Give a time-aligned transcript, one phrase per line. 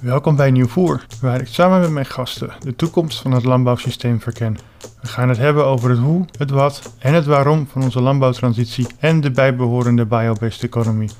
[0.00, 4.58] Welkom bij Nieuwvoer, waar ik samen met mijn gasten de toekomst van het landbouwsysteem verken.
[5.00, 8.86] We gaan het hebben over het hoe, het wat en het waarom van onze landbouwtransitie
[8.98, 11.10] en de bijbehorende biobased economie.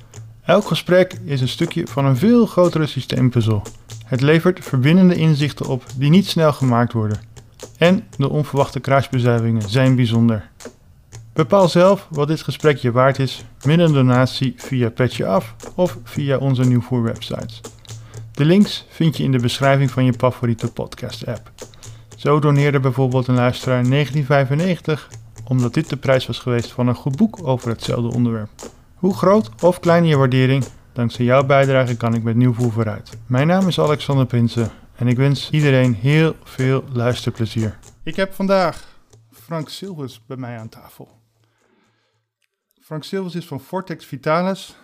[0.42, 3.62] Elk gesprek is een stukje van een veel grotere systeempuzzel.
[4.04, 7.20] Het levert verbindende inzichten op die niet snel gemaakt worden.
[7.78, 10.50] En de onverwachte kruisbezuivingen zijn bijzonder.
[11.32, 15.98] Bepaal zelf wat dit gesprek je waard is met een donatie via Petje Af of
[16.04, 17.60] via onze Nieuwvoer websites.
[18.38, 21.52] De links vind je in de beschrijving van je favoriete podcast-app.
[22.16, 25.10] Zo doneerde bijvoorbeeld een luisteraar 1995
[25.44, 28.50] omdat dit de prijs was geweest van een goed boek over hetzelfde onderwerp.
[28.94, 33.10] Hoe groot of klein je waardering, dankzij jouw bijdrage kan ik met Nieuwvoer vooruit.
[33.26, 37.78] Mijn naam is Alexander Prinsen en ik wens iedereen heel veel luisterplezier.
[38.02, 38.84] Ik heb vandaag
[39.30, 41.20] Frank Silvers bij mij aan tafel.
[42.80, 44.76] Frank Silvers is van Vortex Vitalis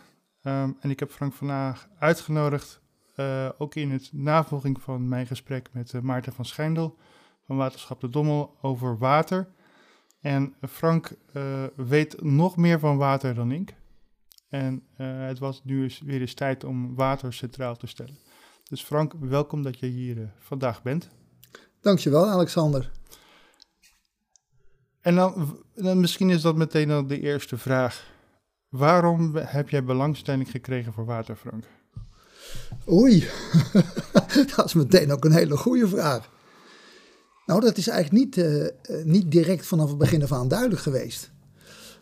[0.42, 2.82] ehm, en ik heb Frank vandaag uitgenodigd
[3.16, 6.96] uh, ook in het navolging van mijn gesprek met uh, Maarten van Schijndel
[7.46, 9.48] van Waterschap de Dommel over water.
[10.20, 13.74] En Frank uh, weet nog meer van water dan ik.
[14.48, 18.18] En het was nu eens weer eens tijd om water centraal te stellen.
[18.68, 21.10] Dus Frank, welkom dat je hier vandaag bent.
[21.80, 22.90] Dankjewel, Alexander.
[25.00, 28.12] En dan, dan misschien is dat meteen al de eerste vraag.
[28.68, 31.64] Waarom heb jij belangstelling gekregen voor water, Frank?
[32.90, 33.28] Oei,
[34.56, 36.32] dat is meteen ook een hele goede vraag.
[37.46, 38.66] Nou, dat is eigenlijk niet, uh,
[39.04, 41.30] niet direct vanaf het begin af aan duidelijk geweest.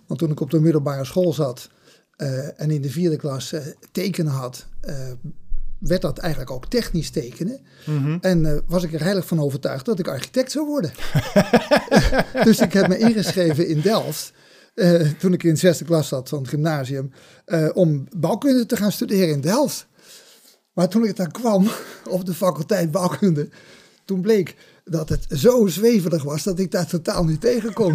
[0.06, 1.70] Want toen ik op de middelbare school zat
[2.16, 3.54] uh, en in de vierde klas
[3.92, 4.66] tekenen had,
[5.78, 7.60] werd dat eigenlijk ook technisch tekenen.
[7.86, 8.18] Mm -hmm.
[8.20, 10.92] En was ik er heilig van overtuigd dat ik architect zou worden.
[12.44, 14.32] dus ik heb me ingeschreven in Delft.
[15.18, 17.12] toen ik in de zesde klas zat van het gymnasium,
[17.72, 19.86] om bouwkunde te gaan studeren in Delft.
[20.72, 21.68] Maar toen ik daar kwam
[22.08, 23.48] op de faculteit bouwkunde,
[24.04, 27.94] toen bleek dat het zo zweverig was dat ik daar totaal niet tegen kon.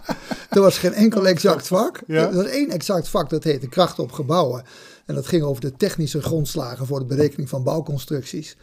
[0.50, 2.02] er was geen enkel exact vak.
[2.06, 2.28] Ja.
[2.28, 4.64] Er was één exact vak, dat heette kracht op gebouwen.
[5.06, 8.56] En dat ging over de technische grondslagen voor de berekening van bouwconstructies.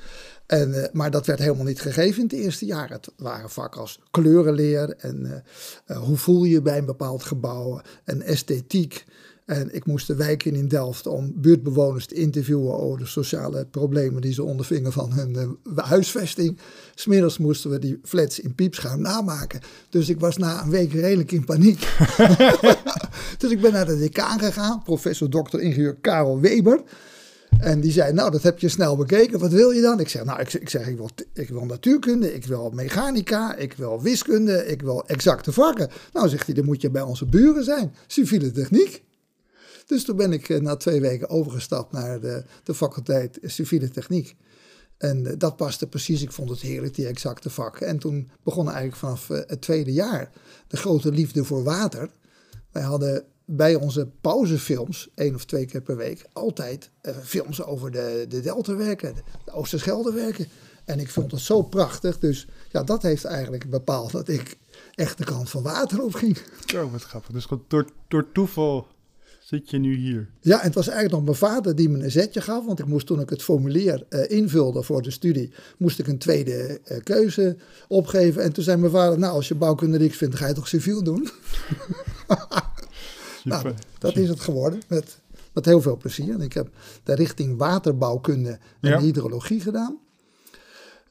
[0.46, 2.90] En, uh, maar dat werd helemaal niet gegeven in het eerste jaar.
[2.90, 7.82] Het waren vakken als kleurenleer en uh, uh, hoe voel je bij een bepaald gebouw
[8.04, 9.06] en esthetiek.
[9.46, 13.66] En ik moest de wijk in in Delft om buurtbewoners te interviewen over de sociale
[13.66, 16.57] problemen die ze ondervingen van hun uh, huisvesting.
[16.96, 19.59] Smiddags moesten we die flats in piepschuim namaken.
[19.90, 21.79] Dus ik was na een week redelijk in paniek.
[23.38, 26.84] dus ik ben naar de decaan gegaan, professor dokter ingenieur Karel Weber.
[27.59, 29.40] En die zei, nou, dat heb je snel bekeken.
[29.40, 30.00] Wat wil je dan?
[30.00, 33.73] Ik zeg, nou, ik, ik zeg, ik wil, ik wil natuurkunde, ik wil mechanica, ik
[33.73, 35.90] wil wiskunde, ik wil exacte vakken.
[36.13, 37.94] Nou, zegt hij, dan moet je bij onze buren zijn.
[38.08, 39.03] Civiele techniek.
[39.91, 44.35] Dus toen ben ik eh, na twee weken overgestapt naar de, de faculteit civiele techniek.
[44.97, 46.22] En eh, dat paste precies.
[46.22, 47.88] Ik vond het heerlijk, die exacte vakken.
[47.88, 50.31] En toen begon eigenlijk vanaf eh, het tweede jaar
[50.68, 52.09] de grote liefde voor water.
[52.72, 56.90] Wij hadden bij onze pauzefilms, één of twee keer per week, altijd
[57.23, 59.16] films over de, de Deltawerken,
[59.46, 60.47] de Oosterscheldewerken.
[60.85, 62.19] En ik vond het zo prachtig.
[62.19, 64.58] Dus ja, dat heeft eigenlijk bepaald dat ik
[64.96, 66.38] echt de kant van water op ging.
[66.75, 67.31] Oh, wat grappig.
[67.31, 68.88] Dus door, door toeval
[69.52, 70.30] zit je nu hier?
[70.40, 72.66] Ja, en het was eigenlijk nog mijn vader die me een zetje gaf.
[72.66, 76.18] Want ik moest toen ik het formulier uh, invulde voor de studie, moest ik een
[76.18, 77.58] tweede uh, keuze
[77.88, 78.44] opgeven.
[78.44, 81.04] En toen zei mijn vader, nou als je bouwkunde niks vindt, ga je toch civiel
[81.04, 81.30] doen?
[83.44, 84.82] nou, dat is het geworden.
[84.88, 85.20] Met,
[85.54, 86.34] met heel veel plezier.
[86.34, 86.70] En ik heb
[87.04, 89.00] de richting waterbouwkunde en ja.
[89.00, 89.98] hydrologie gedaan.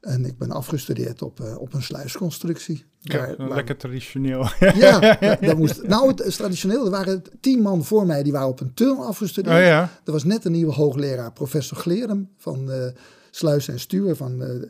[0.01, 2.85] En ik ben afgestudeerd op, uh, op een sluisconstructie.
[2.99, 4.49] Ja, waar, lekker traditioneel.
[4.75, 6.85] Ja, dat moest, nou het is traditioneel.
[6.85, 9.57] Er waren tien man voor mij die waren op een tunnel afgestudeerd.
[9.57, 9.81] Oh, ja.
[10.05, 12.87] Er was net een nieuwe hoogleraar, professor Glerem van uh,
[13.31, 14.63] Sluis en Stuur van uh,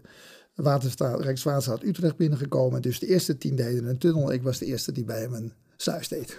[0.54, 2.82] Waterstaat, Rijkswaterstaat Utrecht binnengekomen.
[2.82, 4.32] Dus de eerste tien deden een tunnel.
[4.32, 6.38] Ik was de eerste die bij hem een sluis deed.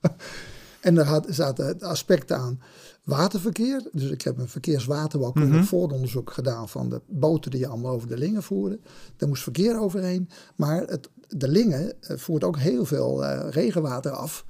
[0.84, 2.60] en er had, zaten aspecten aan
[3.04, 3.82] waterverkeer.
[3.92, 5.66] Dus ik heb een verkeerswaterbouwkundig mm -hmm.
[5.66, 8.80] vooronderzoek gedaan van de boten die allemaal over de Lingen voeren.
[9.16, 10.28] Daar moest verkeer overheen.
[10.56, 14.44] Maar het, de Lingen voert ook heel veel uh, regenwater af.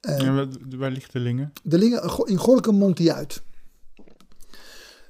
[0.00, 1.52] Uh, en waar ligt de Lingen?
[1.62, 3.42] De Lingen in Gorkum mondt die uit.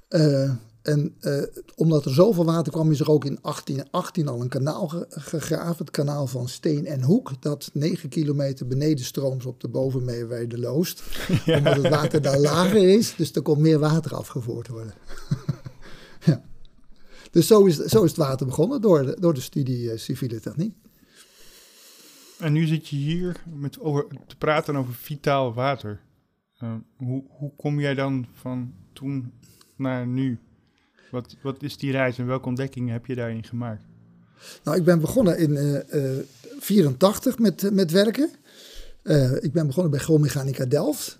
[0.08, 0.50] Uh,
[0.86, 1.42] en uh,
[1.74, 5.76] omdat er zoveel water kwam, is er ook in 1818 al een kanaal ge gegraven.
[5.78, 7.42] Het kanaal van Steen en Hoek.
[7.42, 11.02] Dat 9 kilometer beneden strooms op de Bovenmeerweide loost.
[11.44, 11.58] Ja.
[11.58, 13.14] Omdat het water daar lager is.
[13.16, 14.94] Dus er kon meer water afgevoerd worden.
[16.24, 16.42] ja.
[17.30, 20.40] Dus zo is, zo is het water begonnen door de, door de studie uh, civiele
[20.40, 20.74] techniek.
[22.38, 26.00] En nu zit je hier met over, te praten over vitaal water.
[26.62, 29.32] Uh, hoe, hoe kom jij dan van toen
[29.76, 30.40] naar nu?
[31.10, 33.82] Wat, wat is die reis en welke ontdekkingen heb je daarin gemaakt?
[34.64, 38.30] Nou, ik ben begonnen in 1984 uh, met, met werken.
[39.40, 41.18] ik ben begonnen bij Gromechanica Delft.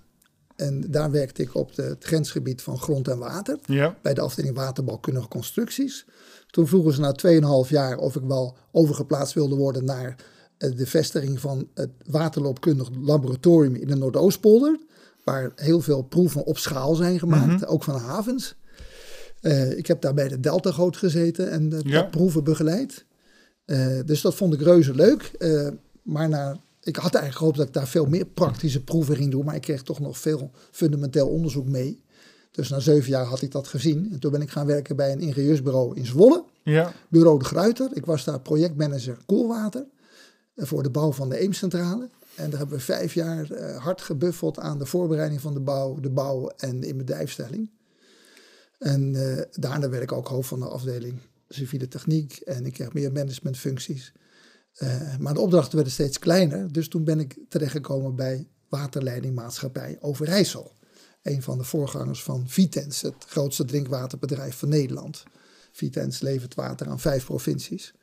[0.57, 3.59] En daar werkte ik op de, het grensgebied van grond en water.
[3.67, 3.97] Ja.
[4.03, 6.07] Bij de afdeling waterbouwkundige constructies.
[6.47, 10.17] Toen vroegen ze na 2,5 jaar of ik wel overgeplaatst wilde worden naar
[10.59, 14.79] eh, de vestiging van het waterloopkundig laboratorium in de Noordoostpolder.
[15.25, 17.65] Waar heel veel proeven op schaal zijn gemaakt, mhm.
[17.65, 18.55] ook van havens.
[19.47, 22.03] Uh, ik heb daar bij de Deltagoot gezeten en de ja.
[22.03, 23.05] proeven begeleid.
[23.67, 25.33] Uh, dus dat vond ik reuze leuk.
[25.39, 25.69] Uh,
[26.03, 29.45] maar na ik had eigenlijk gehoopt dat ik daar veel meer praktische proeven ging doen,
[29.45, 32.05] maar ik kreeg toch nog veel fundamenteel onderzoek mee.
[32.51, 34.09] Dus na zeven jaar had ik dat gezien.
[34.13, 36.45] En toen ben ik gaan werken bij een ingenieursbureau in Zwolle.
[36.63, 36.93] Ja.
[37.09, 37.91] Bureau De Gruiter.
[37.93, 39.87] Ik was daar projectmanager koelwater
[40.55, 42.09] eh, voor de bouw van de Eemcentrale.
[42.35, 46.11] En daar hebben we vijf jaar hard gebuffeld aan de voorbereiding van de bouw, de
[46.11, 47.71] bouw en de bedrijfstelling.
[48.79, 51.19] En uh, daarna werd ik ook hoofd van de afdeling
[51.49, 54.13] civiele techniek en ik kreeg meer managementfuncties.
[54.83, 56.73] Uh, maar de opdrachten werden steeds kleiner.
[56.73, 60.73] Dus toen ben ik terechtgekomen bij Waterleidingmaatschappij Overijssel.
[61.23, 65.23] Een van de voorgangers van Vitens, het grootste drinkwaterbedrijf van Nederland.
[65.73, 67.95] Vitens levert water aan vijf provincies.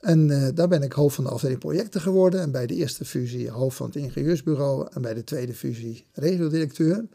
[0.00, 2.40] En uh, daar ben ik hoofd van de afdeling projecten geworden.
[2.40, 4.88] En bij de eerste fusie hoofd van het ingenieursbureau.
[4.90, 7.06] En bij de tweede fusie regiodirecteur.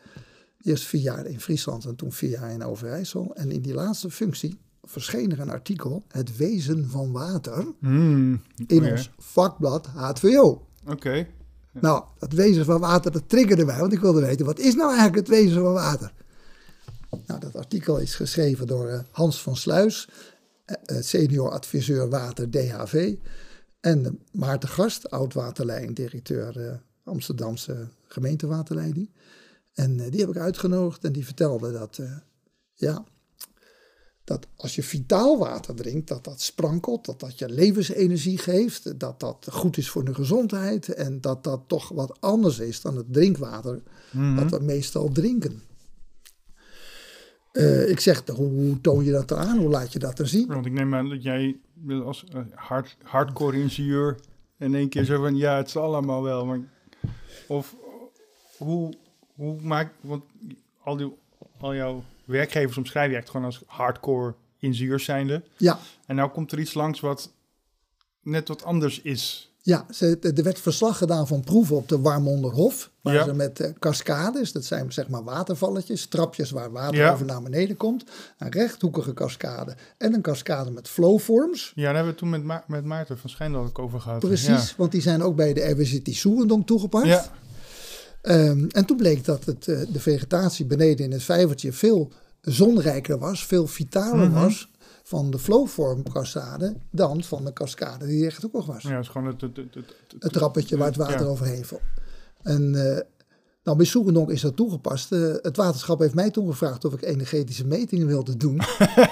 [0.61, 3.35] Eerst vier jaar in Friesland en toen vier jaar in Overijssel.
[3.35, 8.91] En in die laatste functie verscheen er een artikel, Het Wezen van Water, mm, in
[8.91, 10.67] ons vakblad HVO.
[10.85, 11.27] Oké.
[11.81, 14.87] Nou, dat wezen van water, dat triggerde mij, want ik wilde weten, wat is nou
[14.95, 16.13] eigenlijk het wezen van water?
[17.25, 20.09] Nou, dat artikel is geschreven door uh, Hans van Sluis,
[20.65, 23.15] uh, senior adviseur water DHV,
[23.79, 26.71] en Maarten Gast, oud-waterleiding, directeur uh,
[27.03, 29.09] Amsterdamse gemeentewaterleiding.
[29.77, 31.99] En die heb ik uitgenodigd en die vertelde dat,
[32.73, 33.05] ja,
[34.23, 39.19] dat als je vitaal water drinkt, dat dat sprankelt, dat dat je levensenergie geeft, dat
[39.19, 43.13] dat goed is voor de gezondheid en dat dat toch wat anders is dan het
[43.13, 45.61] drinkwater mm wat we meestal drinken.
[47.53, 49.57] Uh, ik zeg, hoe toon je dat aan?
[49.57, 50.47] Hoe laat je dat er zien?
[50.47, 51.59] Want ik neem aan dat jij
[52.03, 54.19] als hard, hardcore ingenieur
[54.59, 56.59] in één keer zo van, ja, het is allemaal wel, maar
[57.47, 57.75] of
[58.57, 58.93] hoe,
[59.37, 60.23] hoe maak, want
[60.83, 61.13] al, die,
[61.59, 65.43] al jouw werkgevers omschrijf je echt gewoon als hardcore ingenieurs zijnde.
[65.57, 65.79] Ja.
[66.05, 67.31] En nou komt er iets langs wat
[68.21, 69.51] net wat anders is.
[69.61, 69.85] Ja,
[70.21, 72.91] er werd verslag gedaan van proeven op de Warmonderhof.
[73.01, 73.23] Waar ja.
[73.23, 77.13] ze met uh, cascades, dat zijn zeg maar watervalletjes, trapjes waar water ja.
[77.13, 78.03] over naar beneden komt.
[78.37, 81.71] Een rechthoekige cascade en een cascade met flowforms.
[81.75, 84.19] Ja, daar hebben we toen met, Ma met Maarten van Schijndel ook over gehad.
[84.19, 87.05] Precies, want die zijn ook bij de RWCT Soerendong toegepast.
[87.05, 87.31] Ja.
[88.29, 93.17] Um, en toen bleek dat het, uh, de vegetatie beneden in het vijvertje veel zonrijker
[93.17, 94.43] was, veel vitaler mm -hmm.
[94.43, 94.71] was
[95.03, 98.83] van de flowform cascade dan van de cascade die rechthoekig was.
[98.83, 101.25] Ja, het is gewoon het, het, het, het trappetje waar het water ja.
[101.25, 101.81] overheen valt.
[102.43, 102.97] En uh,
[103.63, 105.11] nou, bij Soerendonk is dat toegepast.
[105.11, 108.61] Uh, het waterschap heeft mij toen gevraagd of ik energetische metingen wilde doen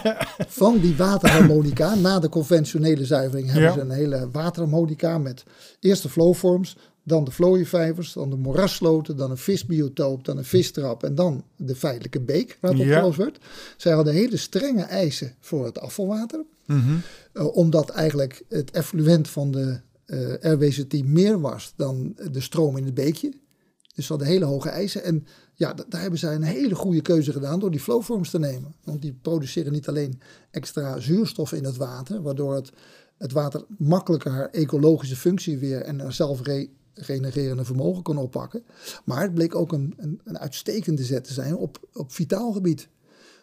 [0.62, 1.96] van die waterharmonica.
[1.96, 3.74] Na de conventionele zuivering hebben ja.
[3.74, 5.44] ze een hele waterharmonica met
[5.80, 11.16] eerste flowforms, dan de vlooienvijvers, dan de moerassloten, dan een visbiotoop, dan een vistrap en
[11.16, 13.12] dan de feitelijke beek waar het Ja.
[13.12, 13.38] wordt.
[13.78, 16.44] Zij hadden hele strenge eisen voor het afvalwater.
[16.66, 16.96] Mhm.
[17.34, 22.86] Uh, omdat eigenlijk het effluent van de uh, RWCT meer was dan de stroom in
[22.86, 23.34] het beekje.
[23.96, 25.04] Dus ze hadden hele hoge eisen.
[25.04, 28.76] En ja, daar hebben zij een hele goede keuze gedaan door die flowforms te nemen.
[28.84, 30.22] Want die produceren niet alleen
[30.52, 32.72] extra zuurstof in het water, waardoor het,
[33.18, 36.14] het water makkelijker haar ecologische functie weer en haar
[36.96, 38.64] zelfregenererende vermogen kon oppakken.
[39.06, 42.88] Maar het bleek ook een, een, een uitstekende zet te zijn op, op vitaal gebied.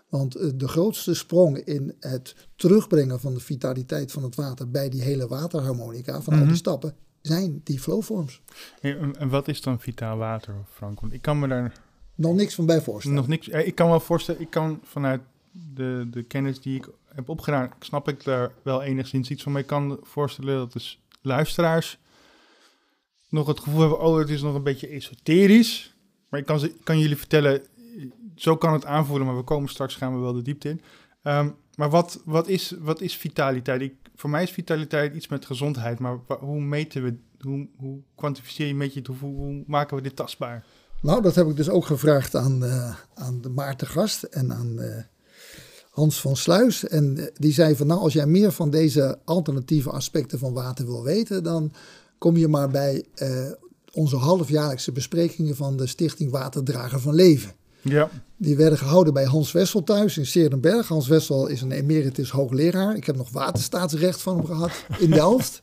[0.09, 4.89] Want uh, de grootste sprong in het terugbrengen van de vitaliteit van het water bij
[4.89, 6.49] die hele waterharmonica van al Mhm.
[6.49, 8.41] die stappen zijn die flowforms.
[8.81, 11.01] En, wat is dan vitaal water, Frank?
[11.01, 11.73] Want ik kan me daar
[12.15, 13.19] Nog niks van bij voorstellen.
[13.19, 13.49] nog niks...
[13.49, 15.21] eh, Ik kan wel voorstellen, ik kan vanuit
[15.75, 19.53] de, de kennis die ik heb opgedaan, snap ik daar wel enigszins iets van.
[19.53, 21.99] Maar ik kan voorstellen dat de s- luisteraars
[23.33, 25.97] nog het gevoel hebben, oh, het is nog een beetje esoterisch.
[26.29, 27.63] Maar ik kan, kan jullie vertellen,
[28.35, 30.81] zo kan het aanvoelen, maar we komen straks, gaan we wel de diepte in.
[31.23, 33.81] Ehm, maar wat, wat, is, wat is vitaliteit?
[33.81, 38.67] Ik, voor mij is vitaliteit iets met gezondheid, maar hoe meten we, hoe, hoe kwantificeer
[38.67, 40.65] je, meet je het, hoe, hoe maken we dit tastbaar?
[41.03, 44.81] Nou, dat heb ik dus ook gevraagd aan, eh, aan de Maarten Gast en aan
[44.81, 45.03] eh,
[45.91, 46.89] Hans van Sluis.
[46.89, 50.85] En eh, die zei van nou, als jij meer van deze alternatieve aspecten van water
[50.85, 51.73] wil weten, dan
[52.23, 53.51] kom je maar bij eh,
[53.93, 57.53] onze halfjaarlijkse besprekingen van de Stichting Waterdrager van Leven.
[57.81, 60.89] Ja, Die werden gehouden bij Hans Wessel thuis in Serenberg.
[60.89, 62.97] Hans Wessel is een emeritus hoogleraar.
[62.97, 65.63] Ik heb nog waterstaatsrecht van hem gehad in Delft.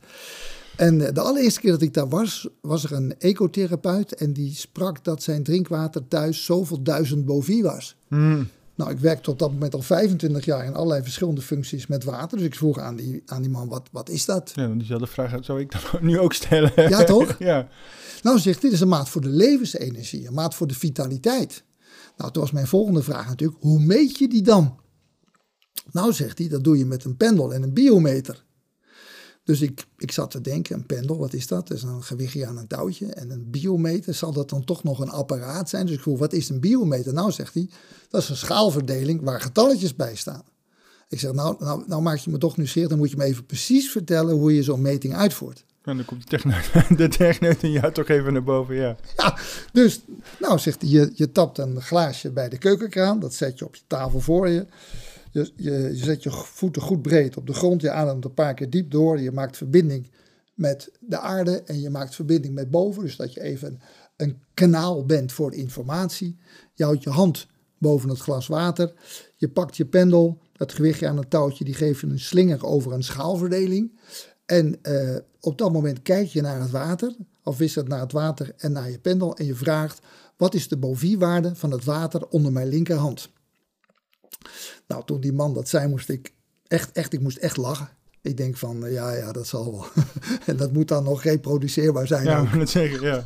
[0.76, 4.16] En eh, de allereerste keer dat ik daar was, was er een ecotherapeut.
[4.16, 7.96] En die sprak dat zijn drinkwater thuis zoveel duizend bovi was.
[8.08, 8.48] Hmm.
[8.80, 12.38] Nou, ik werk tot dat moment al 25 jaar in allerlei verschillende functies met water.
[12.38, 14.52] Dus ik vroeg aan die, aan die man, wat, wat is dat?
[14.56, 16.72] Ja, diezelfde vraag zou ik dan nu ook stellen.
[16.76, 17.36] Ja, toch?
[17.52, 17.68] ja.
[18.22, 21.64] Nou, zegt dit is een maat voor de levensenergie, een maat voor de vitaliteit.
[22.18, 24.80] Nou, toen was mijn volgende vraag natuurlijk, hoe meet je die dan?
[25.92, 28.46] Nou, zegt hij, dat doe je met een pendel en een biometer.
[29.50, 31.68] Dus ik, ik zat te denken, een pendel, wat is dat?
[31.68, 33.06] Dat is een gewichtje aan een touwtje.
[33.06, 35.86] En een biometer, zal dat dan toch nog een apparaat zijn?
[35.86, 37.14] Dus ik vroeg, wat is een biometer?
[37.14, 37.70] Nou, zegt hij,
[38.10, 40.44] dat is een schaalverdeling waar getalletjes bij staan.
[41.08, 43.46] Ik zeg, nou, nou, nou maak je me toch nieuwsgierig, dan moet je me even
[43.46, 45.64] precies vertellen hoe je zo'n meting uitvoert.
[45.84, 48.96] En dan komt de techneut, de techneut in jou toch even naar boven, ja.
[49.18, 49.38] Ja,
[49.72, 50.02] dus,
[50.40, 53.76] nou zegt hij, je, je tapt een glaasje bij de keukenkraan, dat zet je op
[53.76, 54.66] je tafel voor je.
[55.32, 58.70] Je, je, zet je voeten goed breed op de grond, je ademt een paar keer
[58.70, 60.12] diep door, je maakt verbinding
[60.54, 63.80] met de aarde en je maakt verbinding met boven, dus dat je even
[64.18, 66.38] een kanaal bent voor informatie.
[66.74, 68.94] Je houdt je hand boven het glas water,
[69.36, 72.94] je pakt je pendel, dat gewichtje aan het touwtje, die geeft je een slinger over
[72.94, 74.00] een schaalverdeling.
[74.46, 78.72] En uh, op dat moment kijk je naar het water, afwisselend naar het water en
[78.72, 79.36] naar je pendel.
[79.36, 80.00] En je vraagt,
[80.38, 83.30] wat is de boviewaarde van het water onder mijn linkerhand?
[84.88, 86.34] Nou, toen die man dat zei, moest ik
[86.68, 87.90] echt, echt, ik moest echt lachen.
[88.22, 89.86] Ik denk van, uh, ja, ja, dat zal wel.
[90.46, 92.24] en dat moet dan nog reproduceerbaar zijn.
[92.24, 93.24] Ja, dat zeggen, ja.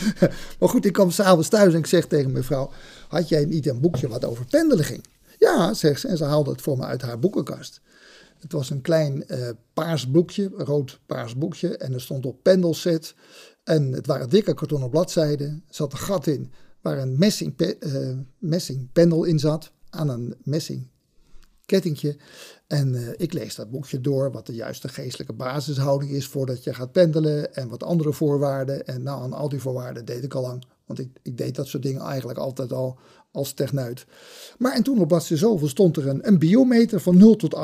[0.58, 2.70] maar goed, ik kwam s'avonds thuis en ik zeg tegen mijn vrouw,
[3.08, 5.04] had jij niet een boekje wat over pendelen ging?
[5.38, 7.80] Ja, zegt ze, en ze haalde het voor me uit haar boekenkast.
[8.38, 11.76] Het was een klein uh, paars boekje, rood paars boekje.
[11.76, 13.14] En er stond op pendelset.
[13.64, 15.64] En het waren dikke kartonnen bladzijden.
[15.68, 19.72] Er zat een gat in waar een messing, pe uh, messing pendel in zat.
[19.96, 20.86] Aan een messing
[21.66, 22.16] kettingje.
[22.66, 26.74] En uh, ik lees dat boekje door, wat de juiste geestelijke basishouding is voordat je
[26.74, 27.54] gaat pendelen.
[27.54, 28.86] En wat andere voorwaarden.
[28.86, 30.64] En nou, aan al die voorwaarden deed ik al lang.
[30.86, 32.98] Want ik, ik deed dat soort dingen eigenlijk altijd al
[33.30, 34.06] als techneut.
[34.58, 37.56] Maar en toen op bladzijde zoveel stond er een, een biometer van 0 tot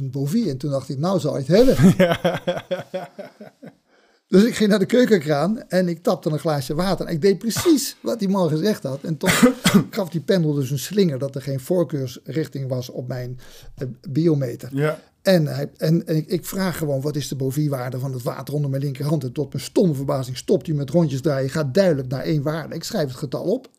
[0.00, 0.50] 18.000 bovi.
[0.50, 1.94] En toen dacht ik, nou zou je het hebben.
[1.96, 2.42] Ja.
[4.28, 7.06] Dus ik ging naar de keukenkraan en ik tapte een glaasje water.
[7.06, 9.02] En ik deed precies wat die man gezegd had.
[9.02, 9.52] En toch
[9.90, 13.38] gaf die pendel dus een slinger dat er geen voorkeursrichting was op mijn
[13.82, 14.68] uh, biometer.
[14.72, 15.00] Ja.
[15.22, 18.54] En, hij, en, en ik, ik, vraag gewoon, wat is de boviewaarde van het water
[18.54, 19.24] onder mijn linkerhand?
[19.24, 21.50] En tot mijn stomme verbazing stopt hij met rondjes draaien.
[21.50, 22.74] Gaat duidelijk naar één waarde.
[22.74, 23.70] Ik schrijf het getal op.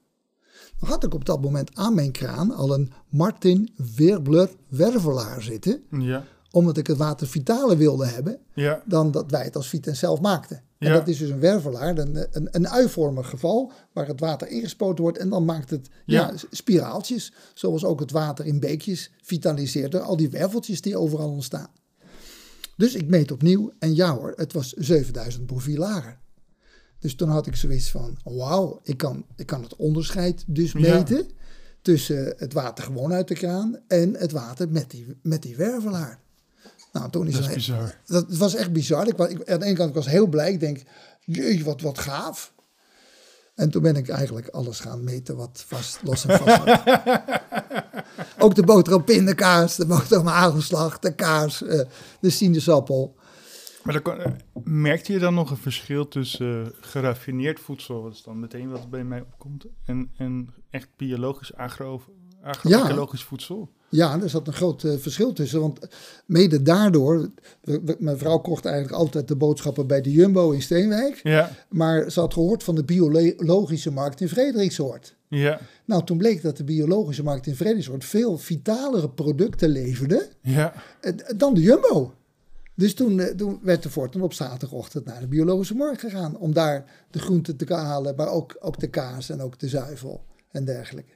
[0.79, 5.83] Dan had ik op dat moment aan mijn kraan al een Martin Werbler wervelaar zitten.
[5.89, 6.25] Ja.
[6.51, 8.81] Omdat ik het water vitaler wilde hebben Ja.
[8.85, 10.57] dan dat wij het als Viten zelf maakten.
[10.77, 10.93] En Ja.
[10.93, 15.17] dat is dus een wervelaar, een, een, een uivormig geval waar het water ingespoten wordt
[15.17, 16.27] en dan maakt het ja.
[16.31, 16.33] Ja.
[16.51, 17.33] spiraaltjes.
[17.53, 21.69] Zoals ook het water in beekjes vitaliseert door al die werveltjes die overal ontstaan.
[22.77, 26.19] Dus ik meet opnieuw en ja hoor, het was 7000 profiel lager.
[26.99, 30.79] Dus toen had ik zoiets van, wauw, ik kan, ik kan het onderscheid dus Ja.
[30.79, 31.27] meten
[31.81, 36.19] tussen het water gewoon uit de kraan en het water met die, met die wervelaar.
[36.91, 37.95] Nou, toen is Dat is bizar.
[38.05, 39.07] dat was echt bizar.
[39.07, 40.51] Ik, ik, aan de ene kant ik was heel blij.
[40.51, 40.83] Ik denk,
[41.19, 42.53] jee, wat, wat gaaf.
[43.55, 46.67] En toen ben ik eigenlijk alles gaan meten wat vast, los en vast.
[48.43, 51.79] Ook de boterham pindakaas, de boterham hagelslag, de kaas, eh,
[52.21, 53.15] de sinaasappel.
[53.83, 54.31] Maar dan kon- eh,
[54.63, 58.89] merkte je dan nog een verschil tussen eh, geraffineerd voedsel, wat is dan meteen wat
[58.89, 62.01] bij mij opkomt, en, en echt biologisch agro,
[62.43, 63.69] agro-ecologisch voedsel?
[63.89, 65.59] Ja, er zat een groot eh, verschil tussen.
[65.61, 65.79] Want
[66.25, 67.29] mede daardoor,
[67.61, 71.19] we- we- mijn vrouw kocht eigenlijk altijd de boodschappen bij de Jumbo in Steenwijk.
[71.23, 75.15] Ja, Maar ze had gehoord van de biologische markt in Frederiksoord.
[75.27, 80.73] ja, Nou, toen bleek dat de biologische markt in Frederiksoord veel vitalere producten leverde ja.
[81.01, 82.13] eh, dan de Jumbo.
[82.75, 86.37] Dus toen, eh, toen werd de Forten op zaterdagochtend naar de biologische markt gegaan.
[86.37, 90.23] Om daar de groenten te halen, maar ook, ook de kaas en ook de zuivel
[90.51, 91.13] en dergelijke.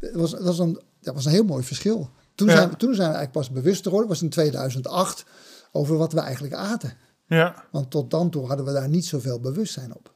[0.00, 2.10] Dat was, dat was, een, dat was een heel mooi verschil.
[2.34, 2.56] Toen, Ja.
[2.56, 5.24] zijn, we- toen zijn we eigenlijk pas bewust geworden, was in 2008,
[5.72, 6.96] over wat we eigenlijk aten.
[7.26, 10.14] Ja, Want tot dan toe hadden we daar niet zoveel bewustzijn op.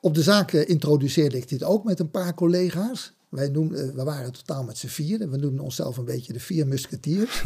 [0.00, 3.12] Op de zaak eh, introduceerde ik dit ook met een paar collega's.
[3.28, 5.18] Wij noemden, eh, we waren totaal met z'n vier.
[5.30, 7.42] We noemden onszelf een beetje de vier musketiers.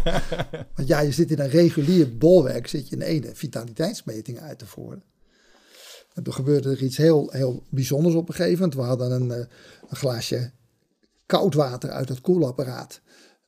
[0.76, 4.66] Want ja, je zit in een regulier bolwerk, zit je een ene vitaliteitsmeting uit te
[4.66, 5.02] voeren.
[6.16, 8.74] En toen gebeurde er iets heel, heel bijzonders op een gegeven moment.
[8.74, 9.46] We hadden een, eh,
[9.88, 10.50] een glaasje
[11.26, 13.00] koud water uit het koelapparaat.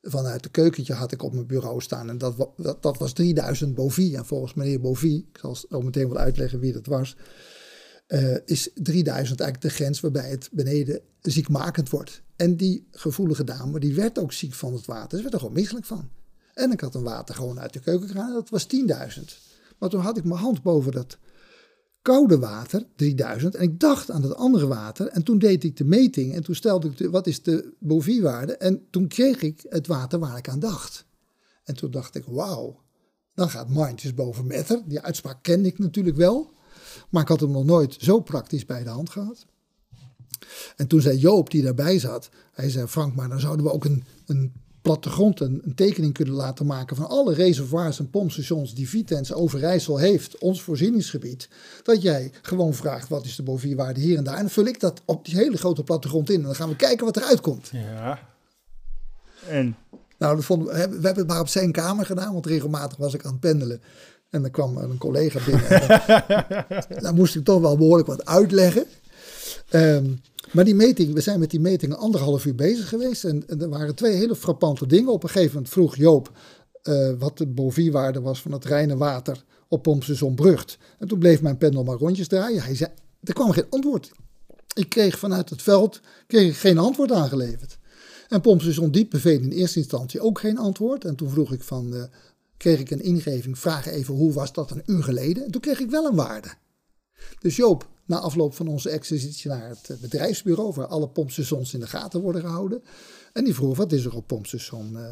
[0.03, 2.09] Vanuit het keukentje had ik op mijn bureau staan.
[2.09, 4.17] En dat, dat, dat was 3000 Bovie.
[4.17, 7.17] En volgens meneer Bovie, ik zal zo meteen wel uitleggen wie dat was.
[8.07, 12.23] eh, is 3000 eigenlijk de grens waarbij het beneden ziekmakend wordt.
[12.37, 15.17] En die gevoelige dame, die werd ook ziek van het water.
[15.17, 16.09] Ze werd er gewoon misselijk van.
[16.55, 19.25] En ik had een water gewoon uit de keukenkraan, dat was 10.000.
[19.79, 21.19] Maar toen had ik mijn hand boven dat
[22.03, 23.55] koude water, 3000.
[23.55, 25.07] En ik dacht aan het andere water.
[25.07, 26.35] En toen deed ik de meting.
[26.35, 28.57] En toen stelde ik, de, wat is de Bovie-waarde?
[28.57, 31.07] En toen kreeg ik het water waar ik aan dacht.
[31.65, 32.81] En toen dacht ik, wauw.
[33.35, 34.83] Dan gaat mindjes boven matter.
[34.87, 36.53] Die uitspraak kende ik natuurlijk wel.
[37.11, 39.47] Maar ik had hem nog nooit zo praktisch bij de hand gehad.
[40.77, 43.85] En toen zei Joop, die daarbij zat, hij zei: Frank, maar dan zouden we ook
[43.85, 44.53] een, een
[44.89, 49.99] plattegrond, een, een tekening kunnen laten maken van alle reservoirs en pompstations die Vitens Overijssel
[49.99, 51.49] heeft, ons voorzieningsgebied.
[51.83, 54.35] Dat jij gewoon vraagt: wat is de bovierwaarde hier en daar?
[54.35, 56.37] En dan vul ik dat op die hele grote plattegrond in.
[56.37, 57.69] En dan gaan we kijken wat eruit komt.
[57.73, 58.19] Ja.
[59.49, 59.77] En?
[60.19, 63.15] Nou, dat vonden we, we hebben het maar op zijn kamer gedaan, want regelmatig was
[63.15, 63.83] ik aan het pendelen.
[64.31, 65.69] En dan kwam een collega binnen.
[66.89, 68.85] En dan, moest ik toch wel behoorlijk wat uitleggen.
[69.69, 70.07] Ehm,
[70.53, 73.25] maar die meting, we zijn met die meting anderhalf uur bezig geweest.
[73.25, 75.13] En, er waren twee hele frappante dingen.
[75.13, 76.33] Op een gegeven moment vroeg Joop
[76.83, 80.79] uh, wat de bovierwaarde was van het reine water op pompstation Brugt.
[80.99, 82.63] En toen bleef mijn pendel maar rondjes draaien.
[82.63, 82.91] Hij zei,
[83.23, 84.13] er kwam geen antwoord.
[84.75, 87.79] Ik kreeg vanuit het veld kreeg ik geen antwoord aangeleverd.
[88.29, 91.05] En pompstation Diep beveelde in eerste instantie ook geen antwoord.
[91.05, 92.03] En toen vroeg ik van, uh,
[92.57, 95.45] kreeg ik een ingeving, vraag even hoe was dat een uur geleden?
[95.45, 96.49] En toen kreeg ik wel een waarde.
[97.39, 101.81] Dus Joop, na afloop van onze exercitie naar het eh, bedrijfsbureau, waar alle pompstations in
[101.81, 102.83] de gaten worden gehouden.
[103.33, 105.09] En die vroeg, wat is er op pompstation uh,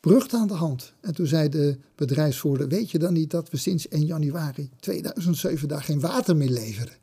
[0.00, 0.92] Brugt aan de hand?
[1.00, 5.68] En toen zei de bedrijfsvoerder, weet je dan niet dat we sinds 1 januari 2007
[5.68, 6.96] daar geen water meer leveren?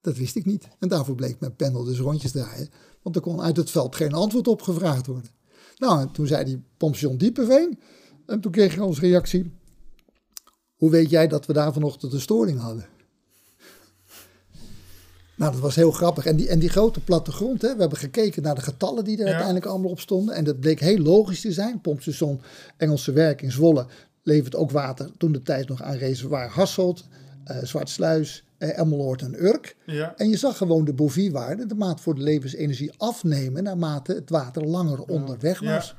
[0.00, 0.68] Dat wist ik niet.
[0.78, 2.68] En daarvoor bleek mijn panel dus rondjes draaien,
[3.02, 5.30] want er kon uit het veld geen antwoord op gevraagd worden.
[5.76, 7.78] Nou, en toen zei die pompstation Diepenveen,
[8.26, 9.52] en toen kreeg ik als reactie,
[10.74, 12.97] hoe weet jij dat we daar vanochtend een storing hadden?
[15.38, 16.26] Nou, dat was heel grappig.
[16.26, 19.26] En die, en die grote plattegrond, hè, we hebben gekeken naar de getallen die er
[19.26, 20.34] uiteindelijk allemaal op stonden.
[20.34, 21.80] En dat bleek heel logisch te zijn.
[21.80, 22.40] Pompstation
[22.76, 23.86] Engelse Werk in Zwolle
[24.22, 27.04] levert ook water toen de tijd nog aan reservoir Hasselt,
[27.50, 29.76] uh, Zwartsluis, uh, Emmeloord en Urk.
[29.86, 30.14] Ja.
[30.16, 34.64] En je zag gewoon de bovierwaarde, de maat voor de levensenergie, afnemen naarmate het water
[34.64, 35.86] langer onderweg was.
[35.86, 35.96] Ja.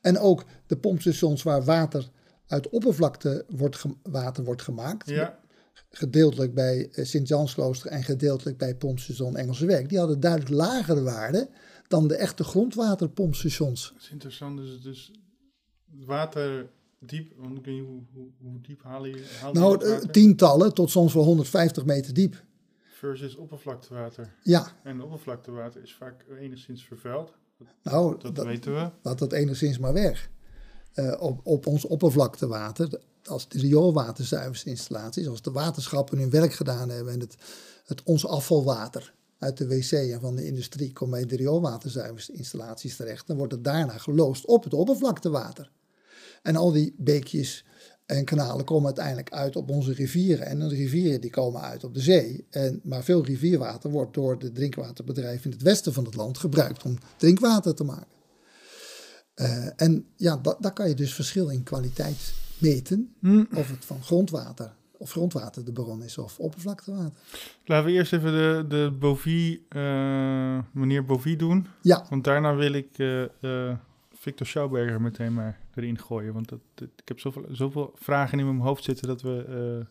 [0.00, 2.08] En ook de pompstations waar water
[2.46, 5.08] uit oppervlakte wordt water wordt gemaakt.
[5.08, 5.38] Ja
[5.96, 9.88] gedeeltelijk bij eh, Sint-Jansklooster en gedeeltelijk bij pompstation Engelse Werk.
[9.88, 11.48] Die hadden duidelijk lagere waarden
[11.88, 13.90] dan de echte grondwaterpompstations.
[13.92, 15.10] Dat is interessant, dus, dus
[16.04, 20.10] water diep, hoe, hoe, hoe diep haal je, haal je Nou, water?
[20.10, 22.44] tientallen tot soms wel 150 meter diep.
[22.82, 24.34] Versus oppervlaktewater.
[24.42, 24.72] Ja.
[24.82, 27.32] En oppervlaktewater is vaak enigszins vervuild.
[27.58, 28.90] Dat, nou, dat, dat weten we.
[29.02, 30.30] Dat dat enigszins maar weg.
[30.94, 37.12] Uh, op, op ons oppervlaktewater, als de rioolwaterzuiveringsinstallaties, als de waterschappen hun werk gedaan hebben
[37.12, 37.28] en
[37.84, 43.26] het, ons afvalwater uit de wc en van de industrie komt bij de rioolwaterzuiveringsinstallaties terecht,
[43.26, 45.70] dan wordt het daarna geloosd op het oppervlaktewater.
[46.42, 47.64] En al die beekjes
[48.06, 50.46] en kanalen komen uiteindelijk uit op onze rivieren.
[50.46, 52.46] En de rivieren die komen uit op de zee.
[52.50, 56.82] En, maar veel rivierwater wordt door de drinkwaterbedrijven in het westen van het land gebruikt
[56.82, 58.14] om drinkwater te maken.
[59.34, 62.18] Uh, en ja, daar kan je dus verschil in kwaliteit
[62.58, 63.48] meten mm.
[63.54, 67.12] of het van grondwater of grondwater de bron is of oppervlaktewater.
[67.64, 71.66] Laten we eerst even de, de Bovie, eh, meneer Bovie doen.
[71.82, 72.06] Ja.
[72.08, 73.74] Want daarna wil ik uh, uh,
[74.12, 76.32] Victor Schauberger meteen maar erin gooien.
[76.32, 79.86] Want dat, ik heb zoveel, zoveel vragen in mijn hoofd zitten dat we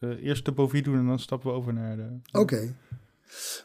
[0.00, 2.38] eerst de Bovie doen en dan stappen we over naar de...
[2.38, 2.74] Oké.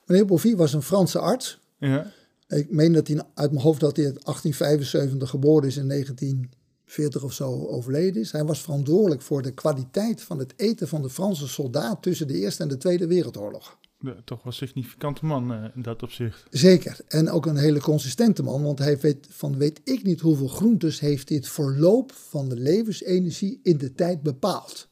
[0.06, 1.60] Meneer Bovie was een Franse arts.
[1.78, 2.12] Ja.
[2.48, 6.52] Ik meen dat hij uit mijn hoofd dat hij in 1875 geboren is in 19...
[6.94, 8.32] 40 of zo overleden is.
[8.32, 12.34] Hij was verantwoordelijk voor de kwaliteit van het eten van de Franse soldaat tussen de
[12.34, 13.78] Eerste en de Tweede Wereldoorlog.
[14.00, 16.46] Ja, toch wel een significante man eh, in dat opzicht.
[16.50, 17.00] Zeker.
[17.08, 21.00] En ook een hele consistente man, want hij weet van weet ik niet hoeveel groentes
[21.00, 24.88] heeft dit verloop van de levensenergie in de tijd bepaald.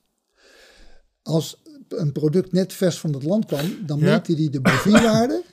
[1.22, 4.12] Als een product net vers van het land kwam, dan ja.
[4.12, 5.44] meet hij de bovierwaarde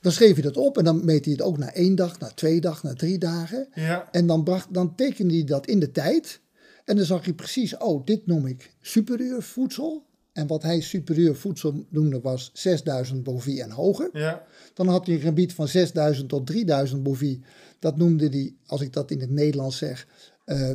[0.00, 2.28] dan schreef hij dat op en dan meet hij het ook na één dag, na
[2.28, 3.68] twee dagen, na drie dagen.
[3.74, 4.08] Ja.
[4.12, 6.40] En dan, bracht, dan tekende hij dat in de tijd.
[6.84, 10.06] En dan zag hij precies, oh, dit noem ik superieur voedsel.
[10.32, 14.08] En wat hij superieur voedsel noemde was 6000 bovie en hoger.
[14.12, 14.46] Ja.
[14.74, 17.40] Dan had hij een gebied van 6000 tot 3000 bovie.
[17.78, 20.06] Dat noemde hij, als ik dat in het Nederlands zeg,
[20.46, 20.70] uh,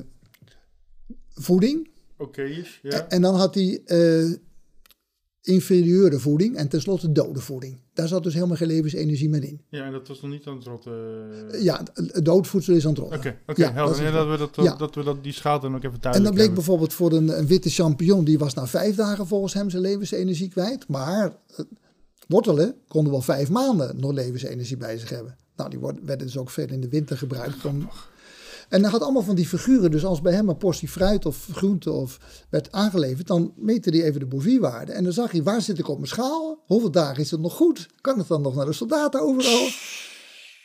[1.34, 1.90] voeding.
[2.18, 3.08] Oké, okay, ja.
[3.08, 4.36] En dan had hij uh,
[5.44, 7.80] inferieure voeding en tenslotte dode voeding.
[7.94, 9.62] Daar zat dus helemaal geen levensenergie meer in.
[9.70, 10.94] Ja, en dat was nog niet aan het rotten.
[11.64, 11.84] Ja,
[12.24, 13.18] doodvoedsel is aan het rotten.
[13.18, 13.88] Oké, okay, okay, ja.
[13.88, 14.76] Dat, ja, dat, we dat, ja.
[14.76, 16.56] dat we dat die schaal dan ook even duidelijk En dan bleek hebben.
[16.56, 20.50] bijvoorbeeld voor een, een, witte champignon, die was na vijf dagen volgens hem zijn levensenergie
[20.50, 20.88] kwijt.
[20.88, 21.36] Maar
[22.28, 25.36] Wortelen konden wel vijf maanden nog levensenergie bij zich hebben.
[25.56, 27.66] Nou, die worden, werden dus ook veel in de winter gebruikt.
[27.66, 27.90] Om,
[28.70, 29.92] en hij had allemaal van die figuren.
[29.92, 34.04] Dus als bij hem een portie fruit of groente of werd aangeleverd, dan meette hij
[34.04, 34.92] even de bovierwaarde.
[34.92, 36.64] En dan zag hij, waar zit ik op mijn schaal?
[36.66, 37.90] Hoeveel dagen is het nog goed?
[38.02, 39.68] Kan het dan nog naar de soldaten overal?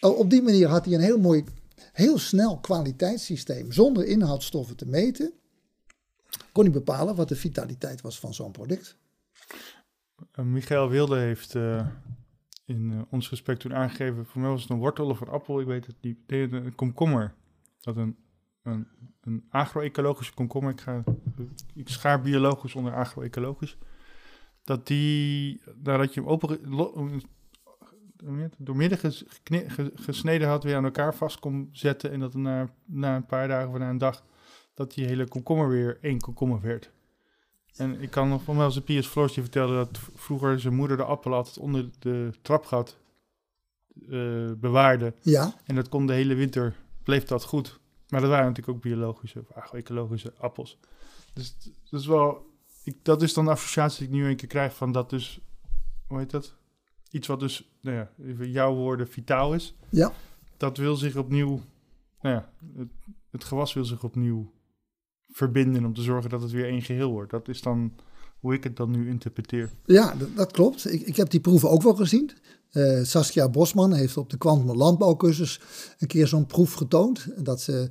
[0.00, 1.44] Oh, op die manier had hij een heel mooi,
[1.92, 3.72] heel snel kwaliteitssysteem.
[3.72, 5.32] Zonder inhoudstoffen te meten,
[6.52, 8.96] kon hij bepalen wat de vitaliteit was van zo'n product.
[10.36, 11.86] Uh, Michael Wilde heeft uh,
[12.64, 15.60] in uh, ons gesprek toen aangegeven, voor mij was het een wortel of een appel,
[15.60, 17.34] ik weet het niet, een komkommer.
[17.80, 18.16] Dat een,
[18.62, 18.86] een,
[19.20, 21.04] een agro-ecologische komkommer, ik, ga,
[21.74, 23.76] ik schaar biologisch onder agro-ecologisch,
[24.64, 26.60] dat die, nadat je hem open,
[28.58, 29.24] doormidden ges,
[29.94, 33.68] gesneden had, weer aan elkaar vast kon zetten en dat na, na een paar dagen
[33.68, 34.24] of na een dag,
[34.74, 36.90] dat die hele komkommer weer één komkommer werd.
[37.76, 41.04] En ik kan nog van als de Piers Floortje vertellen dat vroeger zijn moeder de
[41.04, 42.96] appel altijd onder de trapgat
[43.94, 45.14] uh, bewaarde.
[45.20, 45.54] Ja.
[45.64, 46.76] En dat kon de hele winter,
[47.08, 47.80] bleef dat goed.
[48.08, 50.78] Maar dat waren natuurlijk ook biologische of agro-ecologische appels.
[51.32, 51.56] Dus
[51.90, 52.46] dat is wel,
[52.84, 55.40] ik, dat is dan de associatie die ik nu een keer krijg van dat dus,
[56.06, 56.56] hoe heet dat?
[57.10, 59.74] Iets wat dus, nou ja, even jouw woorden, vitaal is.
[59.88, 60.12] Ja.
[60.56, 61.60] Dat wil zich opnieuw,
[62.20, 62.88] nou ja, het,
[63.30, 64.52] het gewas wil zich opnieuw
[65.28, 67.30] verbinden om te zorgen dat het weer één geheel wordt.
[67.30, 67.92] Dat is dan
[68.40, 69.70] hoe ik het dan nu interpreteer.
[69.84, 70.92] Ja, dat, dat klopt.
[70.92, 72.30] Ik, ik heb die proeven ook wel gezien.
[72.78, 75.60] Uh, Saskia Bosman heeft op de Quantum Landbouwcursus
[75.98, 77.26] een keer zo'n proef getoond.
[77.36, 77.88] Dat ze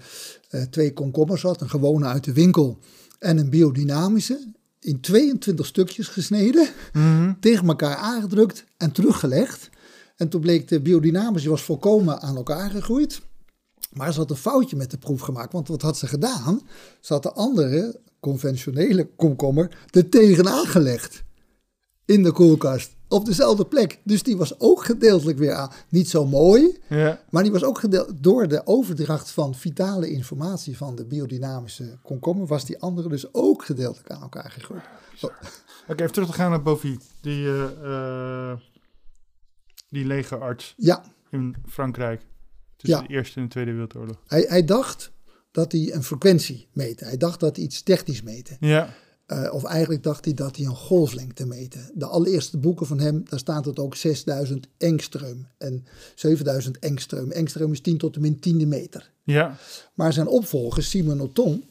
[0.52, 2.78] uh, twee komkommers had, een gewone uit de winkel
[3.20, 4.54] en een biodynamische.
[4.80, 7.38] In 22 stukjes gesneden, mm -hmm.
[7.40, 9.70] tegen elkaar aangedrukt en teruggelegd.
[10.16, 13.22] En toen bleek de biodynamische was volkomen aan elkaar gegroeid.
[13.92, 15.54] Maar ze had een foutje met de proef gemaakt.
[15.54, 16.62] Want wat had ze gedaan?
[17.00, 21.26] Ze had de andere conventionele komkommer er tegenaan gelegd.
[22.08, 22.96] In de koelkast.
[23.08, 24.00] Op dezelfde plek.
[24.04, 25.72] Dus die was ook gedeeltelijk weer aan.
[25.90, 26.78] Niet zo mooi.
[26.90, 27.24] Ja.
[27.30, 32.48] Maar die was ook gedeeld door de overdracht van vitale informatie van de biodynamische komkommer.
[32.48, 34.82] Was die andere dus ook gedeeltelijk aan elkaar gegroeid.
[35.22, 35.34] Oké,
[35.88, 37.00] okay, even terug te gaan naar Bovie.
[37.22, 38.54] Die, uh, uh,
[39.90, 41.04] die legerarts ja.
[41.32, 42.22] in Frankrijk.
[42.76, 43.08] Tussen ja.
[43.08, 44.22] de Eerste en de Tweede Wereldoorlog.
[44.28, 45.12] Hij, hij dacht
[45.52, 47.06] dat hij een frequentie meette.
[47.06, 48.58] Hij dacht dat hij iets technisch meette.
[48.60, 48.94] Ja.
[49.28, 51.80] Uh, of eigenlijk dacht hij dat hij een golflengte meette.
[51.94, 55.86] De allereerste boeken van hem, daar staat het ook 6000 engström en
[56.16, 57.32] 7000 engström.
[57.32, 59.12] Engström is 10 tot de min tiende meter.
[59.24, 59.58] Ja.
[59.94, 61.64] Maar zijn opvolger, Simon Oton,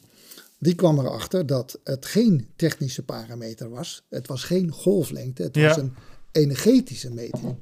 [0.58, 4.02] die kwam erachter dat het geen technische parameter was.
[4.08, 5.68] Het was geen golflengte, het Ja.
[5.68, 5.94] was een
[6.32, 7.54] energetische meting.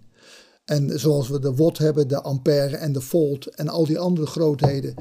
[0.64, 4.26] En zoals we de watt hebben, de ampère en de volt en al die andere
[4.26, 4.94] grootheden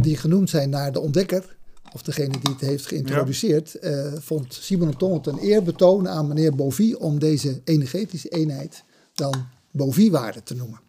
[0.00, 1.56] die genoemd zijn naar de ontdekker,
[1.92, 6.54] of degene die het heeft geïntroduceerd, eh, vond Simon Ton het een eerbetoon aan meneer
[6.54, 10.80] Bovie om deze energetische eenheid dan Bovie-waarde te noemen.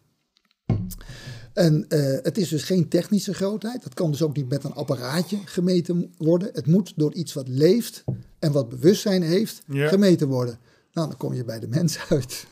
[1.52, 3.82] En eh, het is dus geen technische grootheid.
[3.82, 6.50] Dat kan dus ook niet met een apparaatje gemeten worden.
[6.52, 8.04] Het moet door iets wat leeft
[8.38, 10.58] en wat bewustzijn heeft gemeten worden.
[10.92, 12.46] Nou, dan kom je bij de mens uit.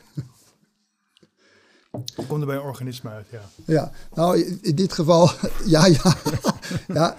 [2.27, 3.49] Komt er bij een organisme uit, ja.
[3.65, 5.29] Ja, nou in in dit geval,
[5.65, 6.15] ja, ja,
[6.87, 7.15] ja,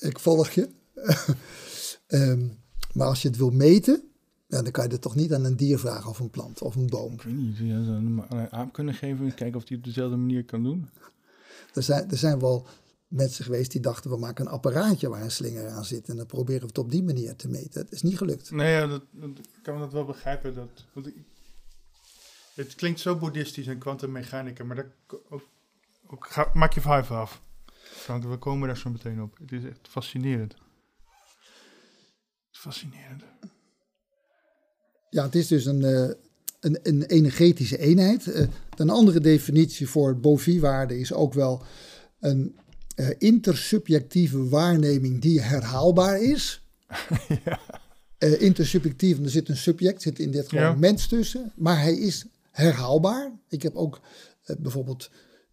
[0.00, 0.68] ik volg je.
[2.06, 2.46] Ehm,
[2.92, 4.02] maar als je het wil meten,
[4.48, 6.86] dan kan je het toch niet aan een dier vragen of een plant of een
[6.86, 7.12] boom.
[7.12, 10.62] Ik weet niet, zou een aap kunnen geven, kijken of die op dezelfde manier kan
[10.62, 10.88] doen.
[11.74, 12.66] Er zijn, er zijn wel
[13.08, 16.26] mensen geweest die dachten, we maken een apparaatje waar een slinger aan zit en dan
[16.26, 17.80] proberen we het op die manier te meten.
[17.80, 18.50] Het is niet gelukt.
[18.50, 20.54] Nee, ja, dat, dat- ik kan dat wel begrijpen.
[20.54, 21.14] Dat, want ik,
[22.54, 24.86] het klinkt zo boeddhistisch en kwantummechanica, maar dat,
[25.28, 25.42] ook,
[26.06, 27.40] ook, ga, maak je vijf af.
[28.18, 29.38] We komen daar zo meteen op.
[29.38, 30.54] Het is echt fascinerend.
[32.50, 33.22] Fascinerend.
[35.10, 36.10] Ja, het is dus een, eh,
[36.60, 38.32] een, een energetische eenheid.
[38.32, 38.46] Eh,
[38.76, 41.62] een andere definitie voor Bovie-waarde is ook wel
[42.20, 42.56] een
[42.94, 46.60] eh, intersubjectieve waarneming die herhaalbaar is.
[48.20, 50.70] Eh, intersubjectief, er zit een subject, zit in dit geval Ja.
[50.72, 53.32] een mens tussen, maar hij is herhaalbaar.
[53.48, 54.00] Ik heb ook
[54.44, 55.10] eh, bijvoorbeeld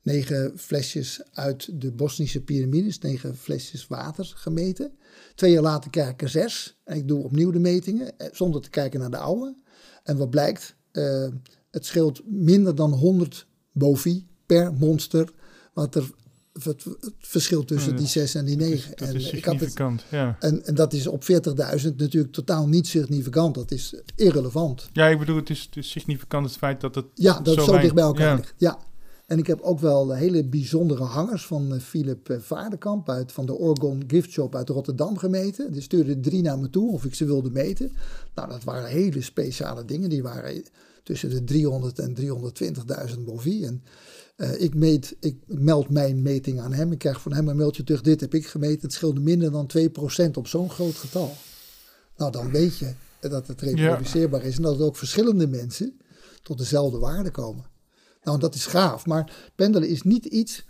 [0.08, 4.91] negen flesjes uit de Bosnische piramides, negen flesjes water gemeten.
[5.36, 8.62] Twee jaar later krijg ik er zes en ik doe opnieuw de metingen eh, zonder
[8.62, 9.56] te kijken naar de oude.
[10.04, 11.28] En wat blijkt, eh,
[11.72, 15.30] het scheelt minder dan 100 bovi per monster,
[15.74, 16.10] wat er
[16.63, 16.84] het,
[17.20, 18.91] verschil tussen Ja, die zes en die Dat is, negen.
[18.96, 19.74] dat en is ik had het,
[20.10, 20.36] ja.
[20.39, 23.56] en, en dat is op 40.000 natuurlijk totaal niet significant.
[23.56, 24.89] Dat is irrelevant.
[24.93, 27.56] Ja, ik bedoel, het is, het is significant het feit dat het Ja, dat zo
[27.56, 28.36] weinig- dicht bij elkaar ja.
[28.36, 28.54] ligt.
[28.58, 28.80] Ja.
[29.28, 33.46] En ik heb ook wel hele bijzondere hangers van eh, Philip eh, Vaardenkamp uit, van
[33.46, 35.72] de Orgon Gift Shop uit Rotterdam gemeten.
[35.72, 37.92] Die stuurde drie naar me toe of ik ze wilde meten.
[38.36, 40.10] Nou, dat waren hele speciale dingen.
[40.10, 40.63] Die waren
[41.04, 42.16] tussen de 300 en
[43.16, 43.66] 320.000 bovi.
[43.66, 43.84] En
[44.38, 46.92] uh, ik, meet, ik meld mijn meting aan hem.
[46.92, 48.02] Ik krijg van hem een mailtje terug.
[48.02, 48.82] Dit heb ik gemeten.
[48.82, 51.34] Het scheelde minder dan 2% op zo'n groot getal.
[52.18, 54.56] Nou, dan weet je dat het reproduceerbaar is.
[54.56, 55.98] En dat ook verschillende mensen
[56.44, 57.66] tot dezelfde waarde komen.
[58.28, 59.06] Nou, dat is gaaf.
[59.06, 60.66] Maar pendelen is niet iets.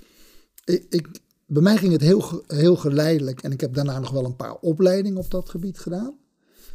[0.65, 3.41] Ik, bij mij ging het heel, heel geleidelijk.
[3.41, 6.17] En ik heb daarna nog wel een paar opleidingen op dat gebied gedaan.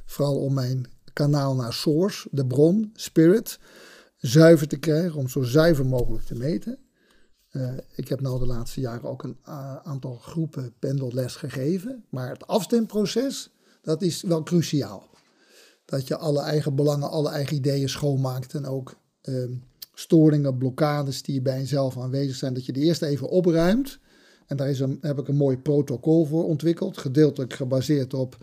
[0.05, 3.59] Vooral om mijn kanaal naar source, de bron, spirit,
[4.17, 5.19] zuiver te krijgen.
[5.19, 6.79] Om zo zuiver mogelijk te meten.
[7.53, 12.05] Uh, ik heb nou de laatste jaren ook een uh, aantal groepen pendelles gegeven.
[12.09, 13.51] Maar het afstemproces,
[13.83, 15.11] dat is wel cruciaal.
[15.85, 18.55] Dat je alle eigen belangen, alle eigen ideeën schoonmaakt.
[18.55, 19.45] En ook uh,
[19.95, 23.99] storingen, blokkades die bij jezelf aanwezig zijn, dat je die eerst even opruimt.
[24.47, 28.37] En daar is een, heb ik een mooi protocol voor ontwikkeld, gedeeltelijk gebaseerd op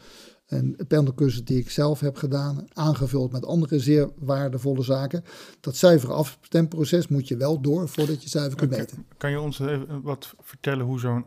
[0.47, 5.23] een pendelcursus die ik zelf heb gedaan, aangevuld met andere zeer waardevolle zaken.
[5.59, 9.05] Dat zuivere afstemproces moet je wel door voordat je zuiver kunt meten.
[9.17, 11.25] Kan je ons even wat vertellen hoe zo'n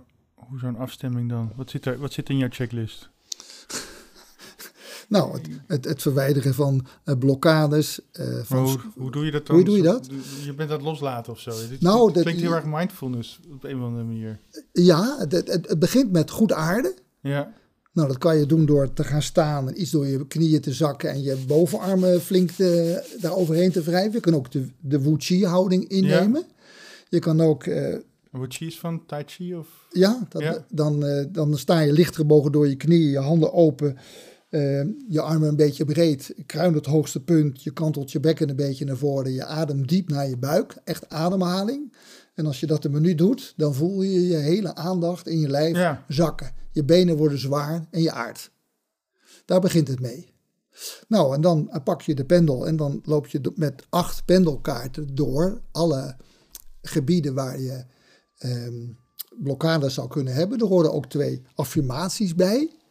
[0.48, 3.10] hoe zo'n afstemming dan, wat zit, er, wat zit in jouw checklist?
[5.12, 8.00] Nou, het, het, verwijderen van uh, blokkades.
[8.12, 9.56] Uh, van hoe, hoe, doe je dat dan?
[9.56, 10.08] Hoe doe je dat?
[10.44, 11.50] Je bent dat loslaten of zo.
[11.80, 14.38] Nou, het, dat klinkt heel erg mindfulness op een of andere manier.
[14.72, 16.94] Ja, het, het, begint met goed aarde.
[17.20, 17.52] Ja.
[17.92, 20.72] Nou, dat kan je doen door te gaan staan en iets door je knieën te
[20.72, 24.12] zakken en je bovenarmen flink te, daar overheen te wrijven.
[24.12, 26.44] Je kan ook de, de Wu Chi houding innemen.
[26.48, 26.64] Ja.
[27.08, 27.66] Je kan ook...
[27.66, 27.96] Uh,
[28.30, 29.68] Wu Chi is van Tai Chi of?
[29.90, 30.64] Ja, dat, ja.
[30.68, 33.98] Dan, uh, dan sta je licht gebogen door je knieën, je handen open...
[34.52, 38.56] Uh, je armen een beetje breed, kruin het hoogste punt, je kantelt je bekken een
[38.56, 41.92] beetje naar voren, je ademt diep naar je buik, echt ademhaling.
[42.34, 45.48] En als je dat een minuut doet, dan voel je je hele aandacht in je
[45.48, 46.04] lijf ja.
[46.08, 46.54] zakken.
[46.70, 48.50] Je benen worden zwaar en je aard.
[49.44, 50.32] Daar begint het mee.
[51.08, 55.60] Nou, en dan pak je de pendel en dan loop je met acht pendelkaarten door
[55.70, 56.16] alle
[56.82, 57.84] gebieden waar je
[58.44, 58.98] um,
[59.42, 60.58] blokkades zou kunnen hebben.
[60.58, 62.81] Er horen ook twee affirmaties bij.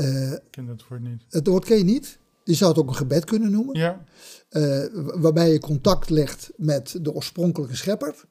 [0.00, 1.22] Uh, ik ken dat woord niet.
[1.28, 2.18] Het woord ken je niet?
[2.44, 3.78] Je zou het ook een gebed kunnen noemen.
[3.78, 4.04] Ja.
[4.50, 8.24] Uh, waarbij je contact legt met de oorspronkelijke schepper.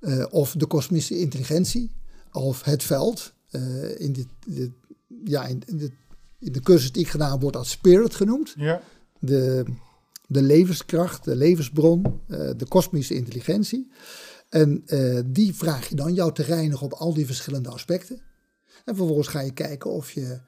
[0.00, 1.92] Uh, of de kosmische intelligentie.
[2.32, 3.32] Of het veld.
[3.96, 4.70] In, dit, dit,
[5.24, 5.92] ja, in, dit,
[6.38, 8.54] in, de cursus die ik gedaan wordt als spirit genoemd.
[8.56, 8.82] Ja.
[9.18, 9.64] De,
[10.26, 12.20] de levenskracht, de levensbron,
[12.56, 13.90] de kosmische intelligentie.
[14.48, 14.84] En
[15.26, 18.22] die vraag je dan jou te reinigen op al die verschillende aspecten.
[18.84, 20.40] En vervolgens ga je kijken of je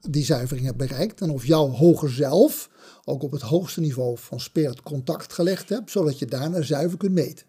[0.00, 1.20] die zuivering hebt bereikt.
[1.20, 2.70] En of jouw hoger zelf
[3.04, 7.12] ook op het hoogste niveau van spirit contact gelegd hebt, zodat je daarna zuiver kunt
[7.12, 7.46] meten.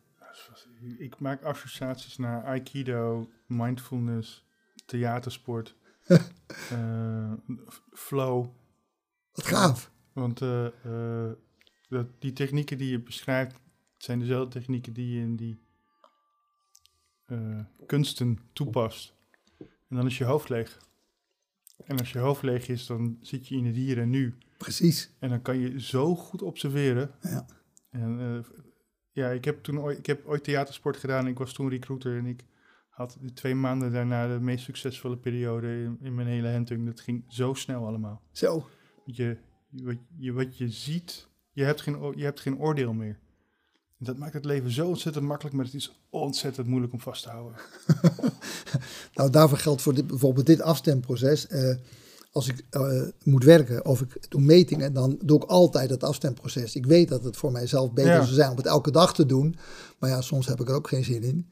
[0.98, 4.46] Ik maak associaties naar Aikido, mindfulness,
[4.86, 5.76] theatersport,
[6.72, 7.34] uh,
[8.08, 8.46] flow.
[9.32, 9.92] Wat gaaf.
[10.14, 11.32] Want uh, uh,
[11.90, 13.56] dat, die technieken die je beschrijft,
[13.98, 15.66] zijn dezelfde technieken die je in die
[17.86, 19.14] kunsten toepast.
[19.60, 20.78] En dan is je hoofd leeg.
[21.86, 24.38] En als je hoofd leeg is, dan zit je in het hier en nu.
[24.58, 25.16] Precies.
[25.20, 27.12] En dan kan je zo goed observeren.
[27.22, 27.46] Ja.
[27.90, 28.40] En uh,
[29.12, 31.28] ja, ik heb toen ooit, ik heb ooit theatersport gedaan.
[31.28, 32.44] Ik was toen recruiter en ik
[32.90, 36.86] had de twee maanden daarna de meest succesvolle periode in, in mijn hele hunting.
[36.86, 38.22] Dat ging zo snel allemaal.
[38.32, 38.68] Zo.
[39.06, 39.38] Je,
[39.70, 43.20] wat, je, wat je ziet, je hebt geen, je hebt geen oordeel meer.
[44.00, 47.30] Dat maakt het leven zo ontzettend makkelijk, maar het is ontzettend moeilijk om vast te
[47.30, 47.60] houden.
[49.14, 51.48] nou, daarvoor geldt voor dit, bijvoorbeeld dit afstemproces.
[51.50, 51.76] Uh,
[52.32, 56.76] als ik uh, moet werken of ik doe metingen, dan doe ik altijd het afstemproces.
[56.76, 58.24] Ik weet dat het voor mijzelf beter ja.
[58.24, 59.56] zou zijn om het elke dag te doen.
[60.00, 61.50] Maar ja, soms heb ik er ook geen zin in.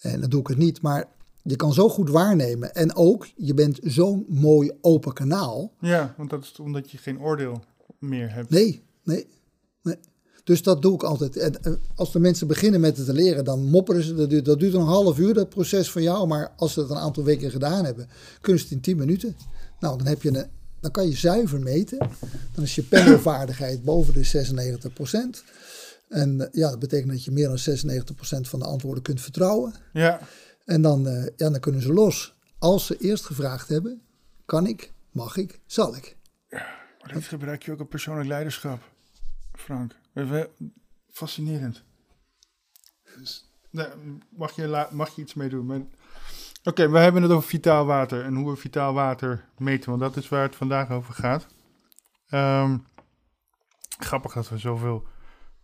[0.00, 0.82] En dan doe ik het niet.
[0.82, 1.08] Maar
[1.42, 2.74] je kan zo goed waarnemen.
[2.74, 5.72] En ook, je bent zo'n mooi open kanaal.
[5.80, 7.62] Ja, want dat is omdat je geen oordeel
[7.98, 8.50] meer hebt.
[8.50, 9.26] Nee, nee,
[9.82, 9.96] nee.
[10.48, 11.36] Dus dat doe ik altijd.
[11.36, 14.14] En als de mensen beginnen met het te leren, dan mopperen ze.
[14.14, 16.26] Dat duurt, dat duurt een half uur, dat proces van jou.
[16.26, 18.08] Maar als ze het een aantal weken gedaan hebben,
[18.40, 19.36] kunnen ze het in 10 minuten.
[19.80, 20.46] Nou, dan, heb je een,
[20.80, 21.98] dan kan je zuiver meten.
[22.54, 24.48] Dan is je pendelvaardigheid boven de
[25.38, 25.44] 96%
[26.08, 29.74] En ja, dat betekent dat je meer dan 96% van de antwoorden kunt vertrouwen.
[29.92, 30.20] Ja.
[30.64, 32.34] En dan, uh, ja, dan kunnen ze los.
[32.58, 34.00] Als ze eerst gevraagd hebben,
[34.44, 36.16] kan ik, mag ik, zal ik.
[36.50, 36.66] Ja,
[37.02, 38.82] maar dat gebruik je ook op persoonlijk leiderschap,
[39.52, 39.94] Frank.
[41.10, 41.84] Fascinerend.
[43.18, 43.88] Dus, nou,
[44.28, 45.70] mag, je mag je iets mee doen.
[45.70, 45.86] Oké,
[46.64, 50.16] okay, we hebben het over vitaal water en hoe we vitaal water meten, want dat
[50.16, 51.46] is waar het vandaag over gaat.
[52.30, 52.86] Um,
[53.98, 55.06] grappig dat we zoveel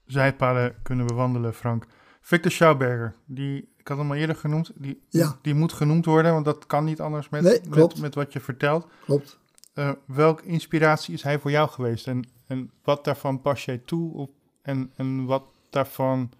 [0.06, 1.86] zijpaden kunnen bewandelen, Frank.
[2.20, 5.38] Victor Schauberger, die, ik had hem al eerder genoemd, die, Ja.
[5.42, 8.40] die moet genoemd worden, want dat kan niet anders met, Nee, met, met wat je
[8.40, 8.86] vertelt.
[9.04, 9.38] Klopt.
[9.74, 12.06] Eh, welke inspiratie is hij voor jou geweest?
[12.06, 14.14] En, en wat daarvan pas jij toe?
[14.14, 14.30] Op,
[14.64, 16.30] en, en wat daarvan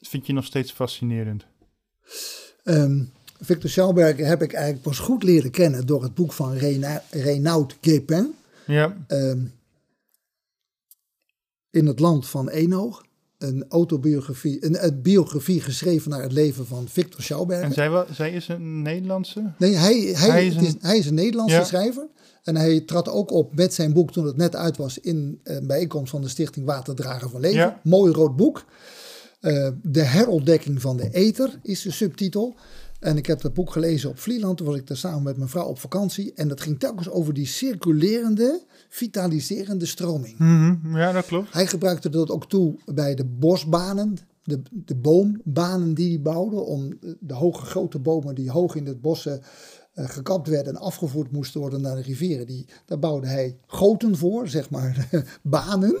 [0.00, 1.44] vind je nog steeds fascinerend?
[2.64, 3.04] Ehm,
[3.40, 7.76] Victor Schauberger heb ik eigenlijk pas goed leren kennen door het boek van Rena- Renaud
[7.80, 8.34] Guépin.
[8.66, 9.44] Ja, Ehm,
[11.70, 13.04] in het land van Enoog.
[13.40, 17.64] Een autobiografie, een, een biografie geschreven naar het leven van Victor Schauberger.
[17.64, 19.52] en zij, zij is een Nederlandse?
[19.58, 21.64] Nee, hij, hij, Hij is een- hij is een Nederlandse Ja.
[21.64, 22.06] schrijver.
[22.42, 25.66] En hij trad ook op met zijn boek toen het net uit was in een
[25.66, 27.58] bijeenkomst van de Stichting Waterdrager van Leven.
[27.58, 27.80] Ja.
[27.82, 28.64] Mooi rood boek.
[29.40, 32.54] Eh, de herontdekking van de ether is de subtitel.
[33.00, 34.56] En ik heb dat boek gelezen op Vlieland.
[34.56, 36.32] Toen was ik daar samen met mijn vrouw op vakantie.
[36.34, 40.38] En dat ging telkens over die circulerende, vitaliserende stroming.
[40.38, 41.52] Mhm, Ja, dat klopt.
[41.52, 46.56] Hij gebruikte dat ook toe bij de bosbanen, de, de boombanen die hij bouwde.
[46.60, 49.42] Om de hoge grote bomen die hoog in het bossen
[49.92, 52.46] eh, gekapt werden en afgevoerd moesten worden naar de rivieren.
[52.46, 55.08] Die, daar bouwde hij goten voor, zeg maar
[55.42, 55.98] banen.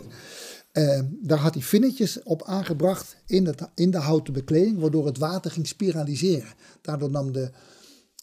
[0.72, 5.18] Eh, daar had hij vinnetjes op aangebracht in, het, in de houten bekleding, waardoor het
[5.18, 6.48] water ging spiraliseren.
[6.80, 7.50] Daardoor nam de,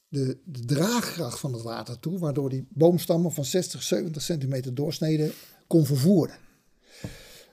[0.10, 5.32] de, de draagkracht van het water toe, waardoor die boomstammen van 60, 70 centimeter doorsnede
[5.68, 6.36] kon vervoeren.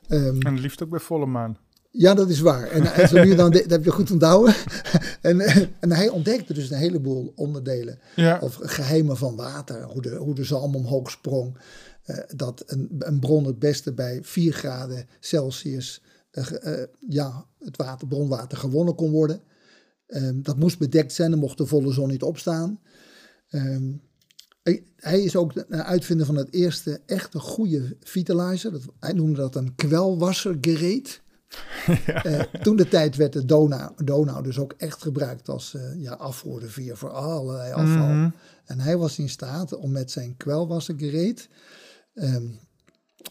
[0.08, 1.56] Ehm, En liefst ook bij volle maan.
[1.90, 2.66] ja, dat is waar.
[2.70, 4.54] En, en zo nu dan, dat heb je goed onthouden.
[5.20, 5.40] en,
[5.80, 9.82] en hij ontdekte dus een heleboel onderdelen Ja, of geheimen van water.
[9.82, 11.56] Hoe de, hoe de zalm omhoog sprong.
[12.04, 16.02] Eh, dat een, een bron het beste bij 4 graden Celsius
[16.34, 19.40] eh, eh, ja, het water, bronwater gewonnen kon worden.
[20.06, 22.80] Ehm, dat moest bedekt zijn, er mocht de volle zon niet opstaan.
[23.48, 23.92] Ehm,
[24.96, 28.72] hij- is ook de de uitvinder van het eerste echte goede vitalizer.
[28.72, 31.22] Dat, hij noemde dat een kwelwassergereed.
[32.24, 36.16] Eh, toen de tijd werd de Donau, Donau dus ook echt gebruikt als eh ja,
[36.96, 38.06] voor allerlei afval.
[38.06, 38.30] Mhm.
[38.64, 41.48] En hij was in staat om met zijn kwelwassergereed...
[42.14, 42.46] ehm,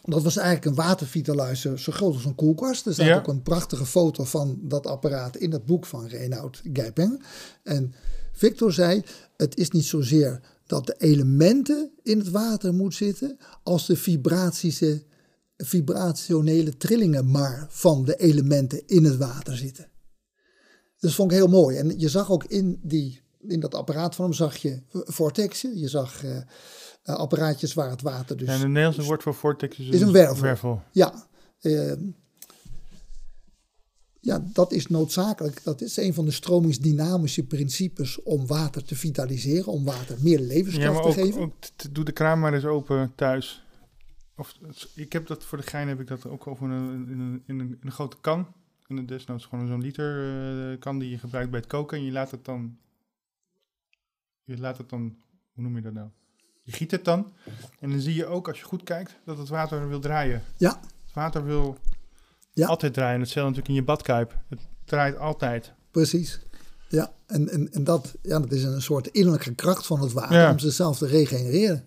[0.04, 2.86] dat was eigenlijk een watervitalizer zo groot als een koelkast.
[2.86, 3.16] Er staat Ja.
[3.16, 7.22] ook een prachtige foto van dat apparaat in het boek van Reinoud Gijping.
[7.62, 7.94] En
[8.32, 9.02] Victor zei,
[9.36, 13.38] het is niet zozeer dat de elementen in het water moeten zitten...
[13.62, 13.96] als de
[15.56, 19.88] vibrationele trillingen maar van de elementen in het water zitten.
[20.98, 21.76] Dat vond ik heel mooi.
[21.76, 25.78] En je zag ook in, die, in dat apparaat van hem zag je vortexen.
[25.78, 26.36] Je zag eh,
[27.04, 28.48] eh, apparaatjes waar het water dus...
[28.48, 30.82] en het Nederlandse woord voor vortex is, Is een wervel.
[30.92, 31.26] Ja,
[31.60, 31.92] eh,
[34.20, 35.64] ja, dat is noodzakelijk.
[35.64, 40.46] Dat is een van de stromingsdynamische principes om water te vitaliseren, om water meer Ja,
[40.46, 41.40] levenskracht te geven.
[41.40, 41.54] ook
[41.90, 43.64] doe de kraan maar eens open thuis.
[44.36, 44.58] Of,
[44.94, 47.58] ik heb dat voor de gein heb ik dat ook over een, in, een, in,
[47.58, 48.46] een, in een grote kan.
[48.86, 51.98] En het desnoods gewoon zo'n liter eh, kan die je gebruikt bij het koken.
[51.98, 52.78] En je laat het dan.
[54.44, 55.16] Je laat het dan.
[55.52, 56.08] Hoe noem je dat nou?
[56.64, 57.32] Je giet het dan.
[57.80, 60.42] En dan zie je ook als je goed kijkt dat het water wil draaien.
[60.56, 61.76] Ja, Het water wil
[62.52, 62.66] Ja.
[62.66, 63.20] altijd draaien.
[63.20, 64.34] Hetzelfde natuurlijk in je badkuip.
[64.48, 65.72] Het draait altijd.
[65.90, 66.40] precies.
[66.88, 70.36] Ja, en, en, en dat, ja, dat is een soort innerlijke kracht van het water
[70.36, 70.50] Ja.
[70.50, 71.84] om zichzelf te regenereren.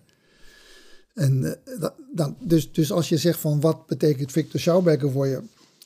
[1.14, 5.26] En eh, dat, dan, dus, dus als je zegt van wat betekent Victor Schauberger voor
[5.26, 5.42] je?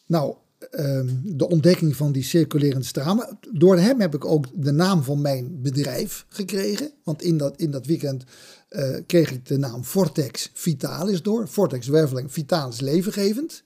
[0.07, 0.35] Nou,
[0.71, 3.39] ehm, de ontdekking van die circulerende stramen.
[3.53, 6.91] Door hem heb ik ook de naam van mijn bedrijf gekregen.
[7.05, 8.25] Want in dat, in dat weekend
[8.73, 11.49] eh, kreeg ik de naam Vortex Vitalis door.
[11.49, 13.63] Vortex werveling, Vitalis levengevend.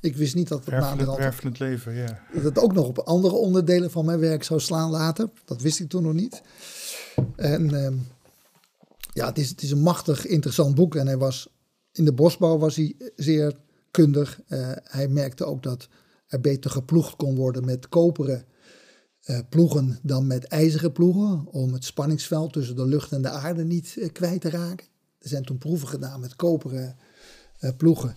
[0.00, 2.22] Ik wist niet dat het Wervelend, leven, ja.
[2.34, 5.28] dat het ook nog op andere onderdelen van mijn werk zou slaan later.
[5.44, 6.42] Dat wist ik toen nog niet.
[7.36, 7.94] En ehm,
[9.12, 10.94] ja, het is, het is een machtig interessant boek.
[10.94, 11.48] En hij was
[11.92, 13.56] in de bosbouw was hij zeer
[13.90, 14.40] kundig.
[14.46, 15.88] Eh, hij merkte ook dat
[16.26, 18.44] er beter geploegd kon worden met koperen
[19.48, 21.46] ploegen dan met ijzeren ploegen.
[21.46, 24.86] Om het spanningsveld tussen de lucht en de aarde niet eh, kwijt te raken.
[25.18, 26.96] Er zijn toen proeven gedaan met koperen
[27.58, 28.16] eh, ploegen.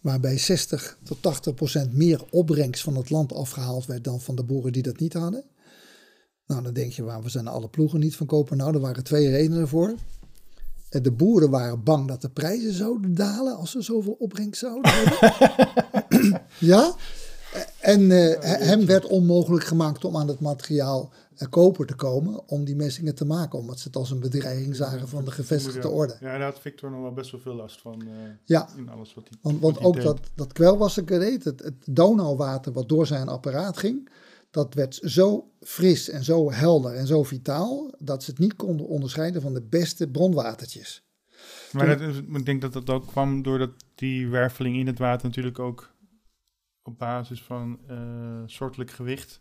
[0.00, 4.44] Waarbij 60 tot 80 procent meer opbrengst van het land afgehaald werd dan van de
[4.44, 5.44] boeren die dat niet hadden.
[6.46, 8.56] Nou, dan denk je, waarom zijn alle ploegen niet van koper?
[8.56, 9.94] Nou, er waren twee redenen voor.
[10.88, 14.92] Eh, De boeren waren bang dat de prijzen zouden dalen als ze zoveel opbrengst zouden
[14.94, 16.42] hebben.
[16.58, 16.94] ja?
[17.80, 22.48] En eh, he- hem werd onmogelijk gemaakt om aan het materiaal eh, koper te komen
[22.48, 23.58] om die messingen te maken.
[23.58, 26.16] Omdat ze het als een bedreiging zagen van de gevestigde orde.
[26.20, 28.00] Ja, daar had Victor nog wel best wel veel last van.
[28.02, 28.08] eh,
[28.44, 29.38] Ja, in alles wat hij.
[29.42, 30.02] Want, want ook deed.
[30.02, 34.08] dat, dat kwelwassergereed, het, het Donauwater wat door zijn apparaat ging,
[34.50, 38.86] dat werd zo fris en zo helder en zo vitaal, dat ze het niet konden
[38.86, 41.02] onderscheiden van de beste bronwatertjes.
[41.72, 42.00] Maar dat
[42.36, 45.93] ik denk dat dat ook kwam doordat die werveling in het water natuurlijk ook
[46.84, 49.40] op basis van eh soortelijk gewicht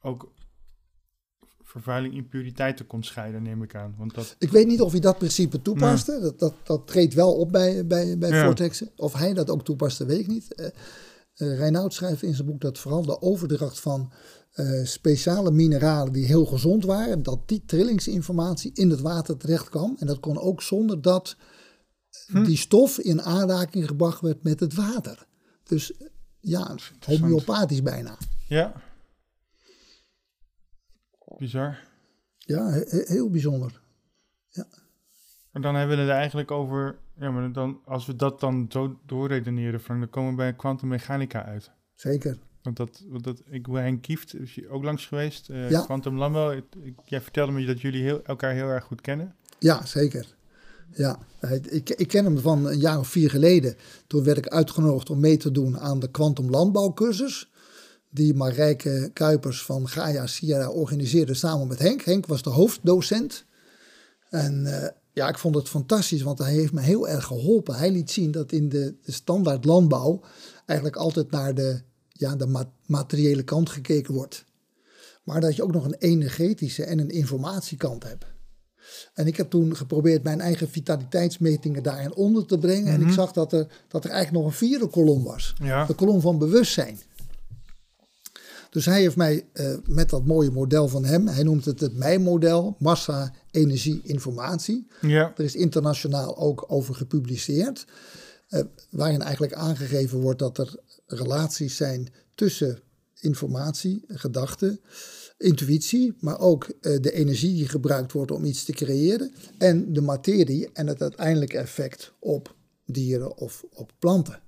[0.00, 0.32] ook
[1.62, 3.94] vervuiling impuriteiten kon scheiden, neem ik aan.
[3.98, 6.20] Want dat, Ik weet niet of hij dat principe toepaste.
[6.20, 8.44] Dat, dat, dat treedt wel op bij, bij, bij Ja.
[8.44, 8.90] Vortexen.
[8.96, 10.54] Of hij dat ook toepaste, weet ik niet.
[10.54, 14.12] Eh eh, Reinoud schrijft in zijn boek dat vooral de overdracht van
[14.82, 19.96] speciale mineralen die heel gezond waren, dat die trillingsinformatie in het water terecht kwam.
[19.98, 21.36] En dat kon ook zonder dat
[22.26, 22.44] Hm.
[22.44, 25.26] die stof in aanraking gebracht werd met het water.
[25.64, 25.92] Dus
[26.48, 26.76] ja,
[27.06, 28.16] homeopathisch bijna.
[28.48, 28.72] ja.
[31.38, 31.78] Bizar.
[32.38, 33.80] Ja, he- he- heel bijzonder.
[35.50, 36.98] Maar dan hebben we het eigenlijk over...
[37.18, 41.44] Ja, maar dan, als we dat dan zo doorredeneren, Frank, dan komen we bij kwantummechanica
[41.44, 41.70] uit.
[41.94, 42.38] Zeker.
[42.62, 45.48] Want dat, want dat ik ben Henk Kieft, is je ook langs geweest.
[45.50, 45.84] eh Ja.
[45.84, 46.50] Quantum.
[46.52, 49.34] Ik- ik- Jij vertelde me dat jullie heel, elkaar heel erg goed kennen.
[49.58, 50.34] Ja, zeker.
[50.90, 51.18] Ja,
[51.68, 53.76] ik, ik ken hem van een jaar of vier geleden.
[54.06, 57.50] Toen werd ik uitgenodigd om mee te doen aan de Quantum Landbouwcursus.
[58.10, 62.02] Die Marijke Kuipers van Gaia Sierra organiseerde samen met Henk.
[62.02, 63.44] Henk was de hoofddocent.
[64.30, 67.74] En eh, ja, ik vond het fantastisch, want hij heeft me heel erg geholpen.
[67.74, 70.20] Hij liet zien dat in de, de standaard landbouw
[70.66, 71.80] eigenlijk altijd naar de,
[72.12, 74.44] ja, de ma- materiële kant gekeken wordt.
[75.24, 78.26] Maar dat je ook nog een energetische en een informatiekant hebt.
[79.14, 82.92] En ik heb toen geprobeerd mijn eigen vitaliteitsmetingen daarin onder te brengen.
[82.92, 85.54] En ik zag dat er, dat er eigenlijk nog een vierde kolom was.
[85.62, 85.84] Ja.
[85.84, 86.98] De kolom van bewustzijn.
[88.70, 91.96] Dus hij heeft mij eh, met dat mooie model van hem, hij noemt het het
[91.96, 94.86] mij-model, massa, energie, informatie.
[95.00, 95.32] Ja.
[95.36, 97.86] Er is internationaal ook over gepubliceerd,
[98.48, 100.76] eh, waarin eigenlijk aangegeven wordt dat er
[101.06, 102.80] relaties zijn tussen
[103.20, 104.80] informatie, gedachten,
[105.38, 110.00] intuïtie, maar ook eh, de energie die gebruikt wordt om iets te creëren en de
[110.00, 112.54] materie en het uiteindelijke effect op
[112.86, 114.40] dieren of op planten.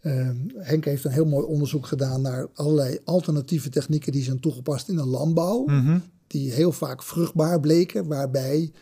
[0.00, 4.88] Eh, Henk heeft een heel mooi onderzoek gedaan naar allerlei alternatieve technieken die zijn toegepast
[4.88, 5.98] in de landbouw Mhm.
[6.26, 8.72] die heel vaak vruchtbaar bleken, waarbij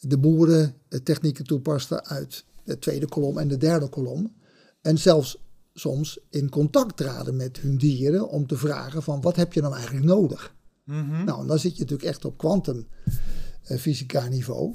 [0.00, 4.34] de boeren eh, technieken toepasten uit de tweede kolom en de derde kolom.
[4.80, 5.38] En zelfs
[5.78, 9.74] soms in contact traden met hun dieren om te vragen van wat heb je dan
[9.74, 10.56] eigenlijk nodig?
[10.84, 11.24] Mhm.
[11.24, 14.74] Nou, en dan zit je natuurlijk echt op kwantumfysica niveau.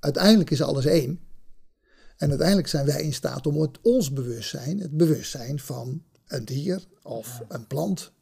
[0.00, 1.20] Uiteindelijk is alles één.
[2.16, 6.86] En uiteindelijk zijn wij in staat om het ons bewustzijn, het bewustzijn van een dier
[7.02, 8.12] of een plant,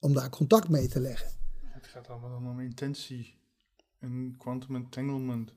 [0.00, 1.28] om daar contact mee te leggen.
[1.60, 3.34] Het gaat allemaal dan om intentie
[3.98, 5.54] en quantum entanglement.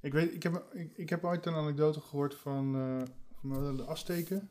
[0.00, 3.02] Ik weet, ik heb, ik, ik heb ooit een anekdote gehoord van, eh,
[3.34, 4.50] van de Azteken.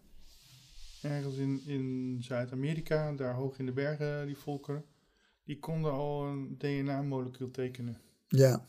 [1.04, 4.86] Ergens in, in Zuid-Amerika, daar hoog in de bergen, die volkeren.
[5.43, 8.01] Die konden al een DNA-molecuul tekenen.
[8.28, 8.66] Ja,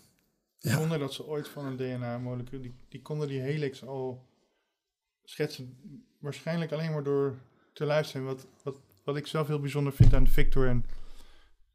[0.64, 0.78] Ja.
[0.78, 4.26] Zonder dat ze ooit van een DNA-molecuul, die, die konden die helix al
[5.24, 5.76] schetsen.
[6.18, 7.38] Waarschijnlijk alleen maar door
[7.72, 8.26] te luisteren.
[8.26, 10.84] Wat, wat, wat ik zelf heel bijzonder vind aan Victor en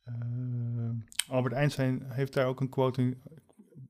[0.03, 3.21] eh, Albert Einstein heeft daar ook een quote in.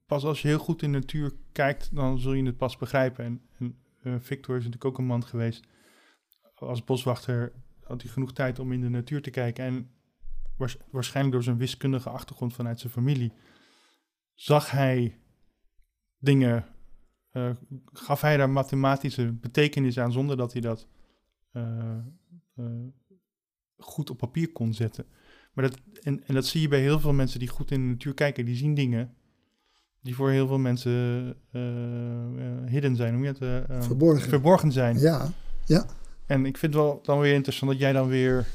[0.05, 3.26] Pas als je heel goed in de natuur kijkt, dan zul je het pas begrijpen.
[3.26, 5.67] En, en eh, Victor is natuurlijk ook een man geweest.
[6.60, 7.51] Als boswachter
[7.84, 9.64] had hij genoeg tijd om in de natuur te kijken.
[9.66, 9.89] En
[10.57, 13.32] waars- waarschijnlijk door zijn wiskundige achtergrond vanuit zijn familie
[14.34, 15.20] zag hij
[16.18, 16.66] dingen,
[17.30, 17.49] eh,
[17.86, 20.88] gaf hij daar mathematische betekenis aan zonder dat hij dat
[21.51, 21.97] eh,
[22.55, 22.66] eh,
[23.78, 25.05] goed op papier kon zetten.
[25.53, 27.88] Maar dat, en, en dat zie je bij heel veel mensen die goed in de
[27.88, 29.14] natuur kijken, die zien dingen
[30.01, 31.36] die voor heel veel mensen
[32.66, 34.30] hidden zijn, hoe je het, eh, eh, verborgen.
[34.30, 34.99] verborgen zijn.
[34.99, 35.32] Ja,
[35.66, 35.86] ja,
[36.30, 38.47] En ik vind het wel dan weer interessant dat jij dan weer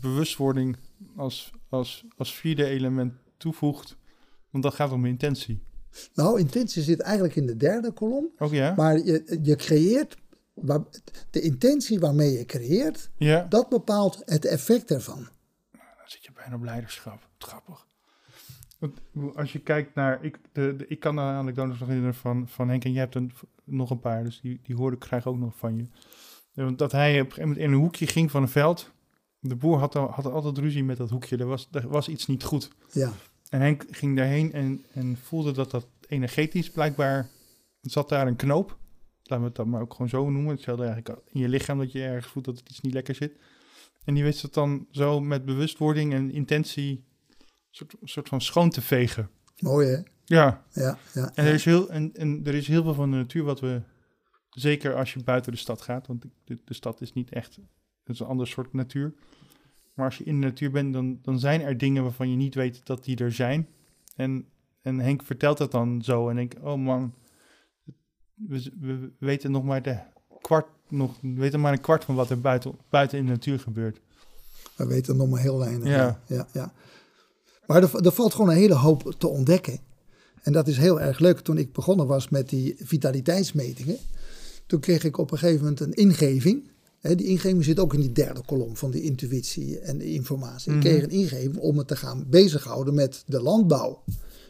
[0.00, 0.76] bewustwording
[1.16, 3.96] als, als, als vierde element toevoegt.
[4.50, 5.62] Want dat gaat om intentie.
[6.14, 8.28] nou, intentie zit eigenlijk in de derde kolom.
[8.38, 8.74] Ook ja?
[8.76, 10.16] Maar je, je creëert,
[11.30, 13.46] de intentie waarmee je creëert, ja?
[13.48, 15.28] dat bepaalt het effect ervan.
[15.72, 17.28] Dan zit je bijna op leiderschap.
[17.38, 17.86] Grappig.
[18.78, 19.00] Want
[19.36, 20.24] als je kijkt naar...
[20.24, 22.84] Ik, de, de, ik kan de anekdotes nog herinneren van, van Henk.
[22.84, 23.26] En jij hebt er
[23.64, 24.24] nog een paar.
[24.24, 25.86] Dus die, die hoorde ik graag ook nog van je.
[26.54, 28.90] Dat hij op een gegeven moment in een hoekje ging van een veld.
[29.38, 31.36] De boer had, al- had altijd ruzie met dat hoekje.
[31.36, 32.70] Er was, er was iets niet goed.
[32.92, 33.12] Ja,
[33.48, 37.28] En Henk ging daarheen en, en voelde dat dat energetisch blijkbaar...
[37.80, 38.78] zat daar een knoop.
[39.22, 40.50] Laten we het dan maar ook gewoon zo noemen.
[40.52, 43.32] Hetzelfde eigenlijk in je lichaam dat je ergens voelt dat het iets niet lekker zit.
[44.04, 46.90] En die wist het dan zo met bewustwording en intentie...
[46.90, 49.30] een soort, soort van schoon te vegen.
[49.58, 49.96] mooi hè?
[50.24, 51.32] Ja, Ja, ja, en, ja.
[51.34, 53.82] er is heel, en, en er is heel veel van de natuur wat we...
[54.50, 57.56] Zeker als je buiten de stad gaat, want de, de stad is niet echt...
[58.04, 59.14] Het is een ander soort natuur.
[59.94, 62.54] Maar als je in de natuur bent, dan, dan zijn er dingen waarvan je niet
[62.54, 63.68] weet dat die er zijn.
[64.16, 64.48] En,
[64.82, 66.28] en Henk vertelt dat dan zo.
[66.28, 67.14] En ik, oh man,
[68.34, 69.98] we, we weten nog maar de
[70.40, 73.58] kwart, nog, we weten maar een kwart van wat er buiten, buiten in de natuur
[73.58, 74.00] gebeurt.
[74.76, 75.88] We weten nog maar heel weinig.
[75.88, 76.20] Ja.
[76.26, 76.72] ja, ja.
[77.66, 79.78] Maar er, er valt gewoon een hele hoop te ontdekken.
[80.42, 81.40] En dat is heel erg leuk.
[81.40, 83.98] Toen ik begonnen was met die vitaliteitsmetingen,
[84.70, 86.68] toen kreeg ik op een gegeven moment een ingeving.
[86.98, 90.72] Hè, die ingeving zit ook in die derde kolom van die intuïtie en de informatie.
[90.74, 94.02] Ik kreeg een ingeving om me te gaan bezighouden met de landbouw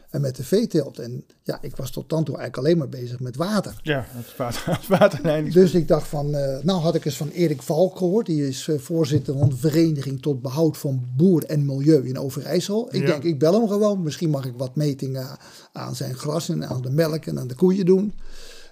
[0.09, 0.99] en met de veeteelt.
[0.99, 3.79] En ja, ik was tot dan toe eigenlijk alleen maar bezig met water.
[3.83, 5.53] Ja, het water, het waterleiding.
[5.53, 8.25] Dus ik dacht van, eh, nou had ik eens van Erik Valk gehoord.
[8.25, 12.87] Die is eh, voorzitter van de Vereniging tot Behoud van Boer en Milieu in Overijssel.
[12.95, 13.07] Ik Ja.
[13.07, 14.03] denk, ik bel hem gewoon.
[14.03, 15.27] Misschien mag ik wat metingen
[15.73, 18.13] aan zijn gras en aan de melk en aan de koeien doen.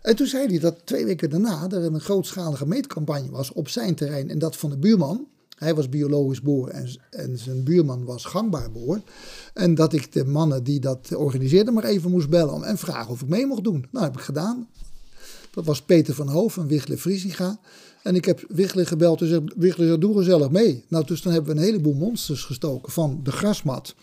[0.02, 3.96] En toen zei hij dat twee weken daarna er een grootschalige meetcampagne was op zijn
[3.96, 5.28] terrein en dat van de buurman.
[5.58, 9.02] Hij was biologisch boer en, en zijn buurman was gangbaar boer.
[9.54, 13.12] En dat ik de mannen die dat organiseerden maar even moest bellen om- en vragen
[13.12, 13.86] of ik mee mocht doen.
[13.92, 14.68] Nou, heb ik gedaan.
[15.52, 17.60] Dat was Peter van Hoof en Wichler Frisiga.
[18.04, 20.86] En ik heb Wichler gebeld en zei, Wichler, doe gezellig mee.
[20.88, 23.96] Nou, dus dan hebben we een heleboel monsters gestoken van de grasmat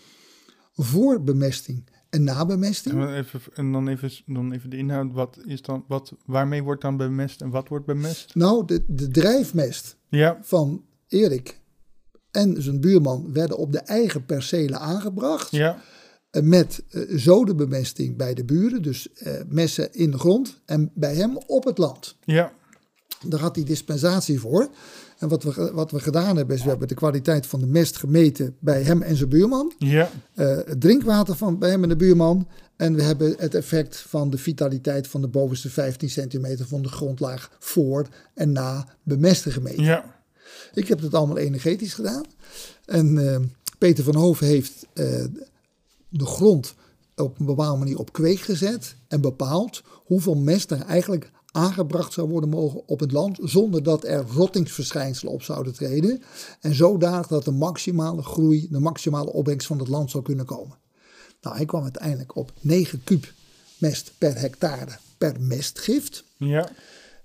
[0.75, 2.95] voor bemesting en na bemesting.
[2.95, 5.11] En dan even, en dan even, dan even de inhoud.
[5.13, 8.35] Wat is dan, wat, waarmee wordt dan bemest en wat wordt bemest?
[8.35, 11.59] Nou, de, de drijfmest Ja, van Erik
[12.31, 15.51] en zijn buurman werden op de eigen percelen aangebracht.
[15.51, 15.81] ja,
[16.31, 20.61] Eh, Met eh, zodenbemesting bij de buren, dus eh, messen in de grond.
[20.65, 22.15] En bij hem op het land.
[22.25, 22.51] ja.
[23.25, 24.69] Daar had hij dispensatie voor.
[25.17, 27.97] En wat we, wat we gedaan hebben, is we hebben de kwaliteit van de mest
[27.97, 29.73] gemeten bij hem en zijn buurman.
[29.77, 32.47] Ja, Eh, het drinkwater van bij hem en de buurman.
[32.75, 36.89] En we hebben het effect van de vitaliteit van de bovenste 15 centimeter van de
[36.89, 39.83] grondlaag voor en na bemesten gemeten.
[39.83, 40.15] ja,
[40.73, 42.25] Ik heb het allemaal energetisch gedaan.
[42.85, 43.39] En eh,
[43.77, 45.23] Peter van Hoven heeft eh,
[46.09, 46.75] de grond
[47.15, 48.95] op een bepaalde manier op kweek gezet.
[49.07, 53.37] En bepaald hoeveel mest er eigenlijk aangebracht zou worden mogen op het land.
[53.41, 56.21] Zonder dat er rottingsverschijnselen op zouden treden.
[56.61, 60.77] En zodanig dat de maximale groei, de maximale opbrengst van het land zou kunnen komen.
[61.41, 63.33] Nou, hij kwam uiteindelijk op 9 kuub
[63.77, 66.23] mest per hectare per mestgift.
[66.37, 66.69] ja.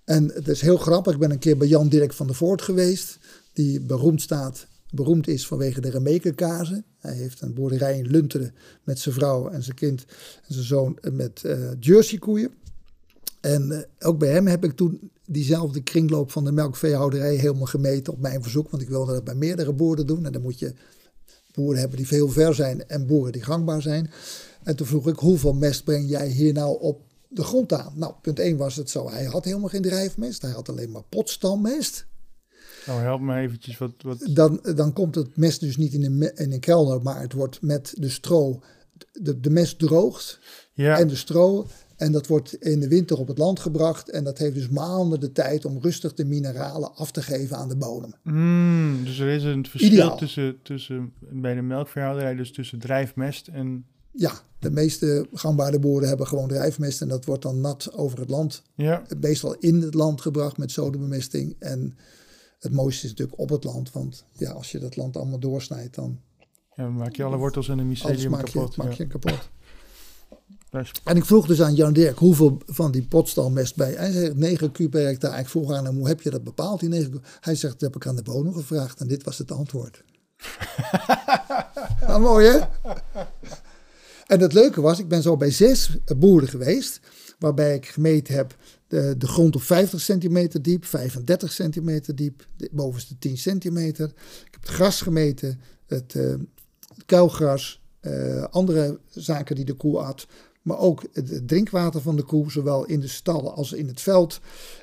[0.04, 1.12] En het is heel grappig.
[1.12, 3.18] Ik ben een keer bij Jan Dirk van der Voort geweest.
[3.52, 6.84] Die beroemd staat, beroemd is vanwege de Remekenkazen.
[6.98, 10.04] Hij heeft een boerderij in Lunteren met zijn vrouw en zijn kind
[10.46, 12.50] en zijn zoon met eh Jersey koeien.
[13.42, 18.12] En eh, ook bij hem heb ik toen diezelfde kringloop van de melkveehouderij helemaal gemeten
[18.12, 18.70] op mijn verzoek.
[18.70, 20.26] Want ik wilde dat bij meerdere boeren doen.
[20.26, 20.74] En dan moet je
[21.54, 24.10] boeren hebben die veel ver zijn en boeren die gangbaar zijn.
[24.62, 27.92] En toen vroeg ik, hoeveel mest breng jij hier nou op de grond aan?
[27.96, 30.42] Nou, punt 1 was het zo, hij had helemaal geen drijfmest.
[30.42, 32.06] Hij had alleen maar potstalmest.
[32.86, 33.78] Nou, help me eventjes.
[33.78, 37.20] Wat, wat, Dan, dan komt het mest dus niet in een, in een kelder, maar
[37.20, 38.62] het wordt met de stro,
[39.12, 40.38] de, de mest droogt
[40.72, 41.66] ja, en de stro.
[41.96, 44.10] En dat wordt in de winter op het land gebracht.
[44.10, 47.68] En dat heeft dus maanden de tijd om rustig de mineralen af te geven aan
[47.68, 48.14] de bodem.
[48.22, 50.16] Mm, dus er is een verschil Ideaal.
[50.16, 53.84] tussen, tussen, bij de melkveehouderij, dus tussen drijfmest en...
[54.14, 57.00] Ja, de meeste gangbare boeren hebben gewoon drijfmest.
[57.02, 60.70] En dat wordt dan nat over het land Ja, meestal in het land gebracht met
[60.70, 61.56] sodembemesting.
[61.58, 61.96] En
[62.58, 63.92] het mooiste is natuurlijk op het land.
[63.92, 66.20] Want ja, als je dat land allemaal doorsnijdt, dan
[66.76, 68.76] ja, dan maak je alle wortels en de mycelium maak je, kapot.
[68.76, 68.94] maak ja.
[68.96, 69.50] je kapot.
[71.04, 73.92] En ik vroeg dus aan Jan Dirk hoeveel van die potstalmest bij.
[73.92, 75.40] Hij zegt 9 kuub per hectare.
[75.40, 77.26] Ik vroeg aan hem hoe heb je dat bepaald, die 9 kuub?
[77.40, 80.04] Hij zegt dat heb ik aan de bodem gevraagd en dit was het antwoord.
[82.00, 82.58] ja, mooi hè?
[84.26, 87.00] En het leuke was, ik ben zo bij zes boeren geweest.
[87.38, 88.56] Waarbij ik gemeten heb
[88.86, 94.08] de, de grond op 50 centimeter diep, 35 centimeter diep, de bovenste 10 centimeter.
[94.44, 96.34] Ik heb het gras gemeten, het, eh,
[96.94, 100.26] het kuilgras, eh, andere zaken die de koe at.
[100.62, 104.40] Maar ook het, drinkwater van de koe, zowel in de stallen als in het veld.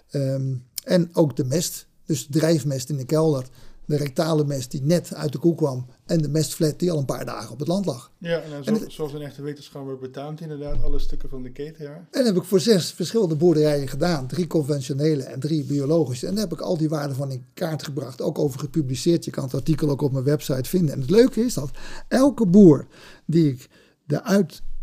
[0.09, 0.53] Ehm,
[0.83, 3.45] en ook de mest, dus de drijfmest in de kelder.
[3.85, 5.85] De rectale mest die net uit de koe kwam.
[6.05, 8.11] En de mestflat die al een paar dagen op het land lag.
[8.17, 11.51] Ja, nou, zo, En het- zoals een echte wetenschapper betaamt inderdaad alle stukken van de
[11.51, 11.93] keten, ja.
[11.93, 14.27] En dat heb ik voor zes verschillende boerderijen gedaan.
[14.27, 16.27] Drie conventionele en drie biologische.
[16.27, 18.21] En daar heb ik al die waarden van in kaart gebracht.
[18.21, 19.25] Ook over gepubliceerd.
[19.25, 20.93] Je kan het artikel ook op mijn website vinden.
[20.93, 21.69] En het leuke is dat
[22.07, 22.87] elke boer
[23.25, 23.69] die ik
[24.05, 24.23] de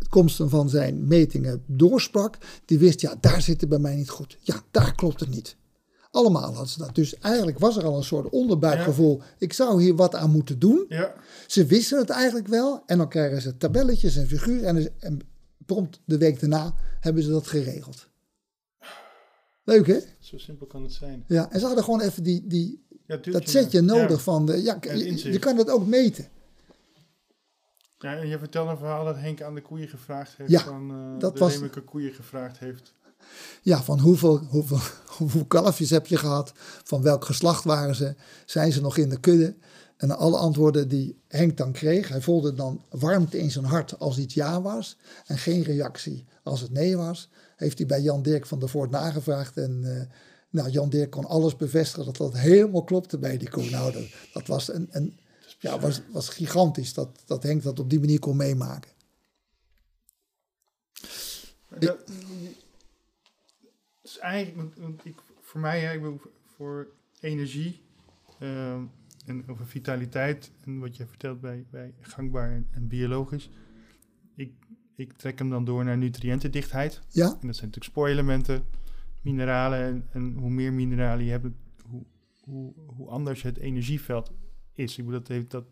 [0.07, 2.37] uitkomsten van zijn metingen doorsprak.
[2.65, 4.37] Die wist, ja, daar zit het bij mij niet goed.
[4.39, 5.55] Ja, daar klopt het niet.
[6.11, 6.95] Allemaal hadden ze dat.
[6.95, 9.21] Dus eigenlijk was er al een soort onderbuikgevoel.
[9.37, 10.85] Ik zou hier wat aan moeten doen.
[10.89, 11.13] Ja,
[11.47, 12.83] Ze wisten het eigenlijk wel.
[12.85, 14.65] En dan krijgen ze tabelletjes en figuren.
[14.65, 15.19] En, en
[15.65, 18.07] prompt de week daarna hebben ze dat geregeld.
[19.63, 19.99] Leuk hè?
[20.19, 21.23] zo simpel kan het zijn.
[21.27, 24.45] Ja, en ze hadden gewoon even die, die, Ja, dat setje nodig van...
[24.45, 26.27] De, ja, je, je kan het ook meten.
[27.99, 30.51] Ja, en je vertelde een verhaal dat Henk aan de koeien gevraagd heeft.
[30.51, 32.93] Ja, van, eh, dat de was- koeien gevraagd heeft.
[33.61, 34.79] Ja, van hoeveel, hoeveel,
[35.17, 36.51] hoeveel kalfjes heb je gehad?
[36.83, 38.15] Van welk geslacht waren ze?
[38.45, 39.55] Zijn ze nog in de kudde?
[39.97, 44.17] En alle antwoorden die Henk dan kreeg, hij voelde dan warmte in zijn hart als
[44.17, 47.29] iets ja was en geen reactie als het nee was.
[47.55, 50.01] Heeft hij bij Jan Dirk van der Voort nagevraagd en uh,
[50.49, 53.69] nou, Jan Dirk kon alles bevestigen dat dat helemaal klopte bij die koe.
[53.69, 55.19] Nou, dat, dat was, een, een,
[55.57, 58.91] ja, was, was gigantisch dat, dat Henk dat op die manier kon meemaken.
[61.79, 62.11] Dat,
[64.03, 66.21] is eigenlijk, want ik, voor mij, ik
[66.55, 66.87] voor
[67.19, 67.81] energie
[68.39, 68.73] uh,
[69.25, 73.49] en over vitaliteit en wat je vertelt bij, bij gangbaar en, en, biologisch.
[74.35, 74.53] Ik,
[74.95, 77.01] ik trek hem dan door naar nutriëntendichtheid.
[77.09, 77.25] Ja.
[77.25, 78.65] En dat zijn natuurlijk spoorelementen,
[79.21, 79.79] mineralen.
[79.79, 81.47] En, en hoe meer mineralen je hebt,
[81.89, 82.03] hoe,
[82.43, 84.31] hoe, hoe anders het energieveld
[84.77, 84.97] is.
[84.97, 85.65] Ik bedoel, dat, heeft, dat,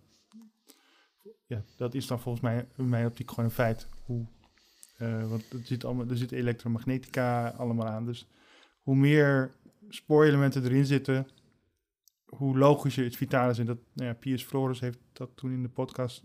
[1.46, 3.88] ja, dat is dan volgens mij in mijn optiek gewoon een feit.
[4.06, 4.28] Hoe,
[5.00, 8.06] uh, want er zit, allemaal, er zit elektromagnetica allemaal aan.
[8.06, 8.28] Dus
[8.82, 9.56] hoe meer
[9.90, 11.28] spoorelementen erin zitten,
[12.26, 13.60] hoe logischer het vitaal is.
[13.60, 16.24] En dat, nou ja, Piers Flores heeft dat toen in de podcast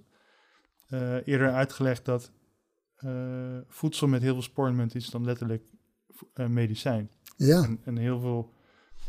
[0.88, 2.32] uh, eerder uitgelegd dat
[3.04, 5.70] uh, voedsel met heel veel spoorelementen is dan letterlijk
[6.34, 7.10] medicijn.
[7.36, 7.62] Ja.
[7.62, 8.52] En, en, heel veel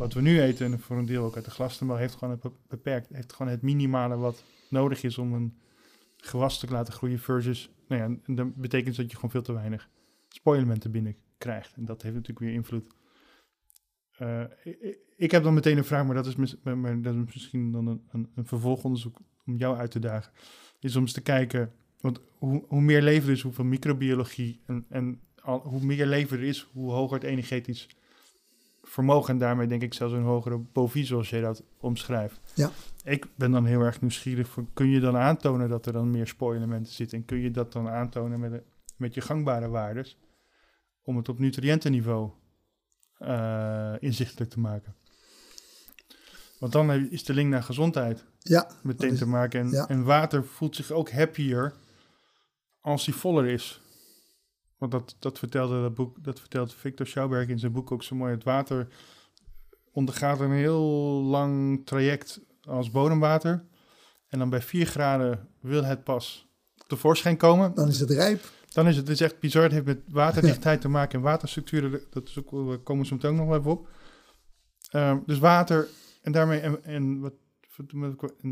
[0.02, 2.52] wat we nu eten, en voor een deel ook uit de glastenbouw, heeft gewoon het
[2.68, 5.58] beperkt, heeft gewoon het minimale wat nodig is om een
[6.18, 9.54] gewas te laten groeien versus, nou ja, en dat betekent dat je gewoon veel te
[9.54, 9.90] weinig
[10.30, 11.74] spoorelementen binnen krijgt.
[11.76, 12.94] En dat heeft natuurlijk weer invloed
[14.22, 14.44] uh,
[15.16, 18.30] ik, heb dan meteen een vraag, maar dat is, maar dat is misschien dan een,
[18.36, 20.32] een, vervolgonderzoek om jou uit te dagen.
[20.80, 24.86] Is om eens te kijken, want hoe, hoe meer leven er is, hoeveel microbiologie en,
[24.90, 27.90] en hoe meer leven er is, hoe hoger het energetisch
[28.92, 32.40] vermogen en daarmee denk ik zelfs een hogere bovis, zoals jij dat omschrijft.
[32.54, 32.72] Ja.
[33.04, 36.28] Ik ben dan heel erg nieuwsgierig van, kun je dan aantonen dat er dan meer
[36.28, 38.64] spoorelementen zitten en kun je dat dan aantonen met,
[38.98, 40.18] met je gangbare waardes
[41.02, 42.32] om het op nutriëntenniveau
[43.20, 44.96] uh, inzichtelijk te maken.
[46.60, 49.60] Want dan is de link naar gezondheid ja, meteen te maken.
[49.60, 49.88] En, ja.
[49.88, 51.74] en, water voelt zich ook happier
[52.82, 53.82] als hij voller is.
[54.82, 58.16] Want dat, dat, vertelde dat, boek, dat vertelt Victor Schauberg in zijn boek ook zo
[58.16, 58.34] mooi.
[58.34, 58.88] Het water
[59.92, 60.84] ondergaat een heel
[61.24, 63.66] lang traject als bodemwater.
[64.28, 66.48] En dan bij 4 graden wil het pas
[66.88, 67.74] tevoorschijn komen.
[67.74, 68.44] Dan is het rijp.
[68.70, 69.64] Dan is het, het is echt bizar.
[69.64, 72.02] Het heeft met waterdichtheid te maken en waterstructuren.
[72.10, 73.88] Dat is ook, we komen zo meteen ook nog even op.
[74.96, 75.88] Um, dus water
[76.22, 77.34] en daarmee en, en wat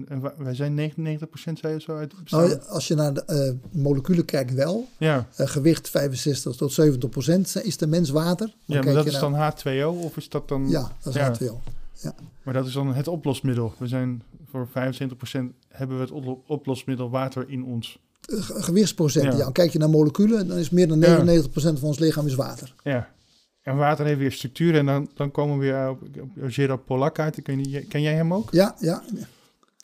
[0.08, 0.94] en, wij zijn 99%
[1.34, 4.88] zei je zo uit nou, Als je naar de uh, moleculen kijkt wel.
[4.98, 5.28] Ja.
[5.38, 6.80] Uh, gewicht 65 tot
[7.60, 8.54] 70% is de mens water.
[8.66, 10.70] ja, maar dat is dan H2O of is dat dan...
[10.70, 11.34] Ja, dat is ja.
[11.34, 11.78] H2O.
[12.02, 12.14] Ja.
[12.44, 13.74] Maar dat is dan het oplosmiddel.
[13.78, 14.72] We zijn voor 75%
[15.68, 16.12] hebben we het
[16.48, 18.00] oplosmiddel water in ons
[18.38, 19.38] gewichtsprocent.
[19.38, 19.52] Ja.
[19.52, 22.76] Kijk je naar moleculen, dan is meer dan 99% van ons lichaam is water.
[22.84, 23.10] Ja.
[23.62, 27.20] En water heeft weer structuur en dan, dan komen we weer op, op Gerard Polak
[27.20, 27.42] uit.
[27.42, 28.52] Ken, jij hem ook?
[28.52, 29.04] Ja, ja.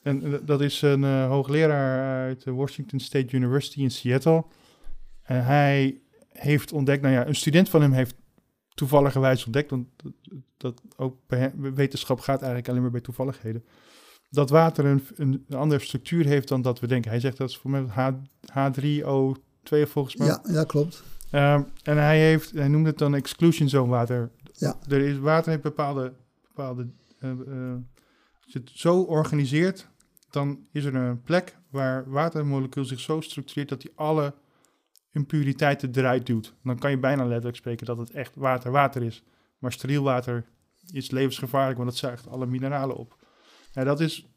[0.03, 4.45] En dat is een uh, hoogleraar uit de Washington State University in Seattle.
[5.23, 8.15] En hij heeft ontdekt, nou ja, een student van hem heeft
[8.73, 10.13] toevalligerwijs ontdekt, want dat,
[10.57, 13.63] dat ook bij wetenschap gaat eigenlijk alleen maar bij toevalligheden
[14.35, 17.11] dat water een, een, andere structuur heeft dan dat we denken.
[17.11, 18.09] Hij zegt dat is voor mij H,
[18.51, 20.27] H3O2 volgens mij.
[20.27, 21.03] Ja, dat klopt.
[21.35, 24.31] Um, en hij, heeft, hij noemt het dan exclusion zone water.
[24.51, 24.75] Ja.
[24.89, 26.13] Er is, water heeft bepaalde...
[26.47, 26.87] bepaalde
[27.19, 27.73] uh, uh,
[28.43, 29.87] als je het zo organiseert,
[30.29, 34.33] dan is er een plek waar watermolecuul zich zo structureert dat hij alle
[35.11, 36.53] impuriteiten eruit duwt.
[36.63, 39.23] Dan kan je bijna letterlijk spreken dat het echt water water is.
[39.57, 40.45] Maar steriel water
[40.91, 43.17] is levensgevaarlijk, want het zuigt alle mineralen op.
[43.71, 44.27] Ja, dat is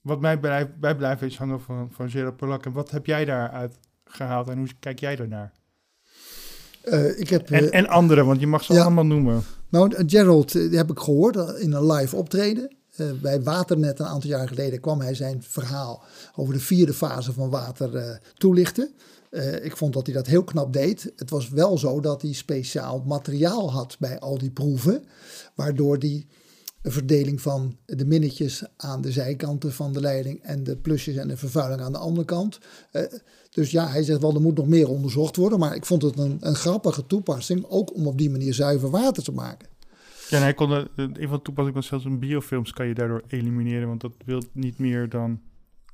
[0.00, 2.64] wat mij bij, bij blijven is hangen van, van Gerard Polak.
[2.64, 5.52] En wat heb jij daaruit gehaald en hoe kijk jij daarnaar?
[6.92, 9.44] Uh, ik heb, en, uh, en anderen, want je mag ze allemaal noemen.
[9.68, 12.76] Nou, Gerald, die heb ik gehoord in een live optreden.
[13.22, 16.02] Bij Waternet een aantal jaar geleden kwam hij zijn verhaal
[16.34, 18.90] over de vierde fase van water toelichten.
[19.62, 21.12] ik vond dat hij dat heel knap deed.
[21.16, 25.04] Het was wel zo dat hij speciaal materiaal had bij al die proeven,
[25.54, 26.26] waardoor hij
[26.82, 31.28] een verdeling van de minnetjes aan de zijkanten van de leiding en de plusjes en
[31.28, 32.58] de vervuiling aan de andere kant.
[32.92, 33.02] Uh,
[33.50, 36.18] dus ja, hij zegt wel, er moet nog meer onderzocht worden, maar ik vond het
[36.18, 39.68] een, een grappige toepassing, ook om op die manier zuiver water te maken.
[40.28, 43.22] Ja, en hij kon, de, een van de toepassingen zelfs een biofilms kan je daardoor
[43.28, 45.40] elimineren, want dat wil niet meer dan,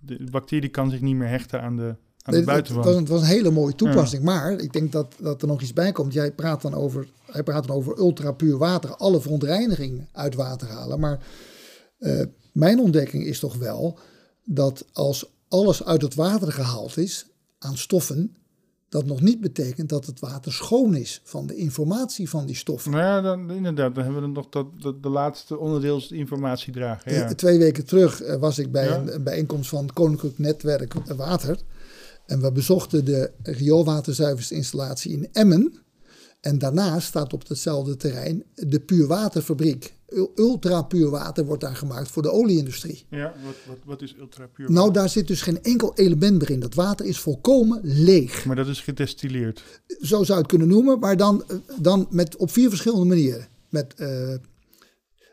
[0.01, 2.85] de bacterie kan zich niet meer hechten aan de, aan de buitenwand.
[2.87, 4.29] Het was, het was een hele mooie toepassing, ja.
[4.29, 6.13] maar ik denk dat, dat er nog iets bij komt.
[6.13, 10.69] Jij praat dan over hij praat dan over ultra puur water, alle verontreiniging uit water
[10.69, 11.01] halen.
[11.01, 11.19] Maar
[11.99, 12.23] uh,
[12.53, 13.99] mijn ontdekking is toch wel
[14.45, 17.27] dat als alles uit het water gehaald is
[17.59, 18.37] aan stoffen,
[18.89, 22.91] dat nog niet betekent dat het water schoon is van de informatie van die stoffen.
[22.91, 26.17] Nou ja, dan, inderdaad, dan hebben we nog dat, dat de laatste onderdeel is de
[26.17, 27.13] informatie dragen.
[27.13, 27.25] Ja.
[27.25, 28.97] Eh, Twee weken terug eh, was ik bij Ja.
[28.97, 31.59] een, een bijeenkomst van het Koninklijk Netwerk Water.
[32.27, 35.85] En we bezochten de rioolwaterzuiveringsinstallatie in Emmen.
[36.41, 39.95] En daarnaast staat op hetzelfde terrein de puurwaterfabriek.
[40.35, 43.07] Ultra puur water wordt daar gemaakt voor de olieindustrie.
[43.11, 44.71] Ja, wat, wat, wat is ultra puur?
[44.71, 46.61] Nou, daar zit dus geen enkel element meer in.
[46.61, 48.45] Dat water is volkomen leeg.
[48.45, 49.63] Maar dat is gedestilleerd.
[49.87, 53.49] Zo zou je het kunnen noemen, maar dan, eh, dan met, op vier verschillende manieren.
[53.69, 54.35] Met eh,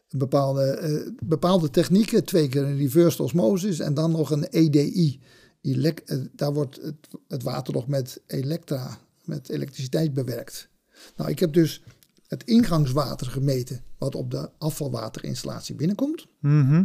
[0.09, 5.19] bepaalde, eh, bepaalde technieken, twee keer een reverse osmosis en dan nog een EDI.
[5.61, 10.69] Eh, daar wordt het, het water nog met elektra, met elektriciteit bewerkt.
[11.15, 11.83] Nou, ik heb dus
[12.27, 16.27] het ingangswater gemeten wat op de afvalwaterinstallatie binnenkomt.
[16.39, 16.83] Mhm.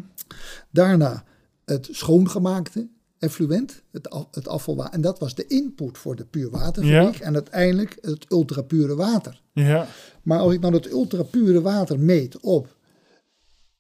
[0.70, 1.24] Daarna
[1.64, 4.94] het schoongemaakte effluent, het, af, het afvalwater.
[4.94, 7.18] En dat was de input voor de puurwaterfabriek.
[7.18, 7.24] Ja.
[7.24, 9.42] En uiteindelijk het ultrapure water.
[9.52, 9.86] Ja,
[10.22, 12.76] Maar als ik nou dat ultrapure water meet op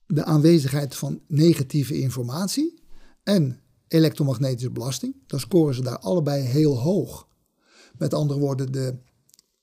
[0.06, 2.82] de aanwezigheid van negatieve informatie
[3.22, 7.28] en elektromagnetische belasting, dan scoren ze daar allebei heel hoog.
[7.98, 8.96] Met andere woorden, de,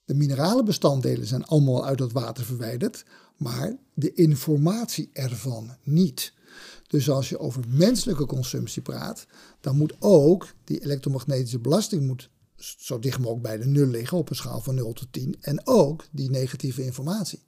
[0.04, 3.04] de mineralenbestanddelen zijn allemaal uit dat water verwijderd,
[3.36, 6.32] maar de informatie ervan niet.
[6.86, 9.26] Dus als je over menselijke consumptie praat,
[9.60, 14.30] dan moet ook die elektromagnetische belasting moet zo dicht mogelijk bij de nul liggen op
[14.30, 15.36] een schaal van 0 tot 10.
[15.40, 17.42] En ook die negatieve informatie.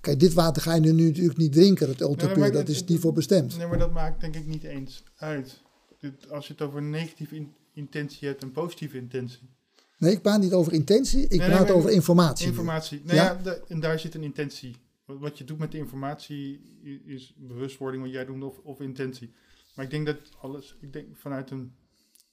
[0.00, 3.12] Kijk, dit water ga je nu natuurlijk niet drinken, het ultrapuur, dat is niet voor
[3.12, 3.56] bestemd.
[3.56, 5.62] Nee, maar dat maakt denk ik niet eens uit.
[6.02, 9.50] Dit, als je het over negatieve in- intentie hebt en positieve intentie.
[9.98, 12.46] Nee, ik praat niet over intentie, ik nee, praat over informatie.
[12.46, 13.00] Informatie.
[13.04, 13.40] Nou Ja.
[13.68, 14.76] en daar zit een intentie.
[15.04, 16.60] Wat, wat je doet met de informatie
[17.06, 19.32] is bewustwording, wat jij doet, of, of intentie.
[19.74, 21.72] Maar ik denk dat alles, ik denk vanuit een,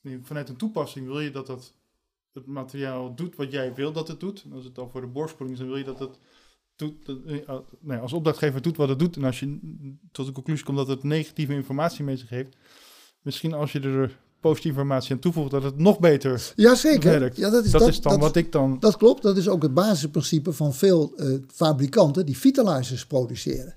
[0.01, 1.73] nee, vanuit een toepassing wil je dat dat
[2.33, 4.43] het materiaal doet wat jij wil dat het doet.
[4.43, 6.19] En als het dan voor de borstspoeling is, dan wil je dat het
[6.75, 9.15] doet, dat, eh, uh, nee, als opdrachtgever doet wat het doet.
[9.15, 9.59] En als je
[10.11, 12.55] tot de conclusie komt dat het negatieve informatie mee zich heeft,
[13.29, 17.19] misschien als je er positieve informatie aan toevoegt, dat het nog beter Jazeker.
[17.19, 17.37] werkt.
[17.37, 18.77] Ja, dat is, dat, dat, is dan dat- wat ik dan.
[18.79, 23.75] Dat klopt, dat is ook het basisprincipe van veel eh, fabrikanten die vitalizers produceren.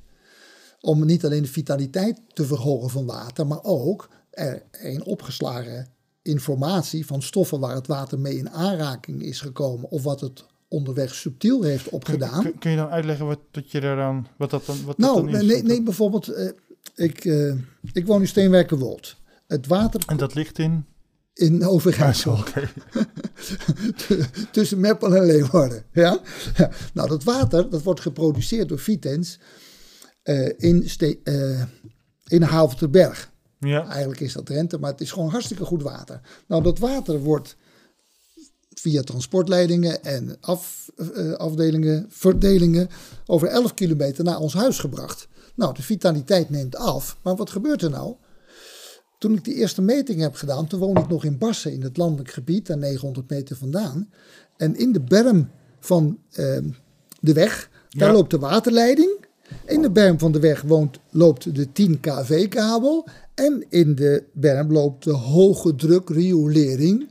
[0.81, 5.87] Om niet alleen de vitaliteit te verhogen van water, maar ook er in opgeslagen
[6.23, 11.15] informatie van stoffen waar het water mee in aanraking is gekomen of wat het onderweg
[11.15, 12.43] subtiel heeft opgedaan.
[12.43, 15.17] Kun, kun je dan uitleggen wat, wat je daaraan, wat dat dan, wat dat Nou,
[15.17, 15.33] dan is?
[15.47, 16.49] nee, Wat nee, dat- bijvoorbeeld, eh,
[16.95, 17.55] ik, eh,
[17.93, 19.17] ik woon in Steenwerkerwold.
[19.53, 20.87] Het water En dat ligt in?
[21.35, 22.33] in Overijssel.
[22.33, 22.69] Oké.
[24.53, 25.85] tussen Meppel en Leeuwarden.
[25.93, 26.21] Ja?
[26.57, 26.71] Ja.
[26.95, 29.39] Nou, dat water dat wordt geproduceerd door Vitens
[30.23, 31.63] eh, in, Ste eh
[32.27, 33.31] in Havelterberg.
[33.59, 33.89] Ja.
[33.89, 36.21] Eigenlijk is dat rente, maar het is gewoon hartstikke goed water.
[36.47, 37.57] Nou, dat water wordt
[38.69, 42.89] via transportleidingen en af, eh, afdelingen, verdelingen
[43.27, 45.29] over 11 kilometer naar ons huis gebracht.
[45.55, 48.17] Nou, de vitaliteit neemt af, maar wat gebeurt er nou?
[49.23, 51.97] Toen ik die eerste meting heb gedaan, toen woonde ik nog in Bassen in het
[51.97, 54.11] landelijk gebied, daar 900 meter vandaan.
[54.57, 55.51] En in de berm
[55.81, 56.70] van ehm,
[57.20, 58.14] de weg, daar Ja.
[58.14, 59.25] loopt de waterleiding.
[59.66, 63.09] In de berm van de weg woont, loopt de 10 kV-kabel.
[63.35, 67.11] En in de berm loopt de hoge druk riolering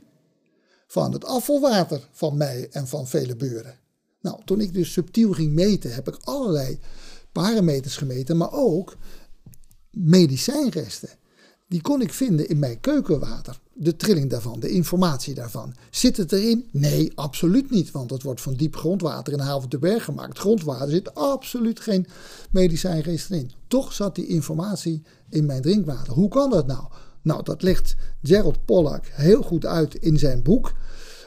[0.86, 3.78] van het afvalwater van mij en van vele buren.
[4.20, 6.78] Nou, toen ik dus subtiel ging meten, heb ik allerlei
[7.32, 8.96] parameters gemeten, maar ook
[9.90, 11.08] medicijnresten.
[11.72, 13.60] Die kon ik vinden in mijn keukenwater.
[13.72, 15.74] De trilling daarvan, de informatie daarvan.
[15.90, 16.68] Zit het erin?
[16.70, 17.90] Nee, absoluut niet.
[17.90, 20.38] Want het wordt van diep grondwater in de Berg gemaakt.
[20.38, 22.06] Grondwater zit absoluut geen
[22.50, 23.50] medicijnrest in.
[23.68, 26.12] Toch zat die informatie in mijn drinkwater.
[26.12, 26.84] Hoe kan dat nou?
[27.22, 30.72] Nou, dat legt Gerald Pollack heel goed uit in zijn boek.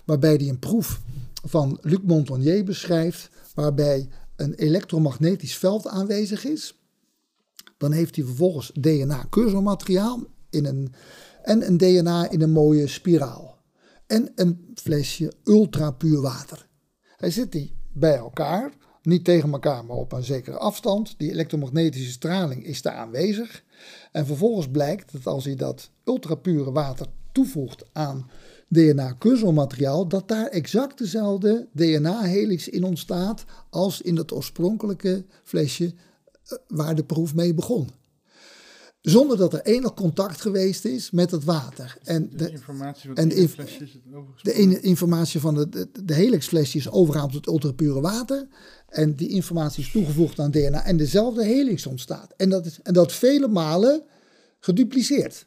[0.03, 1.01] Waarbij hij een proef
[1.43, 3.29] van Luc Montagnier beschrijft.
[3.53, 6.79] Waarbij een elektromagnetisch veld aanwezig is.
[7.77, 10.93] Dan heeft hij vervolgens DNA-cursormateriaal in een,
[11.43, 13.57] en een DNA in een mooie spiraal.
[14.07, 16.67] En een flesje ultrapuur water.
[17.17, 21.13] Hij zet die bij elkaar, niet tegen elkaar, maar op een zekere afstand.
[21.17, 23.63] Die elektromagnetische straling is daar aanwezig.
[24.11, 28.29] En vervolgens blijkt dat als hij dat ultrapure water toevoegt aan
[28.67, 36.95] DNA-cursormateriaal, dat daar exact dezelfde DNA-helix in ontstaat als in het oorspronkelijke flesje eh, waar
[36.95, 37.89] de proef mee begon.
[39.05, 41.97] Zonder dat er enig contact geweest is met het water.
[42.03, 43.35] En De de, informatie van en de
[44.41, 46.25] de inf- informatie van de, de, de
[46.73, 48.47] is overgehaald tot ultrapure water.
[48.89, 52.33] En die informatie is toegevoegd aan DNA en dezelfde helix ontstaat.
[52.37, 54.03] En dat, is, en dat vele malen
[54.59, 55.45] gedupliceerd.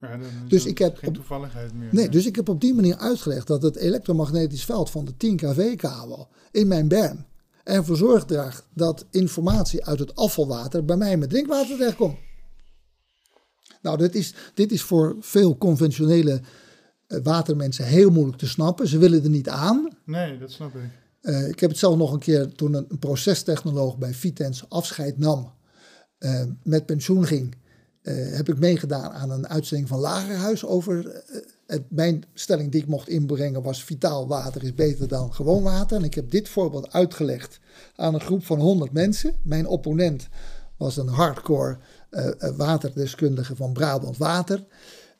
[0.00, 0.18] Ja,
[0.48, 1.88] Dus ik heb geen op- toevalligheid meer.
[1.92, 5.36] Nee, dus ik heb op die manier uitgelegd dat het elektromagnetisch veld van de 10
[5.36, 7.28] kV-kabel in mijn berm
[7.64, 12.18] ervoor zorgt draagt dat informatie uit het afvalwater bij mij in mijn drinkwater terechtkomt.
[13.82, 16.40] Nou, dit is, dit is voor veel conventionele
[17.10, 18.88] eh, watermensen heel moeilijk te snappen.
[18.88, 19.88] Ze willen er niet aan.
[20.04, 20.90] Nee, dat snap ik.
[21.20, 25.18] Eh, ik heb het zelf nog een keer toen een, een procestechnoloog bij Vitens afscheid
[25.18, 25.52] nam,
[26.18, 27.58] eh, met pensioen ging,
[28.32, 31.22] heb ik meegedaan aan een uitzending van Lagerhuis over.
[31.66, 35.96] het, mijn stelling die ik mocht inbrengen was: vitaal water is beter dan gewoon water.
[35.96, 37.60] En ik heb dit voorbeeld uitgelegd
[37.96, 39.34] aan een groep van 100 mensen.
[39.42, 40.28] Mijn opponent
[40.80, 41.78] was een hardcore
[42.10, 44.64] eh, eh, waterdeskundige van Brabant Water.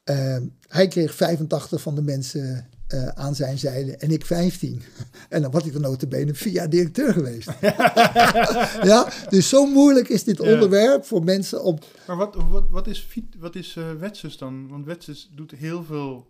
[0.05, 0.37] Eh,
[0.69, 4.83] hij kreeg 85 van de mensen eh, aan zijn zijde en ik 15.
[5.29, 7.51] En dan was ik er notabene vier jaar directeur geweest.
[8.91, 10.53] ja, dus zo moeilijk is dit Ja.
[10.53, 11.79] onderwerp voor mensen om...
[12.07, 13.09] Maar wat, wat, wat is,
[13.39, 14.69] wat is Wetsus dan?
[14.69, 16.27] Want Wetsus doet heel veel,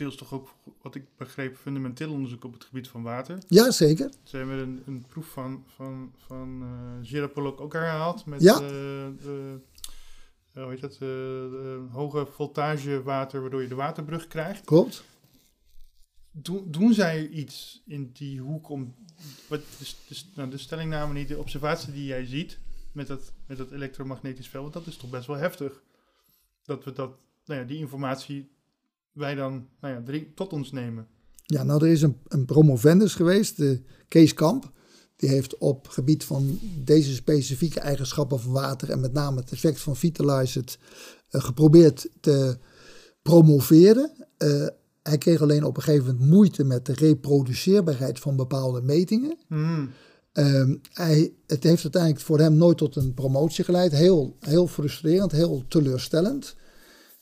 [0.00, 3.38] deels toch ook, wat ik begreep, fundamenteel onderzoek op het gebied van water.
[3.48, 4.10] Ja, zeker.
[4.22, 6.64] Ze hebben een, een proef van, van, van
[7.32, 8.54] Pollock ook herhaald met Ja.
[8.54, 9.60] eh, de,
[10.52, 14.64] eh, hoe heet dat, de hoge voltage water, waardoor je de waterbrug krijgt.
[14.64, 15.04] Klopt.
[16.30, 18.94] Doen, doen zij iets in die hoek om,
[19.48, 22.58] wat, de, de, nou, de stellingname niet, de observatie die jij ziet
[22.92, 25.82] met dat, met dat elektromagnetisch veld, want dat is toch best wel heftig.
[26.62, 27.10] Dat we dat,
[27.44, 28.50] nou ja, die informatie
[29.12, 31.06] wij dan nou ja, drie- tot ons nemen.
[31.44, 34.72] Ja, nou, er is een, een promovendus geweest, de Kees Kamp.
[35.16, 39.80] Die heeft op gebied van deze specifieke eigenschappen van water en met name het effect
[39.80, 40.78] van Vitalize het
[41.30, 42.58] eh, geprobeerd te
[43.22, 44.10] promoveren.
[44.36, 44.66] Eh,
[45.02, 49.38] hij kreeg alleen op een gegeven moment moeite met de reproduceerbaarheid van bepaalde metingen.
[49.46, 49.90] Hmm.
[50.32, 53.92] Ehm, hij, het heeft uiteindelijk voor hem nooit tot een promotie geleid.
[53.92, 56.56] Heel, heel frustrerend, heel teleurstellend.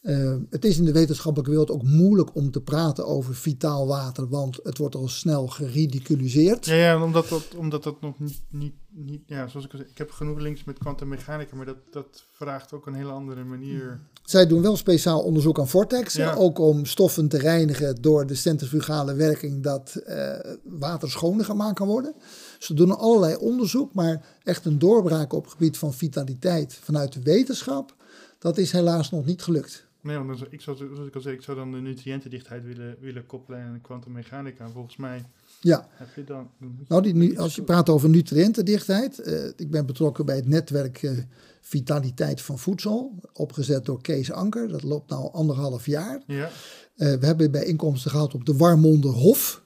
[0.03, 4.29] Ehm, het is in de wetenschappelijke wereld ook moeilijk om te praten over vitaal water,
[4.29, 6.67] want het wordt al snel geridiculiseerd.
[6.67, 9.91] Ja, ja omdat, dat, omdat dat nog niet, niet, niet ja, zoals ik al zei,
[9.91, 14.01] ik heb genoeg links met kwantummechanica, maar dat, dat vraagt ook een hele andere manier.
[14.25, 16.35] Zij doen wel speciaal onderzoek aan vortexen, Ja.
[16.35, 21.87] ook om stoffen te reinigen door de centrifugale werking dat eh, water schoner gemaakt kan
[21.87, 22.15] worden.
[22.59, 27.23] Ze doen allerlei onderzoek, maar echt een doorbraak op het gebied van vitaliteit vanuit de
[27.23, 27.95] wetenschap,
[28.39, 29.87] dat is helaas nog niet gelukt.
[30.09, 33.27] Nee, want ik zou, zoals ik al zei, ik zou dan de nutriëntendichtheid willen, willen
[33.27, 34.65] koppelen aan kwantummechanica.
[34.65, 35.25] En volgens mij
[35.61, 36.51] Ja, heb je dan...
[36.89, 41.13] nou die, als je praat over nutriëntendichtheid, eh, ik ben betrokken bij het netwerk eh,
[41.61, 44.69] Vitaliteit van Voedsel, opgezet door Kees Anker.
[44.69, 46.23] Dat loopt nu anderhalf jaar.
[46.27, 46.51] Ja.
[46.97, 49.63] Eh, we hebben bijeenkomsten gehad op de Warmonderhof.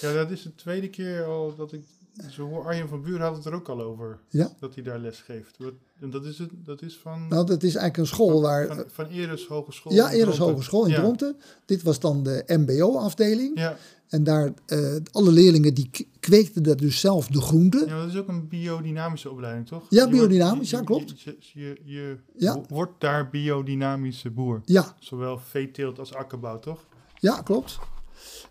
[0.00, 1.84] ja, dat is de tweede keer al dat ik...
[2.30, 4.52] Zo hoor Arjen van Buren had het er ook al over, Ja.
[4.60, 5.56] dat hij daar les geeft.
[6.00, 8.66] En dat is, het, dat is van, Nou, dat is eigenlijk een school waar...
[8.66, 9.92] van, van Eres Hogeschool.
[9.92, 10.38] ja, Eres.
[10.38, 10.96] Hogeschool in ja.
[11.00, 11.36] Dronten.
[11.64, 13.58] Dit was dan de MBO-afdeling.
[13.58, 13.76] Ja.
[14.08, 15.90] En daar, eh, alle leerlingen die
[16.20, 17.86] kweekten daar dus zelf de groenten.
[17.88, 19.82] ja, dat is ook een biodynamische opleiding, toch?
[19.88, 21.20] Ja, biodynamisch, ja, klopt.
[21.20, 22.54] Je, je, je Ja.
[22.54, 24.60] wo- wordt daar biodynamische boer.
[24.64, 26.84] Ja, Zowel veeteelt als akkerbouw, toch?
[27.18, 27.78] ja, klopt.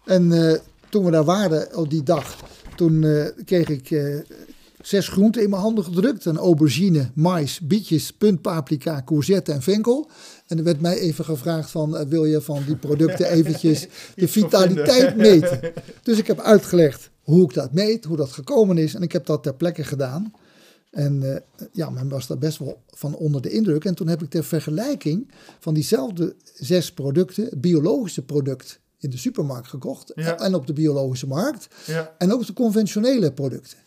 [0.05, 0.59] En eh,
[0.89, 2.35] toen we daar waren op die dag,
[2.75, 4.15] toen eh, kreeg ik eh,
[4.81, 6.25] zes groenten in mijn handen gedrukt.
[6.25, 10.09] Een aubergine, mais, bietjes, puntpaprika, courgette en venkel.
[10.47, 14.27] En er werd mij even gevraagd van, eh, wil je van die producten eventjes de
[14.27, 15.73] vitaliteit meten?
[16.03, 18.93] Dus ik heb uitgelegd hoe ik dat meet, hoe dat gekomen is.
[18.93, 20.33] En ik heb dat ter plekke gedaan.
[20.91, 23.85] En ja, men was daar best wel van onder de indruk.
[23.85, 29.17] En toen heb ik ter vergelijking van diezelfde zes producten, het biologische product in de
[29.17, 30.11] supermarkt gekocht.
[30.15, 30.39] Ja.
[30.39, 31.67] En op de biologische markt.
[31.85, 33.77] Ja, En ook de conventionele producten.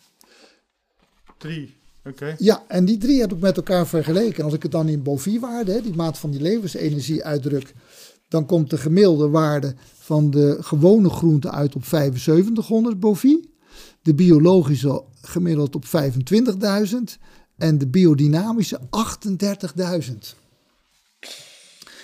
[1.37, 1.77] drie.
[2.05, 2.35] Oké.
[2.37, 4.37] Ja, en die drie heb ik met elkaar vergeleken.
[4.37, 7.73] En als ik het dan in Bovi-waarde, die maat van die levensenergie uitdruk,
[8.27, 13.49] dan komt de gemiddelde waarde van de gewone groente uit op 7500 Bovi.
[14.01, 16.97] De biologische gemiddeld op 25.000
[17.57, 20.13] en de biodynamische 38.000.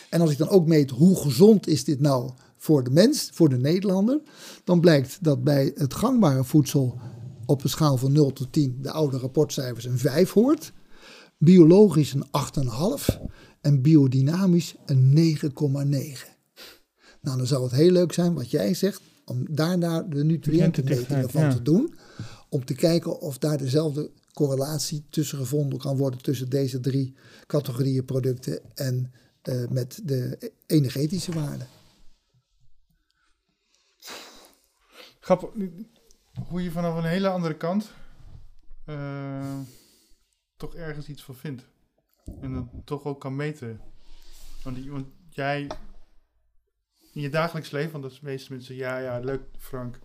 [0.09, 2.31] En als ik dan ook meet hoe gezond is dit nou
[2.65, 4.21] voor de mens, voor de Nederlander,
[4.63, 6.99] dan blijkt dat bij het gangbare voedsel
[7.45, 10.73] op een schaal van 0 tot 10 de oude rapportcijfers een 5 hoort,
[11.37, 12.25] biologisch een
[13.07, 13.15] 8,5
[13.61, 15.49] en biodynamisch een 9,9.
[17.21, 21.41] Nou, dan zou het heel leuk zijn wat jij zegt, om daarna de nutriëntenmetingen van
[21.41, 21.53] ja.
[21.53, 21.93] te doen,
[22.49, 27.15] om te kijken of daar dezelfde correlatie tussen gevonden kan worden tussen deze drie
[27.47, 29.11] categorieën producten en
[29.41, 31.65] eh, met de energetische waarde.
[35.25, 35.49] Grappig,
[36.49, 37.91] hoe je vanaf een hele andere kant
[38.85, 39.59] eh,
[40.57, 41.65] toch ergens iets van vindt.
[42.41, 43.79] En dat toch ook kan meten.
[44.63, 45.61] Want, die, want jij
[47.13, 49.99] in je dagelijks leven, want dat is de meeste mensen ja, ja, leuk Frank.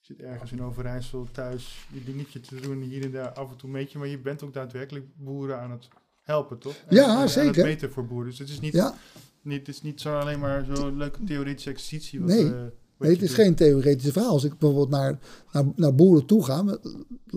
[0.00, 3.56] Je zit ergens in Overijssel thuis je dingetje te doen, hier en daar af en
[3.56, 5.88] toe meet je, maar je bent ook daadwerkelijk boeren aan het
[6.22, 6.76] helpen, toch?
[6.86, 7.48] En- Ja, en zeker.
[7.48, 8.28] Aan het meten voor boeren.
[8.30, 8.94] Dus het is niet, Ja,
[9.42, 12.20] niet, het is niet zo alleen maar zo'n leuke theoretische exercitie.
[12.20, 12.54] Wat, Nee.
[12.54, 12.66] eh,
[12.98, 14.30] nee, het is geen theoretische verhaal.
[14.30, 15.18] Als ik bijvoorbeeld naar,
[15.52, 16.78] naar, naar boeren toe ga.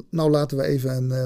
[0.09, 1.11] Nou, laten we even een.
[1.11, 1.25] eh,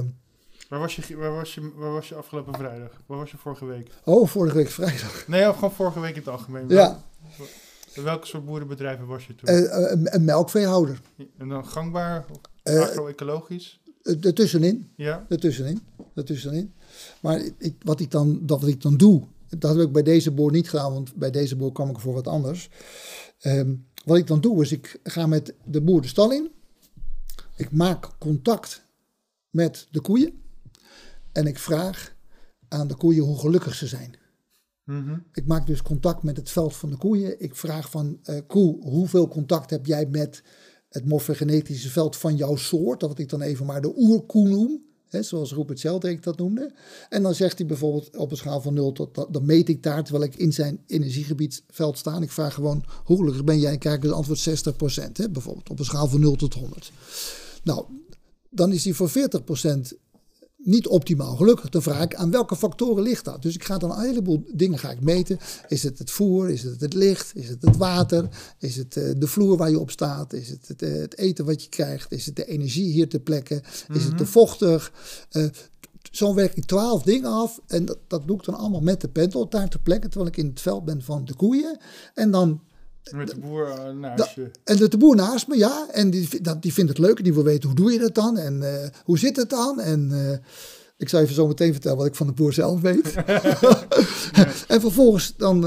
[0.70, 3.02] Waar was, je, waar, was je, waar was je afgelopen vrijdag?
[3.06, 3.90] Waar was je vorige week?
[4.04, 5.28] oh, vorige week vrijdag.
[5.28, 6.66] Nee, of gewoon vorige week in het algemeen.
[6.68, 7.04] Ja,
[7.96, 9.50] welke soort boerenbedrijven was je toen?
[9.50, 11.02] eh, eh, een, een melkveehouder.
[11.38, 12.26] en dan gangbaar,
[12.64, 13.82] agro-ecologisch?
[14.04, 14.92] Ertussenin.
[14.96, 15.26] Ja?
[15.30, 15.82] Ertussenin.
[16.16, 16.74] Ertussenin.
[17.22, 19.24] Maar ik, wat, ik dan, dat wat ik dan doe.
[19.58, 20.94] Dat heb ik bij deze boer niet gedaan.
[20.94, 22.70] Want bij deze boer kwam ik voor wat anders.
[23.40, 23.74] Ehm,
[24.04, 26.52] wat ik dan doe is ik ga met de boer de stal in.
[27.56, 28.86] Ik maak contact
[29.50, 30.42] met de koeien.
[31.32, 32.16] En ik vraag
[32.68, 34.16] aan de koeien hoe gelukkig ze zijn.
[34.84, 35.18] Mhm.
[35.34, 37.42] Ik maak dus contact met het veld van de koeien.
[37.42, 40.44] Ik vraag van eh, koe, hoeveel contact heb jij met
[40.90, 43.00] het morfogenetische veld van jouw soort?
[43.00, 44.86] Dat wat ik dan even maar de oerkoe noem.
[45.22, 46.72] Zoals Rupert Sheldrake dat noemde.
[47.10, 50.04] En dan zegt hij bijvoorbeeld op een schaal van 0 tot, dan meet ik daar,
[50.04, 52.22] terwijl ik in zijn energiegebiedsveld sta.
[52.22, 53.74] Ik vraag gewoon, hoe gelukkig ben jij?
[53.74, 54.76] Ik het antwoord 60
[55.14, 56.92] hè, bijvoorbeeld, op een schaal van 0 tot 100.
[57.64, 57.86] Nou,
[58.50, 59.44] dan is hij voor 40
[60.64, 61.70] niet optimaal gelukkig.
[61.70, 63.42] Dan vraag ik aan welke factoren ligt dat.
[63.42, 65.40] Dus ik ga dan een heleboel dingen ga ik meten.
[65.68, 66.50] Is het het voer?
[66.50, 67.32] Is het het licht?
[67.36, 68.30] Is het het water?
[68.60, 70.34] Is het eh, de vloer waar je op staat?
[70.34, 72.12] Is het het, eh, het eten wat je krijgt?
[72.12, 73.62] Is het de energie hier ter plekke?
[73.94, 74.94] Is het te vochtig?
[75.30, 75.46] Eh,
[76.12, 77.60] zo werk ik twaalf dingen af.
[77.68, 80.08] En dat, dat doe ik dan allemaal met de pendel daar ter plekke.
[80.08, 81.78] Terwijl ik in het veld ben van de koeien.
[82.14, 82.62] En dan
[83.12, 84.52] Met de boer eh, naast je.
[84.64, 85.88] en de, de boer naast me, ja.
[85.92, 87.18] En die, dat, die vindt het leuk.
[87.18, 88.38] En die wil weten, hoe doe je dat dan?
[88.38, 89.80] En eh, hoe zit het dan?
[89.80, 90.38] En eh,
[90.98, 93.14] ik zal even zo meteen vertellen wat ik van de boer zelf weet.
[94.74, 95.62] en vervolgens dan,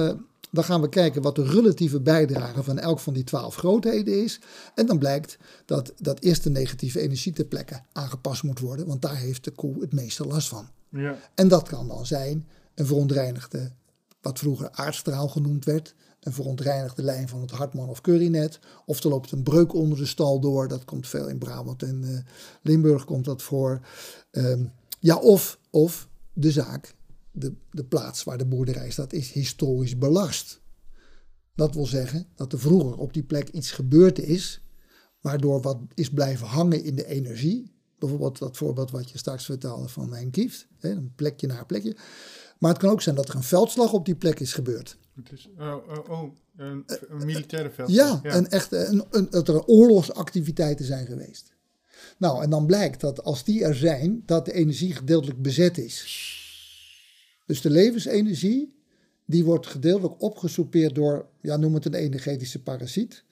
[0.51, 4.41] dan gaan we kijken wat de relatieve bijdrage van elk van die twaalf grootheden is.
[4.75, 8.87] En dan blijkt dat, dat eerst de negatieve energie ter plekke aangepast moet worden.
[8.87, 10.69] Want daar heeft de koe het meeste last van.
[10.89, 11.19] Ja.
[11.35, 13.73] En dat kan dan zijn een verontreinigde,
[14.21, 15.95] wat vroeger aardstraal genoemd werd,
[16.27, 18.59] een verontreinigde lijn van het Hartman of Currynet.
[18.87, 22.05] Of er loopt een breuk onder de stal door, dat komt veel in Brabant en
[22.05, 23.81] eh, Limburg komt dat voor.
[24.31, 24.65] Ehm,
[25.01, 26.95] ja, of, of de zaak,
[27.31, 30.61] de, de plaats waar de boerderij staat, is historisch belast.
[31.55, 34.63] Dat wil zeggen dat er vroeger op die plek iets gebeurd is,
[35.21, 37.75] waardoor wat is blijven hangen in de energie.
[37.99, 41.97] Bijvoorbeeld dat voorbeeld wat je straks vertelde van mijn kieft, een plekje naar plekje.
[42.59, 44.99] Maar het kan ook zijn dat er een veldslag op die plek is gebeurd.
[45.17, 47.91] Het is, oh, oh, oh, een, een militaire veld.
[47.91, 51.55] Ja, En echt een, een, dat er oorlogsactiviteiten zijn geweest.
[52.19, 56.25] Nou, en dan blijkt dat als die er zijn, dat de energie gedeeltelijk bezet is.
[57.47, 58.75] Dus de levensenergie,
[59.25, 63.25] die wordt gedeeltelijk opgesoupeerd door, ja, noem het een energetische parasiet.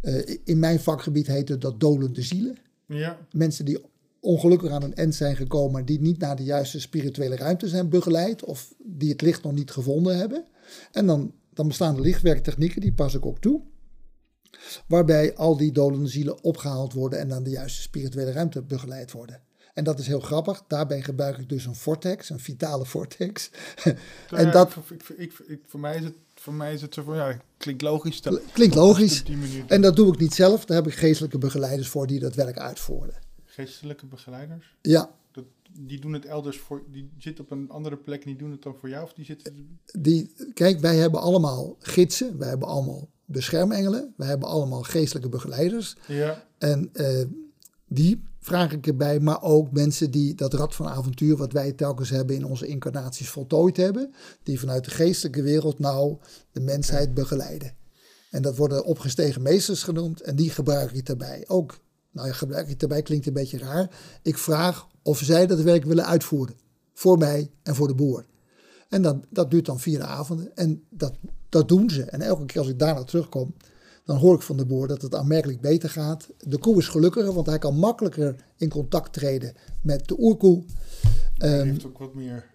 [0.00, 2.56] Eh, in mijn vakgebied heet het dat dolende zielen.
[2.86, 3.84] Ja, Mensen die
[4.20, 8.44] ongelukkig aan een end zijn gekomen, die niet naar de juiste spirituele ruimte zijn begeleid
[8.44, 10.44] of die het licht nog niet gevonden hebben.
[10.92, 13.62] En dan, dan bestaan er lichtwerktechnieken, die pas ik ook toe.
[14.86, 19.40] Waarbij al die dolende zielen opgehaald worden en naar de juiste spirituele ruimte begeleid worden.
[19.74, 20.62] En dat is heel grappig.
[20.68, 23.50] Daarbij gebruik ik dus een vortex, een vitale vortex.
[24.30, 27.02] en dat ik, ik, ik, ik- voor, mij is het, voor mij is het zo
[27.02, 28.20] van, ja, klinkt logisch.
[28.52, 29.22] Klinkt logisch.
[29.66, 30.64] En dat doe ik niet zelf.
[30.64, 33.14] Daar heb ik geestelijke begeleiders voor die dat werk uitvoeren.
[33.44, 35.10] Geestelijke begeleiders, Ja,
[35.74, 38.62] die doen het elders voor, die zitten op een andere plek en die doen het
[38.62, 39.04] dan voor jou?
[39.04, 44.48] Of die zitten, die, kijk, wij hebben allemaal gidsen, wij hebben allemaal beschermengelen, wij hebben
[44.48, 45.96] allemaal geestelijke begeleiders.
[46.06, 47.24] ja, En eh,
[47.88, 52.10] die vraag ik erbij, maar ook mensen die dat rad van avontuur, wat wij telkens
[52.10, 56.16] hebben in onze incarnaties voltooid hebben, die vanuit de geestelijke wereld nou
[56.52, 57.74] de mensheid begeleiden.
[58.30, 61.44] En dat worden opgestegen meesters genoemd en die gebruik ik daarbij.
[61.46, 61.78] Ook,
[62.12, 63.90] nou ja, gebruik ik daarbij klinkt een beetje raar.
[64.22, 66.56] Ik vraag of zij dat werk willen uitvoeren.
[66.94, 68.24] Voor mij en voor de boer.
[68.88, 70.56] En dat, dat duurt dan vier avonden.
[70.56, 71.12] En dat,
[71.48, 72.02] dat doen ze.
[72.02, 73.54] En elke keer als ik daarna terugkom,
[74.04, 76.28] dan hoor ik van de boer dat het aanmerkelijk beter gaat.
[76.38, 80.64] De koe is gelukkiger, want hij kan makkelijker in contact treden met de oerkoe.
[80.64, 82.50] die Ehm, heeft ook wat meer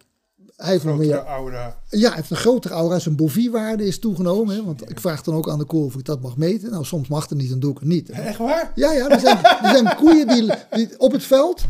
[0.58, 1.78] hij heeft nog grotere meer aura.
[1.90, 3.00] ja, hij heeft een grotere aura.
[3.00, 4.56] Zijn boviewaarde is toegenomen.
[4.56, 4.64] Hè?
[4.64, 6.72] Want ik vraag dan ook aan de koe of ik dat mag meten.
[6.72, 8.10] Nou, soms mag het niet, dan doe ik het niet.
[8.10, 8.72] Echt waar?
[8.76, 11.62] Ja, ja, er zijn, er zijn koeien die, die op het veld.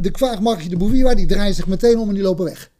[0.00, 2.70] De vraag mag je de boviewaarde, die draaien zich meteen om en die lopen weg.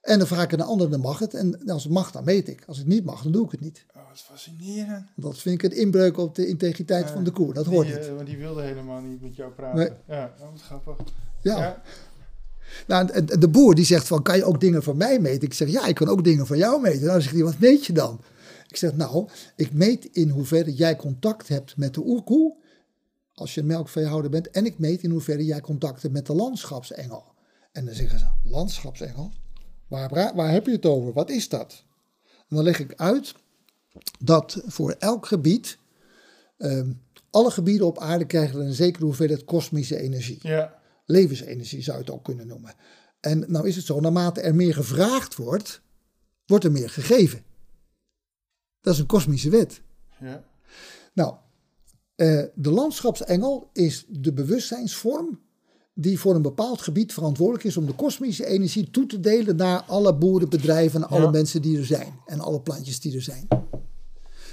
[0.00, 1.34] En dan vraag ik aan de ander, dan mag het.
[1.34, 2.62] En als het mag, dan meet ik.
[2.66, 3.84] Als het niet mag, dan doe ik het niet.
[3.96, 5.06] Oh, wat fascinerend.
[5.16, 7.52] Dat vind ik een inbreuk op de integriteit van de koe.
[7.52, 8.06] Dat hoort die, niet.
[8.06, 9.78] eh, want die wilde helemaal niet met jou praten.
[9.78, 9.90] Nee.
[10.18, 10.96] Ja, oh, wat grappig.
[11.42, 11.58] Ja.
[11.58, 11.82] ja.
[12.86, 15.42] Nou, de boer die zegt van, kan je ook dingen van mij meten?
[15.42, 17.06] Ik zeg, ja, ik kan ook dingen van jou meten.
[17.06, 18.20] Nou, zegt hij, wat meet je dan?
[18.68, 22.56] Ik zeg, nou, ik meet in hoeverre jij contact hebt met de oerkoe,
[23.34, 26.34] als je een melkveehouder bent, en ik meet in hoeverre jij contact hebt met de
[26.34, 27.24] landschapsengel.
[27.72, 29.32] En dan zeggen ze, landschapsengel?
[29.88, 31.12] Waar, waar heb je het over?
[31.12, 31.84] Wat is dat?
[32.48, 33.34] Dan leg ik uit
[34.18, 35.78] dat voor elk gebied,
[36.58, 36.92] ehm,
[37.30, 40.38] alle gebieden op aarde krijgen een zekere hoeveelheid kosmische energie.
[40.42, 40.79] Ja.
[41.10, 42.74] Levensenergie zou je het ook kunnen noemen.
[43.20, 45.80] En nou is het zo, naarmate er meer gevraagd wordt,
[46.46, 47.42] wordt er meer gegeven.
[48.80, 49.80] Dat is een kosmische wet.
[50.20, 50.44] Ja.
[51.12, 51.34] Nou,
[52.14, 55.40] eh, de landschapsengel is de bewustzijnsvorm
[55.94, 59.82] die voor een bepaald gebied verantwoordelijk is om de kosmische energie toe te delen naar
[59.82, 61.30] alle boerenbedrijven en alle Ja.
[61.30, 63.48] mensen die er zijn en alle plantjes die er zijn.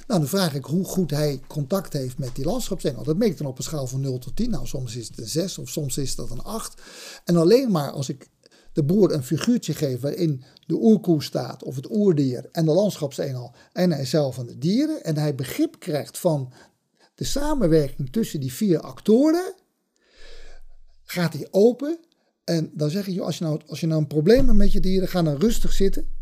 [0.07, 3.03] Nou, dan vraag ik hoe goed hij contact heeft met die landschapsengel.
[3.03, 4.49] Dat meet ik dan op een schaal van 0 tot 10.
[4.49, 6.81] Nou, soms is het een 6 of soms is dat een 8.
[7.25, 8.29] En alleen maar als ik
[8.73, 13.55] de boer een figuurtje geef waarin de oerkoe staat of het oerdier en de landschapsengel
[13.73, 16.53] en hij zelf en de dieren en hij begrip krijgt van
[17.15, 19.53] de samenwerking tussen die vier actoren,
[21.03, 21.99] gaat hij open
[22.43, 24.71] en dan zeg ik je, als je nou, als je nou een probleem hebt met
[24.71, 26.16] je dieren, ga dan rustig zitten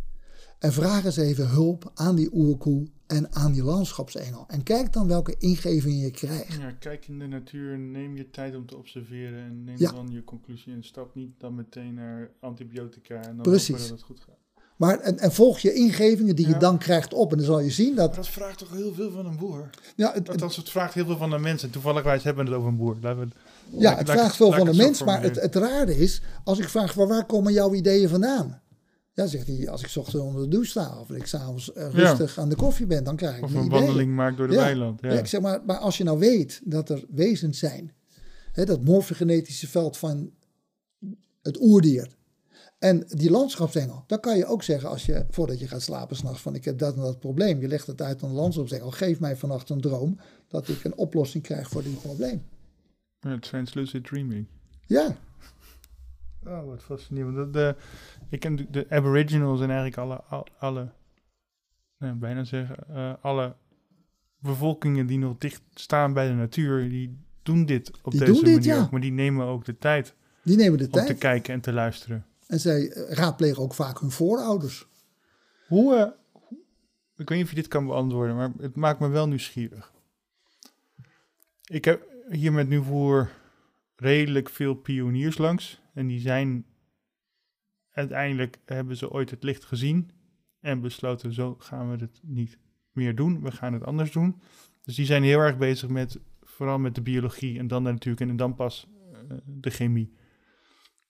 [0.60, 4.44] en vraag eens even hulp aan die oerkoe en aan die landschapsengel.
[4.48, 6.54] En kijk dan welke ingevingen je krijgt.
[6.60, 9.92] ja, kijk in de natuur, neem je tijd om te observeren en neem Ja.
[9.92, 13.68] dan je conclusie en stap niet dan meteen naar antibiotica en dan Precies.
[13.68, 14.36] hopen dat het goed gaat.
[14.78, 17.32] Maar, en, en volg je ingevingen die je dan krijgt op.
[17.32, 18.08] En dan zal je zien dat.
[18.08, 19.70] Maar dat vraagt toch heel veel van een boer?
[19.96, 21.70] Ja, het, het- Althans, het vraagt heel veel van de mensen.
[21.70, 22.98] Toevallig hebben we het over een boer.
[23.02, 23.28] Laten we,
[23.70, 25.04] ja, laat- het laat- vraagt veel van de mens.
[25.04, 28.62] Maar het, het rare is, als ik vraag waar, waar komen jouw ideeën vandaan?
[29.16, 31.76] Ja, zegt hij, als ik 's ochtends onder de douche sta of ik s'avonds uh,
[31.76, 31.90] Ja.
[31.90, 34.60] rustig aan de koffie ben, dan krijg ik Of een wandeling maakt door de Ja.
[34.60, 35.02] weiland.
[35.02, 35.12] Ja.
[35.12, 37.92] Ja, ik zeg maar, maar als je nou weet dat er wezens zijn,
[38.52, 40.32] hè, dat morfogenetische veld van
[41.42, 42.08] het oerdier
[42.80, 46.42] en die landschapsengel, dan kan je ook zeggen als je, voordat je gaat slapen s'nachts,
[46.42, 49.20] van ik heb dat en dat probleem, je legt het uit aan de landschapsengel, geef
[49.20, 52.44] mij vannacht een droom dat ik een oplossing krijg voor dit probleem.
[53.20, 54.48] Ja, translucid dreaming.
[54.88, 55.16] Ja,
[56.48, 57.54] Oh, wat fascinerend.
[57.54, 57.76] De,
[58.30, 60.92] ik ken de, aboriginals en eigenlijk alle, al- alle
[61.98, 63.56] nou, bijna zeggen, eh, alle
[64.40, 68.44] bevolkingen die nog dicht staan bij de natuur, die doen dit op Die deze doen
[68.44, 68.88] dit, manier ja.
[68.92, 72.26] Maar die nemen ook de tijd die nemen de om te kijken en te luisteren.
[72.48, 74.88] en zij eh, raadplegen ook vaak hun voorouders.
[75.68, 76.60] Hoe, eh, hoe-
[77.16, 79.94] ik weet niet of je dit kan beantwoorden, maar het maakt me wel nieuwsgierig.
[81.66, 83.30] Ik heb hier met nu voor
[83.96, 85.82] redelijk veel pioniers langs.
[85.94, 86.66] En die zijn,
[87.96, 90.12] uiteindelijk hebben ze ooit het licht gezien
[90.60, 92.58] en besloten, zo gaan we het niet
[92.92, 93.42] meer doen.
[93.42, 94.42] We gaan het anders doen.
[94.82, 98.38] Dus die zijn heel erg bezig met, vooral met de biologie en dan natuurlijk, en
[98.38, 100.14] dan pas eh, de chemie.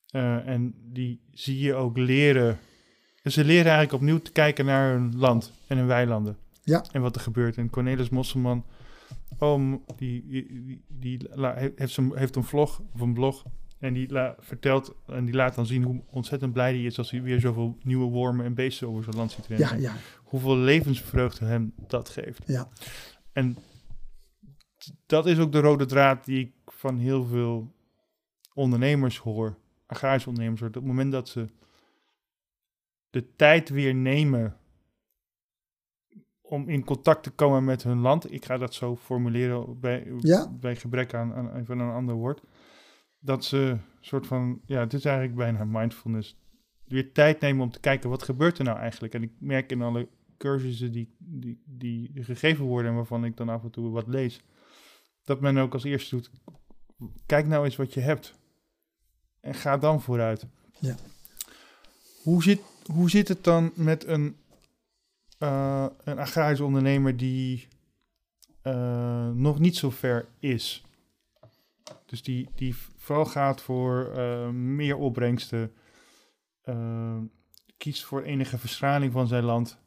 [0.10, 2.58] Eh, en die zie je ook leren
[3.22, 6.38] dus ze leren eigenlijk opnieuw te kijken naar hun land en hun weilanden.
[6.64, 6.86] Ja.
[6.92, 7.58] En wat er gebeurt.
[7.58, 8.66] En Cornelis Mosselman,
[9.40, 13.44] oom, die, die, die, die la- heeft, zo'n- heeft een vlog of een blog.
[13.86, 14.08] En die
[14.40, 17.78] vertelt en die laat dan zien hoe ontzettend blij hij is als hij weer zoveel
[17.84, 19.68] nieuwe wormen en beesten over zijn land ziet rennen.
[19.82, 22.42] Ja, ja, Hoeveel levensvreugde hem dat geeft.
[22.48, 22.70] ja.
[23.34, 23.58] En
[25.06, 27.74] dat is ook de rode draad die ik van heel veel
[28.54, 30.70] ondernemers hoor, agrarische ondernemers hoor.
[30.70, 31.50] Op het moment dat ze
[33.10, 34.58] de tijd weer nemen
[36.42, 40.52] om in contact te komen met hun land, ik ga dat zo formuleren bij, Ja.
[40.60, 42.42] bij gebrek aan, aan even een ander woord,
[43.26, 46.38] dat ze soort van, ja, het is eigenlijk bijna mindfulness,
[46.84, 49.14] weer tijd nemen om te kijken wat gebeurt er nou eigenlijk.
[49.14, 50.08] En ik merk in alle
[50.38, 54.42] cursussen die, die, die gegeven worden en waarvan ik dan af en toe wat lees,
[55.24, 56.32] dat men ook als eerste doet,
[57.26, 58.34] kijk nou eens wat je hebt
[59.40, 60.46] en ga dan vooruit.
[60.80, 60.96] Ja.
[62.22, 62.62] Hoe zit,
[62.92, 64.38] hoe zit het dan met een,
[65.38, 67.68] eh, een agrarisch ondernemer die
[68.62, 70.85] eh, nog niet zo ver is?
[72.06, 75.72] Dus die, die vooral gaat voor eh, meer opbrengsten,
[76.62, 77.18] eh,
[77.78, 79.80] kiest voor enige verstraling van zijn land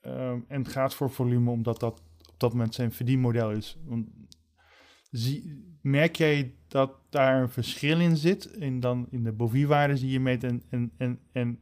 [0.00, 3.76] eh, en gaat voor volume omdat dat op dat moment zijn verdienmodel is.
[3.84, 4.08] Want
[5.10, 10.10] zie, merk jij dat daar een verschil in zit in, dan in de boviewaardes die
[10.10, 11.60] je meet en, en, en, en,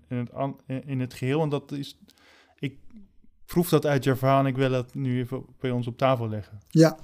[0.66, 1.43] het, in het geheel?
[1.43, 1.99] En dat is,
[2.59, 2.79] ik
[3.45, 6.29] proef dat uit je verhaal en ik wil dat nu even bij ons op tafel
[6.29, 6.59] leggen.
[6.69, 6.99] ja.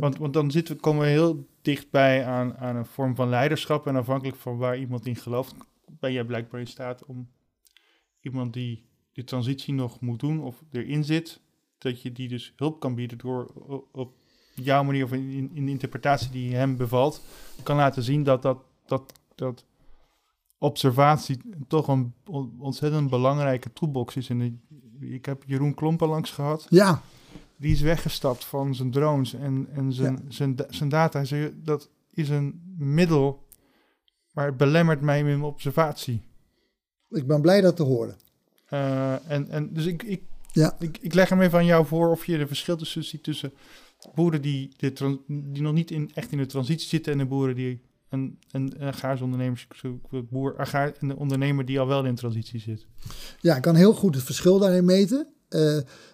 [0.00, 3.86] Want, want dan zitten we, komen we heel dichtbij aan, aan een vorm van leiderschap.
[3.86, 5.54] En afhankelijk van waar iemand in gelooft,
[5.86, 7.28] ben jij blijkbaar in staat om
[8.20, 8.84] iemand die
[9.14, 11.40] die transitie nog moet doen of erin zit,
[11.78, 13.46] dat je die dus hulp kan bieden door
[13.92, 14.12] op
[14.54, 17.22] jouw manier of in, in, de interpretatie die hem bevalt,
[17.62, 19.64] kan laten zien dat dat, dat, dat
[20.58, 24.54] observatie toch een on- ontzettend belangrijke toolbox is de
[25.00, 26.66] ik heb Jeroen Klompen langs gehad.
[26.68, 27.02] Ja,
[27.56, 31.22] Die is weggestapt van zijn drones en, en zijn, zijn, zijn data.
[31.54, 33.46] Dat is een middel,
[34.32, 36.22] maar het belemmert mij in mijn observatie.
[37.10, 38.16] ik ben blij dat te horen.
[38.68, 40.22] Eh, en, en dus ik, ik,
[40.52, 40.76] Ja.
[40.78, 43.52] ik, ik leg hem even aan jou voor of je er verschil tussen ziet tussen
[44.14, 47.54] boeren die, de die nog niet in, echt in de transitie zitten en de boeren
[47.54, 50.00] die en, en, en agraarische ondernemers, zo-
[50.30, 52.86] boer, agraar, en de ondernemer die al wel in transitie zit.
[53.40, 55.26] Ja, ik kan heel goed het verschil daarin meten.
[55.48, 55.60] Eh,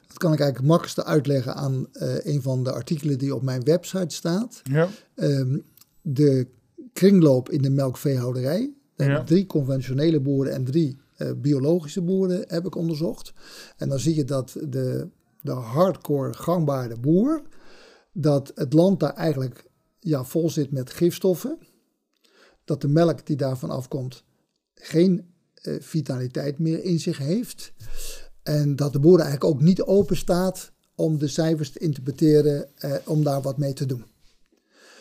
[0.06, 3.42] dat kan ik eigenlijk het makkelijkste uitleggen aan eh, een van de artikelen die op
[3.42, 4.60] mijn website staat.
[4.62, 4.88] Ja.
[5.14, 5.58] Ehm,
[6.02, 6.46] de
[6.92, 8.72] kringloop in de melkveehouderij.
[8.96, 9.12] Daar Ja.
[9.12, 13.32] heb ik drie conventionele boeren en drie eh, biologische boeren heb ik onderzocht.
[13.76, 15.08] En dan zie je dat de,
[15.40, 17.42] de hardcore gangbare boer,
[18.12, 19.68] dat het land daar eigenlijk
[20.00, 21.58] ja, vol zit met gifstoffen.
[22.70, 24.24] Dat de melk die daarvan afkomt
[24.74, 27.72] geen eh, vitaliteit meer in zich heeft.
[28.42, 32.94] En dat de boer eigenlijk ook niet open staat om de cijfers te interpreteren, eh,
[33.04, 34.04] om daar wat mee te doen.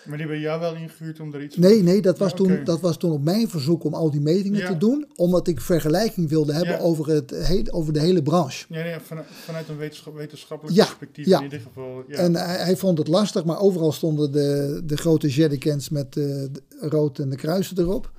[0.10, 2.64] Maar die hebben jou wel ingehuurd om er iets Nee, nee, dat was, Ja, toen,
[2.64, 4.68] dat was toen op mijn verzoek om al die metingen Ja.
[4.68, 5.07] te doen.
[5.15, 6.80] Omdat ik vergelijking wilde hebben Ja.
[6.80, 8.65] over, het, over de hele branche.
[8.69, 11.38] Ja, nee, vanuit, vanuit een wetenschap, wetenschappelijk perspectief ja.
[11.38, 12.03] in ieder geval.
[12.07, 12.15] Ja.
[12.18, 16.23] En hij, hij vond het lastig, maar overal stonden de, de grote jerrycans met eh,
[16.23, 18.11] de rood en de kruisen erop.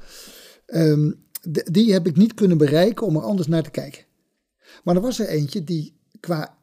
[0.66, 1.10] Ehm,
[1.42, 4.04] de- die heb ik niet kunnen bereiken om er anders naar te kijken.
[4.84, 6.58] Maar er was er eentje die qua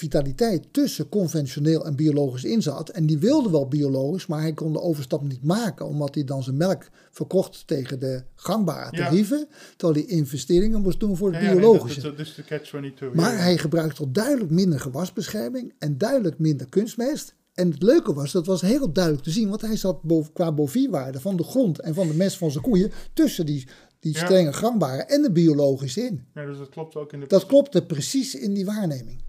[0.00, 2.88] vitaliteit tussen conventioneel en biologisch in zat.
[2.88, 5.86] En die wilde wel biologisch, maar hij kon de overstap niet maken.
[5.86, 9.04] Omdat hij dan zijn melk verkocht tegen de gangbare Ja.
[9.04, 9.48] tarieven.
[9.76, 12.00] Terwijl hij investeringen moest doen voor het Ja, ja, nee, biologische.
[12.00, 13.12] dat, is de catch-22.
[13.14, 17.34] Maar hij gebruikte toch duidelijk minder gewasbescherming en duidelijk minder kunstmest.
[17.54, 20.52] En het leuke was, dat was heel duidelijk te zien, want hij zat boven, qua
[20.52, 23.68] boviewaarde van de grond en van de mest van zijn koeien tussen die,
[23.98, 26.26] die strenge gangbare en de biologische in.
[26.34, 27.26] Ja, dus dat klopt ook in de...
[27.26, 29.22] Dat klopte precies in die waarneming.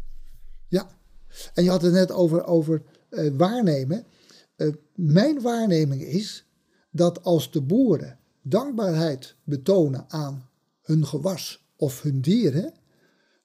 [0.72, 0.90] Ja.
[1.54, 4.06] En je had het net over, over eh, waarnemen.
[4.56, 6.46] Eh, mijn waarneming is
[6.92, 10.50] dat als de boeren dankbaarheid betonen aan
[10.82, 12.74] hun gewas of hun dieren,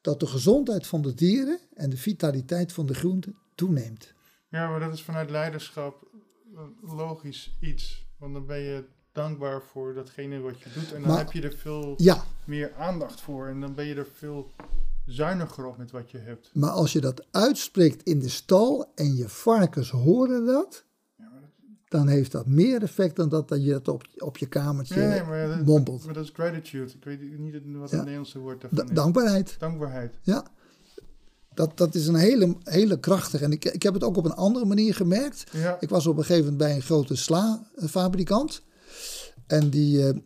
[0.00, 4.14] dat de gezondheid van de dieren en de vitaliteit van de groenten toeneemt.
[4.48, 6.06] Ja, maar dat is vanuit leiderschap
[6.82, 8.06] logisch iets.
[8.18, 10.92] Want dan ben je dankbaar voor datgene wat je doet.
[10.92, 13.46] En dan Maar- heb je er veel Ja, meer aandacht voor.
[13.48, 14.50] En dan ben je er veel
[15.06, 16.50] zuiniger op met wat je hebt.
[16.54, 20.84] maar als je dat uitspreekt in de stal en je varkens horen dat,
[21.88, 25.08] dan heeft dat meer effect dan dat, dat je het op, op je kamertje Nee,
[25.08, 26.04] nee, maar, ja, dat, mompelt.
[26.04, 26.92] maar dat is gratitude.
[26.92, 27.96] Ik weet niet wat het Ja.
[27.98, 28.96] Nederlandse woord daarvan Da- is.
[28.96, 29.56] dankbaarheid.
[29.58, 30.14] Dankbaarheid.
[30.22, 30.46] Ja,
[31.54, 33.44] dat, dat is een hele, hele krachtige.
[33.44, 35.44] En ik, ik heb het ook op een andere manier gemerkt.
[35.52, 38.62] Ja, Ik was op een gegeven moment bij een grote sla-fabrikant.
[39.46, 40.16] En die eh,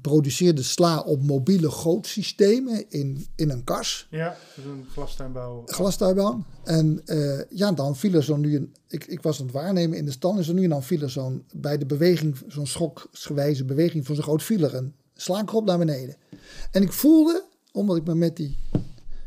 [0.00, 5.62] produceerde sla op mobiele gootsystemen in, in een kas, ja, is een glastuinbouw.
[5.66, 6.46] glastuinbaan.
[6.64, 8.74] En eh, ja, dan viel er zo nu een.
[8.88, 10.36] Ik, ik was aan het waarnemen in de stal.
[10.36, 11.44] En zo nu en dan viel er zo'n.
[11.52, 16.16] Bij de beweging, zo'n schoksgewijze beweging van zo'n groot viel er een slaankrop naar beneden.
[16.70, 18.56] En ik voelde, omdat ik me met die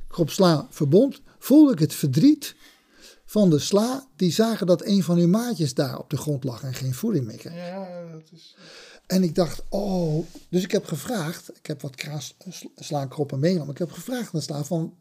[0.08, 2.56] krop sla verbond, voelde ik het verdriet
[3.26, 4.08] van de sla.
[4.16, 7.26] Die zagen dat een van hun maatjes daar op de grond lag en geen voeding
[7.26, 7.56] meer kreeg.
[7.56, 8.56] Ja, dat is...
[9.10, 10.26] En ik dacht, oh.
[10.50, 13.74] Dus ik heb gevraagd, ik heb wat kraas, sla- slaankroppen meegenomen.
[13.74, 14.98] Ik heb gevraagd aan de sla van,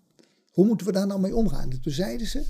[0.51, 1.71] hoe moeten we daar nou mee omgaan?
[1.71, 2.45] En toen zeiden ze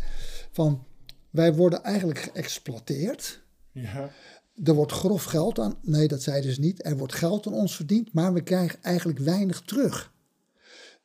[0.52, 0.84] van,
[1.30, 3.42] wij worden eigenlijk geëxploiteerd.
[3.72, 4.10] Ja,
[4.64, 6.84] Er wordt grof geld aan, nee dat zeiden ze niet.
[6.84, 10.12] Er wordt geld aan ons verdiend, maar we krijgen eigenlijk weinig terug.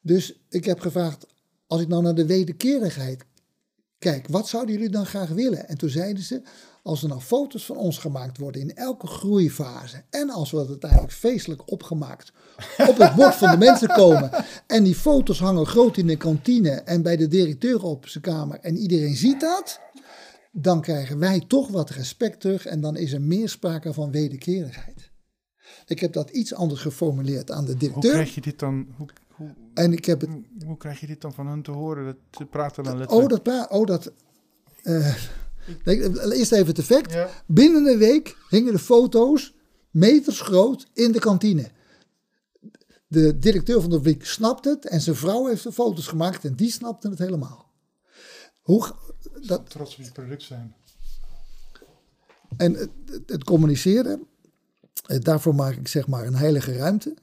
[0.02, 1.26] Dus ik heb gevraagd,
[1.68, 3.26] als ik nou naar de wederkerigheid
[4.00, 5.68] kijk, wat zouden jullie dan graag willen?
[5.68, 6.42] En toen zeiden ze,
[6.84, 10.68] als er nou foto's van ons gemaakt worden in elke groeifase en als we dat
[10.70, 12.32] uiteindelijk feestelijk opgemaakt
[12.88, 14.30] op het bord van de mensen komen
[14.68, 18.60] en die foto's hangen groot in de kantine en bij de directeur op zijn kamer
[18.60, 19.80] en iedereen ziet dat,
[20.52, 25.12] dan krijgen wij toch wat respect terug en dan is er meer sprake van wederkerigheid.
[25.86, 28.88] Ik heb dat iets anders geformuleerd aan de hoe directeur krijg je dit dan...
[28.98, 31.72] Hoe, hoe, en ik heb het hoe, hoe krijg je dit dan van hen te
[31.72, 32.06] horen?
[32.06, 33.30] Dat ze praten dan Oh, letterlijk...
[33.30, 33.44] dat.
[33.44, 34.12] pra- Oh, dat
[34.84, 35.16] eh,
[36.32, 37.12] eerst even het effect.
[37.12, 37.30] Ja.
[37.48, 39.54] Binnen een week hingen de foto's
[39.92, 41.72] meters groot in de kantine.
[43.08, 46.56] De directeur van de fabriek snapt het en zijn vrouw heeft de foto's gemaakt en
[46.56, 47.72] die snapte het helemaal.
[48.62, 48.92] Hoe,
[49.42, 50.76] dat, Trots op je product zijn.
[52.58, 54.28] en het, het- het communiceren,
[55.08, 57.14] eh, daarvoor maak ik zeg maar een heilige ruimte.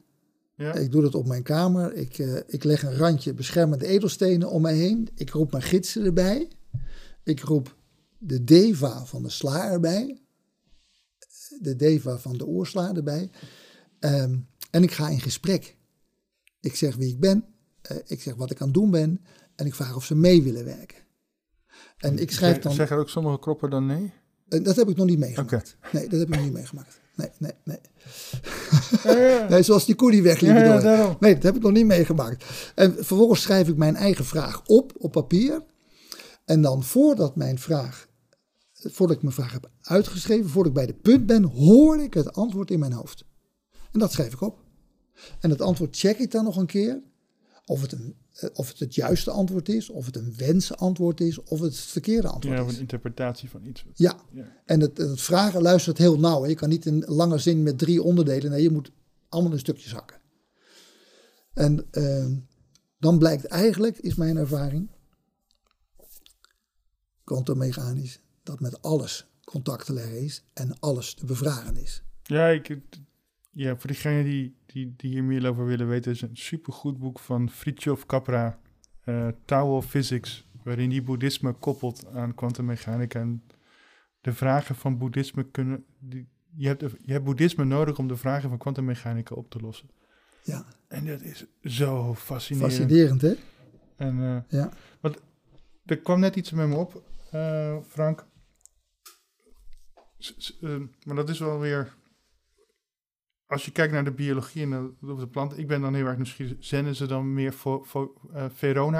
[0.55, 1.93] Ja, Ik doe dat op mijn kamer.
[1.93, 5.09] Ik, eh, ik leg een randje beschermende edelstenen om mij heen.
[5.15, 6.47] Ik roep mijn gidsen erbij.
[7.23, 7.75] Ik roep
[8.23, 10.21] de deva van de sla erbij.
[11.59, 13.29] De deva van de oorsla erbij.
[13.99, 14.37] Ehm,
[14.71, 15.77] en ik ga in gesprek.
[16.59, 17.45] Ik zeg wie ik ben.
[17.81, 19.25] eh, ik zeg wat ik aan het doen ben.
[19.55, 20.97] En ik vraag of ze mee willen werken.
[21.97, 22.73] En ik schrijf dan...
[22.73, 24.13] Zeggen ook sommige kroppen dan nee?
[24.49, 25.77] En dat heb ik nog niet meegemaakt.
[25.91, 26.99] Nee, dat heb ik nog niet meegemaakt.
[27.15, 27.79] Nee, nee, nee.
[29.03, 29.47] Ja, ja.
[29.49, 30.55] nee zoals die koe die wegliep.
[30.55, 32.71] Ja, nee, dat heb ik nog niet meegemaakt.
[32.75, 35.63] En vervolgens schrijf ik mijn eigen vraag op, op papier.
[36.45, 38.07] En dan voordat mijn vraag,
[38.89, 42.33] voordat ik mijn vraag heb uitgeschreven, voordat ik bij de punt ben, hoor ik het
[42.33, 43.25] antwoord in mijn hoofd.
[43.91, 44.59] En dat schrijf ik op.
[45.39, 47.01] En het antwoord check ik dan nog een keer.
[47.65, 51.39] Of het, een, eh, of het het juiste antwoord is, of het een wensantwoord is,
[51.43, 52.75] of het het verkeerde antwoord Ja, of is.
[52.75, 53.85] een interpretatie van iets.
[53.93, 54.61] Ja, Ja.
[54.65, 56.45] en het, het vragen luistert heel nauw.
[56.45, 58.51] Je kan niet een lange zin met drie onderdelen.
[58.51, 58.91] Nee, je moet
[59.29, 60.19] allemaal in stukjes hakken.
[61.53, 62.35] En ehm,
[62.99, 64.89] dan blijkt eigenlijk, is mijn ervaring,
[67.23, 68.19] kwantummechanisch,
[68.51, 72.03] dat met alles contact te leggen is en alles te bevragen is.
[72.23, 72.77] Ja, ik,
[73.49, 77.19] ja voor diegenen die, die, die hier meer over willen weten, is een supergoed boek
[77.19, 78.59] van Fritjof Capra,
[79.03, 83.19] eh Tao of Physics, waarin die boeddhisme koppelt aan kwantummechanica.
[83.19, 83.43] En
[84.21, 85.85] de vragen van boeddhisme kunnen.
[85.99, 89.89] Die, je, hebt, je hebt boeddhisme nodig om de vragen van kwantummechanica op te lossen.
[90.43, 92.73] Ja, En dat is zo fascinerend.
[92.73, 93.33] fascinerend hè?
[93.95, 94.69] En eh, Ja,
[95.85, 98.25] er kwam net iets met me op, eh, Frank.
[100.21, 100.75] S- s- eh,
[101.05, 101.93] maar dat is wel weer.
[103.45, 104.69] Als je kijkt naar de biologie en
[105.01, 106.55] de, de plant, ik ben dan heel erg nieuwsgierig.
[106.59, 108.45] Zenden ze dan meer fo, fo, eh,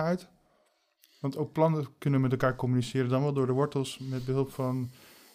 [0.04, 0.28] uit?
[1.20, 4.90] Want ook planten kunnen met elkaar communiceren, dan wel door de wortels met behulp van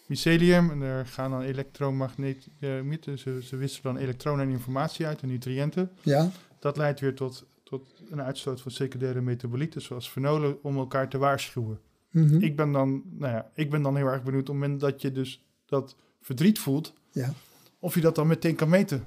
[0.07, 0.69] mycelium.
[0.71, 2.81] En daar gaan dan elektromagneet, eh,
[3.17, 5.91] ze, ze wisselen dan elektronen en informatie uit en nutriënten.
[6.01, 11.09] ja, Dat leidt weer tot, tot een uitstoot van secundaire metabolieten, zoals fenolen, om elkaar
[11.09, 11.79] te waarschuwen.
[12.11, 14.79] mhm, Ik ben dan, nou ja, ik ben dan heel erg benieuwd op het moment
[14.79, 17.33] dat je dus dat verdriet voelt, ja.
[17.79, 19.05] of je dat dan meteen kan meten.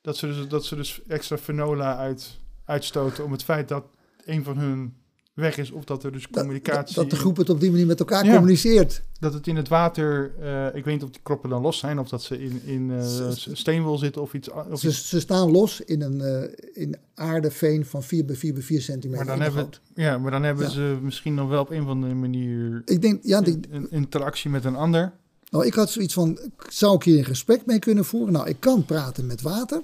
[0.00, 3.84] Dat ze dus, dat ze dus extra fenola uit, uitstoten om het feit dat
[4.24, 4.94] een van hun
[5.34, 7.98] weg is, of dat er dus communicatie, dat de groep het op die manier met
[8.00, 8.32] elkaar Ja.
[8.34, 9.02] communiceert.
[9.20, 11.98] dat het in het water, eh, ik weet niet of die kroppen dan los zijn,
[11.98, 14.50] of dat ze in, in eh, Ze- steenwol zitten of iets.
[14.50, 18.52] Of Ze, iets ze staan los in een eh, in aardeveen van 4 bij 4
[18.52, 19.24] bij 4 centimeter.
[19.26, 20.70] maar dan hebben, ja, maar dan hebben Ja.
[20.70, 23.90] ze misschien nog wel op een of andere manier Ik denk, ja, die, een, een
[23.90, 25.12] interactie met een ander.
[25.54, 28.32] Nou, ik had zoiets van, zou ik hier een gesprek mee kunnen voeren?
[28.32, 29.82] Nou, ik kan praten met water.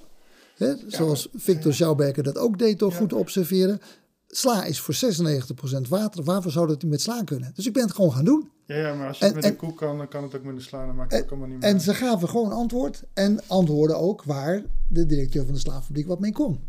[0.56, 3.80] Hè, zoals Victor Schauberger dat ook deed door goed te observeren.
[4.28, 6.24] Sla is voor 96% water.
[6.24, 7.52] Waarvoor zou dat niet met sla kunnen?
[7.54, 8.50] Dus ik ben het gewoon gaan doen.
[8.66, 10.34] Ja, ja, maar als je En- het met en- een koek kan, dan kan het
[10.36, 10.86] ook met een sla.
[10.86, 11.82] Dan maakt het ook allemaal niet meer En uit.
[11.82, 13.02] ze gaven gewoon antwoord.
[13.14, 16.60] En antwoorden ook waar de directeur van de slaaffabriek wat mee kon.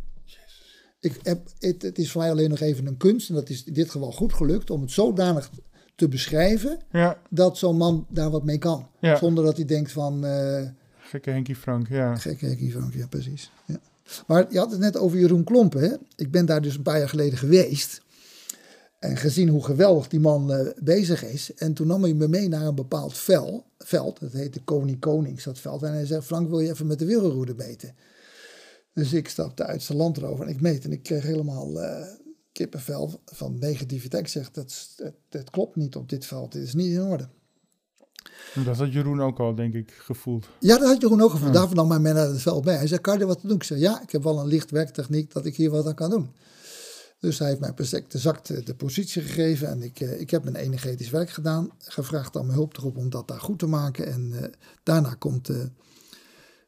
[1.00, 3.30] Ik heb, het, het is voor mij alleen nog even een kunst.
[3.30, 4.70] En dat is in dit geval goed gelukt.
[4.70, 5.50] Om het zodanig
[6.02, 6.80] te beschrijven.
[6.92, 8.88] Ja, Dat zo'n man daar wat mee kan.
[9.00, 9.18] Ja.
[9.18, 10.26] Zonder dat hij denkt van...
[10.26, 10.68] eh,
[10.98, 12.16] gekke Henkie Frank, ja.
[12.16, 13.52] Gekke hekkie Frank, ja precies.
[13.66, 13.80] Ja.
[14.28, 15.82] Maar je had het net over Jeroen Klompen.
[15.82, 15.96] Hè?
[16.16, 18.02] Ik ben daar dus een paar jaar geleden geweest.
[19.00, 21.54] En gezien hoe geweldig die man eh, bezig is.
[21.54, 24.20] En toen nam hij me mee naar een bepaald vel, veld.
[24.20, 25.84] Dat heette Koning Konings, dat veld.
[25.84, 27.96] En hij zei, Frank, wil je even met de wereldroede meten?
[28.94, 30.84] Dus ik stapte uit zijn land erover en ik meet.
[30.84, 32.08] En ik kreeg helemaal eh,
[32.52, 34.24] kippenvel van negativiteit.
[34.24, 36.52] Ik zeg, dat, dat, dat klopt niet op dit veld.
[36.52, 37.28] Dit is niet in orde.
[38.66, 40.50] Dat had Jeroen ook al, denk ik, gevoeld.
[40.60, 41.54] Ja, dat had Jeroen ook gevoeld.
[41.54, 41.60] Ja.
[41.60, 42.76] Daarvoor nam hij mij naar het veld bij.
[42.76, 43.56] Hij zei, kan je er wat te doen?
[43.56, 46.10] Ik zei, ja, ik heb wel een licht werktechniek dat ik hier wat aan kan
[46.10, 46.30] doen.
[47.20, 49.68] Dus hij heeft mij exact exact de, de positie gegeven.
[49.68, 51.72] En ik, eh, ik heb mijn energetisch werk gedaan.
[51.78, 54.06] Gevraagd aan mijn hulptroep om dat daar goed te maken.
[54.06, 54.50] En eh,
[54.84, 55.58] daarna komt eh,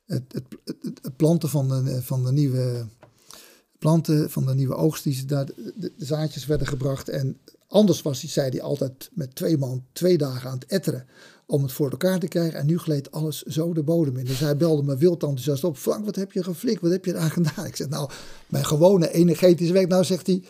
[0.05, 2.85] het, het, het, het planten van de, van de nieuwe
[3.83, 5.03] planten, van de nieuwe oogst.
[5.03, 5.45] Die ze daar,
[5.75, 7.09] de, zaadjes werden gebracht.
[7.09, 7.37] En
[7.67, 11.05] anders was hij, zei hij altijd met twee man twee dagen aan het etteren
[11.45, 12.59] om het voor elkaar te krijgen.
[12.59, 14.25] En nu gleed alles zo de bodem in.
[14.25, 15.77] Dus hij belde me wild enthousiast op.
[15.77, 16.81] Frank, wat heb je geflikt?
[16.81, 17.65] Wat heb je daar gedaan?
[17.65, 18.09] Ik zeg, nou,
[18.47, 19.87] mijn gewone energetische werk.
[19.87, 20.43] Nou, zegt hij,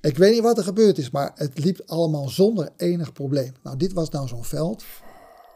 [0.00, 3.52] ik weet niet wat er gebeurd is, maar het liep allemaal zonder enig probleem.
[3.62, 4.84] Nou, dit was nou zo'n veld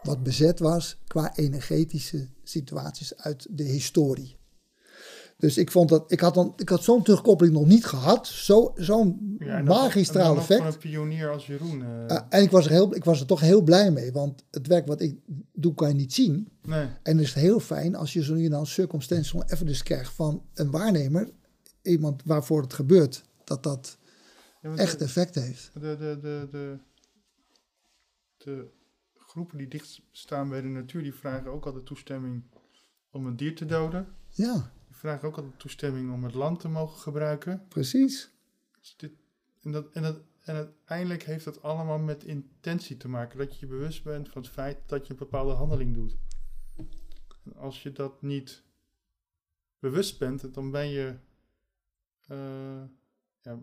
[0.02, 4.37] wat bezet was qua energetische situaties uit de historie.
[5.38, 8.26] Dus ik vond dat, ik had, dan, ik had zo'n terugkoppeling nog niet gehad.
[8.26, 10.62] Zo, zo'n Ja, dat- en magistraal effect.
[10.62, 11.82] Van een pionier als Jeroen.
[11.82, 14.44] eh, Uh, en ik was, er heel, ik was er toch heel blij mee, want
[14.50, 15.18] het werk wat ik
[15.52, 16.48] doe kan je niet zien.
[16.62, 16.86] nee.
[17.02, 20.42] En het is heel fijn als je zo nu en dan circumstantial evidence krijgt van
[20.54, 21.30] een waarnemer,
[21.82, 23.98] iemand waarvoor het gebeurt, dat dat
[24.62, 25.70] Ja, echt de, effect heeft.
[25.74, 26.78] de, de, de, de,
[28.36, 28.68] de
[29.14, 32.42] groepen die dicht staan bij de natuur, die vragen ook altijd toestemming
[33.10, 34.06] om een dier te doden.
[34.30, 37.64] Ja, Vragen ook altijd toestemming om het land te mogen gebruiken.
[37.68, 38.30] precies.
[38.80, 39.12] Dus dit,
[39.62, 43.38] en, dat, en, dat, en uiteindelijk heeft dat allemaal met intentie te maken.
[43.38, 46.16] Dat je je bewust bent van het feit dat je een bepaalde handeling doet.
[47.44, 48.62] En als je dat niet
[49.78, 51.14] bewust bent, dan ben je.
[52.26, 52.82] eh,
[53.42, 53.58] ja,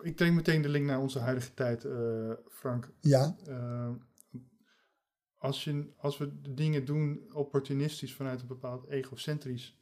[0.00, 2.90] ik trek meteen de link naar onze huidige tijd, eh, Frank.
[3.00, 3.90] Ja, Eh,
[5.42, 9.80] als, je, als we dingen doen opportunistisch vanuit een bepaald egocentrisch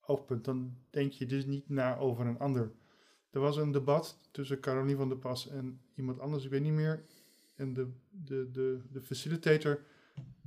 [0.00, 2.72] oogpunt, dan denk je dus niet na over een ander.
[3.30, 6.72] Er was een debat tussen Caroline van der Pas en iemand anders, ik weet niet
[6.72, 7.04] meer.
[7.54, 9.84] En de, de, de, de facilitator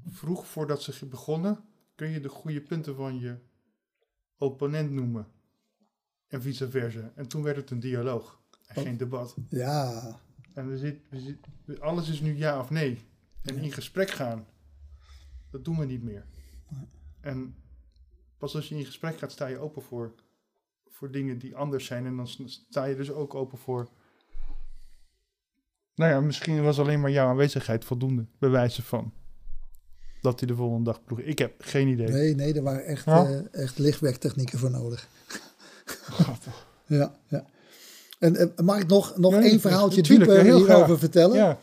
[0.05, 1.63] vroeg voordat ze begonnen,
[1.95, 3.37] kun je de goede punten van je
[4.37, 5.27] opponent noemen?
[6.27, 7.11] En vice versa.
[7.15, 8.83] En toen werd het een dialoog en Oh.
[8.83, 9.35] geen debat.
[9.49, 10.19] ja,
[10.53, 11.37] En we zit, we zit,
[11.79, 12.99] alles is nu ja of nee.
[13.45, 14.45] En in gesprek gaan,
[15.51, 16.25] dat doen we niet meer.
[17.21, 17.55] En
[18.37, 20.13] pas als je in gesprek gaat, sta je open voor,
[20.89, 22.05] voor dingen die anders zijn.
[22.05, 23.89] En dan sta je dus ook open voor.
[25.95, 29.13] Nou ja, misschien was alleen maar jouw aanwezigheid voldoende bewijzen van
[30.21, 31.19] dat hij de volgende dag ploeg.
[31.19, 32.07] Ik heb geen idee.
[32.07, 33.25] nee, nee, er waren echt, Ja?
[33.25, 35.07] eh, echt lichtwerktechnieken voor nodig.
[36.87, 37.45] Ja, ja.
[38.19, 41.35] En eh, mag ik nog, nog Nee, één verhaaltje dieper hierover vertellen?
[41.37, 41.59] Ja,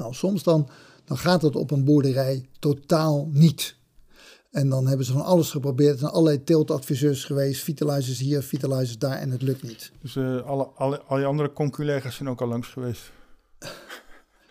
[0.00, 0.68] Nou, soms dan,
[1.04, 3.76] dan gaat het op een boerderij totaal niet.
[4.50, 5.92] En dan hebben ze van alles geprobeerd.
[5.92, 9.92] Er zijn allerlei teeltadviseurs geweest, vitalizers hier, vitalizers daar en het lukt niet.
[10.02, 13.00] dus eh, alle, alle, al je andere conculega's zijn ook al langs geweest.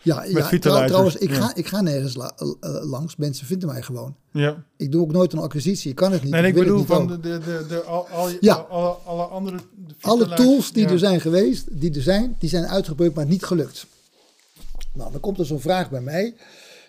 [0.02, 1.36] Ja, ja trouw- trouwens, ik, ja.
[1.36, 3.16] ga, ik ga nergens la- eh, langs.
[3.16, 4.16] Mensen vinden mij gewoon.
[4.32, 4.64] Ja.
[4.78, 5.90] Ik doe ook nooit een acquisitie.
[5.90, 6.32] Ik kan het niet.
[6.32, 8.54] Nee, ik bedoel niet van de, de, de, de, al, al, Ja.
[8.56, 9.58] alle, alle andere...
[9.76, 10.90] de Alle tools die ja.
[10.92, 13.86] er zijn geweest, die er zijn, die zijn uitgeprobeerd, maar niet gelukt.
[14.94, 16.36] Nou, dan komt er zo'n vraag bij mij.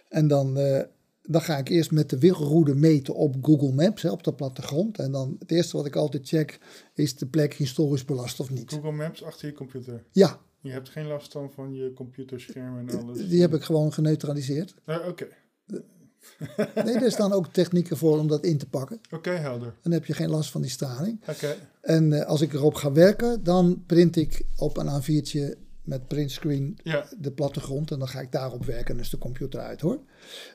[0.09, 0.83] En dan, eh,
[1.23, 4.99] dan ga ik eerst met de wiggelroede meten op Google Maps, hè, op de plattegrond.
[4.99, 6.59] En dan het eerste wat ik altijd check,
[6.95, 8.71] is de plek historisch belast of niet.
[8.73, 10.05] Google Maps achter je computer.
[10.11, 13.29] Ja, Je hebt geen last dan van je computerscherm en alles.
[13.29, 14.75] die heb ik gewoon geneutraliseerd.
[14.85, 15.27] Eh, Oké,
[16.85, 19.01] Nee, er staan ook technieken voor om dat in te pakken.
[19.11, 19.75] oké, helder.
[19.83, 21.21] Dan heb je geen last van die straling.
[21.29, 26.09] Oké, En eh, als ik erop ga werken, dan print ik op een A4'tje met
[26.09, 27.09] printscreen ja.
[27.19, 30.01] de plattegrond en dan ga ik daarop werken en is de computer uit hoor.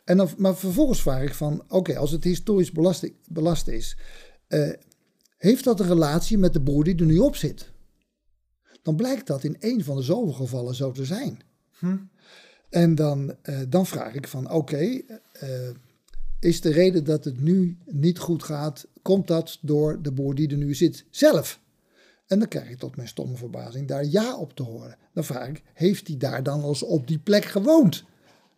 [0.05, 3.97] En dan, maar vervolgens vraag ik van, oké, als het historisch belast, belast is,
[4.47, 4.69] eh,
[5.37, 7.71] heeft dat een relatie met de boer die er nu op zit?
[8.81, 11.39] Dan blijkt dat in een van de zoveel gevallen zo te zijn.
[11.79, 11.97] Hm.
[12.69, 15.69] En dan, eh, dan vraag ik van, oké, eh,
[16.39, 20.49] is de reden dat het nu niet goed gaat, komt dat door de boer die
[20.49, 21.59] er nu zit zelf?
[22.27, 24.97] En dan krijg ik tot mijn stomme verbazing daar ja op te horen.
[25.13, 28.03] Dan vraag ik, heeft hij daar dan als op die plek gewoond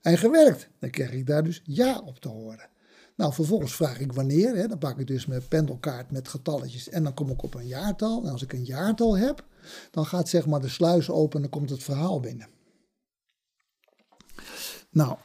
[0.01, 0.69] en gewerkt?
[0.79, 2.69] Dan krijg ik daar dus ja op te horen.
[3.15, 4.55] Nou, vervolgens vraag ik wanneer.
[4.55, 4.67] Hè.
[4.67, 8.23] Dan pak ik dus mijn pendelkaart met getalletjes en dan kom ik op een jaartal.
[8.23, 9.45] En als ik een jaartal heb,
[9.91, 12.47] dan gaat zeg maar de sluis open en dan komt het verhaal binnen.
[14.89, 15.17] Nou,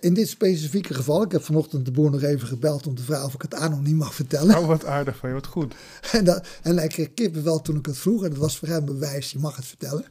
[0.00, 3.26] in dit specifieke geval, ik heb vanochtend de boer nog even gebeld om te vragen
[3.26, 4.58] of ik het anoniem mag vertellen.
[4.58, 5.74] Oh, wat aardig van je, wat goed.
[6.12, 8.24] En, dat, en hij kreeg kippenvel toen ik het vroeg.
[8.24, 10.04] En dat was voor hem bewijs, je mag het vertellen.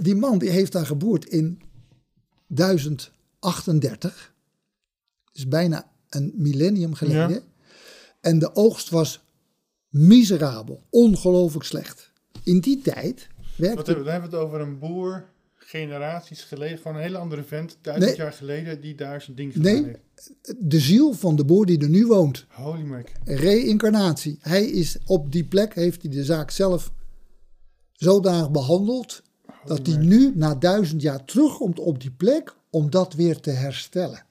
[0.00, 1.60] Die man die heeft daar geboerd in
[2.46, 4.32] 1038.
[5.32, 7.30] Dus bijna een millennium geleden.
[7.30, 7.40] Ja.
[8.20, 9.24] En de oogst was
[9.88, 10.82] miserabel.
[10.90, 12.12] Ongelooflijk slecht.
[12.44, 13.76] In die tijd Wat werkte...
[13.76, 15.24] hebben, we- dan hebben we het over een boer,
[15.78, 18.18] generaties geleden, gewoon een hele andere vent, duizend Nee.
[18.18, 19.84] jaar geleden, die daar zijn ding gedaan Nee.
[19.84, 19.98] heeft.
[20.58, 22.46] De ziel van de boer die er nu woont.
[22.48, 23.08] Holy mac.
[23.24, 24.38] reïncarnatie.
[24.40, 26.92] Hij is op die plek, heeft hij de zaak zelf
[27.92, 29.22] zodanig behandeld,
[29.64, 34.24] dat hij nu na duizend jaar terugkomt op die plek om dat weer te herstellen.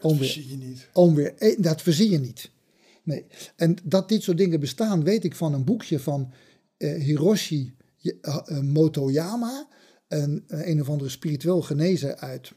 [0.00, 0.88] Dat zie je niet.
[0.92, 2.50] Om weer, eh, dat verzie je niet.
[3.02, 3.26] Nee.
[3.56, 6.32] En dat dit soort dingen bestaan, weet ik van een boekje van
[6.76, 7.74] eh, Hiroshi
[8.20, 9.66] eh, Motoyama,
[10.08, 12.52] een, eh, een of andere spiritueel genezer uit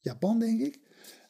[0.00, 0.80] Japan, denk ik.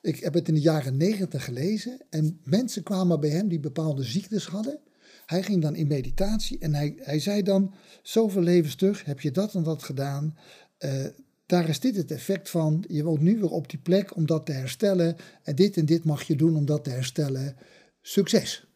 [0.03, 4.03] Ik heb het in de jaren negentig gelezen en mensen kwamen bij hem die bepaalde
[4.03, 4.81] ziektes hadden.
[5.27, 9.31] Hij ging dan in meditatie en hij, hij zei dan, zoveel levens terug heb je
[9.31, 10.37] dat en dat gedaan.
[10.79, 11.05] Eh,
[11.47, 12.85] daar is dit het effect van.
[12.89, 15.17] Je woont nu weer op die plek om dat te herstellen.
[15.43, 17.57] En dit en dit mag je doen om dat te herstellen.
[18.01, 18.67] Succes.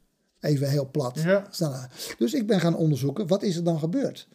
[0.40, 1.18] Even heel plat.
[1.18, 1.90] Ja.
[2.18, 4.28] Dus ik ben gaan onderzoeken, wat is er dan gebeurd?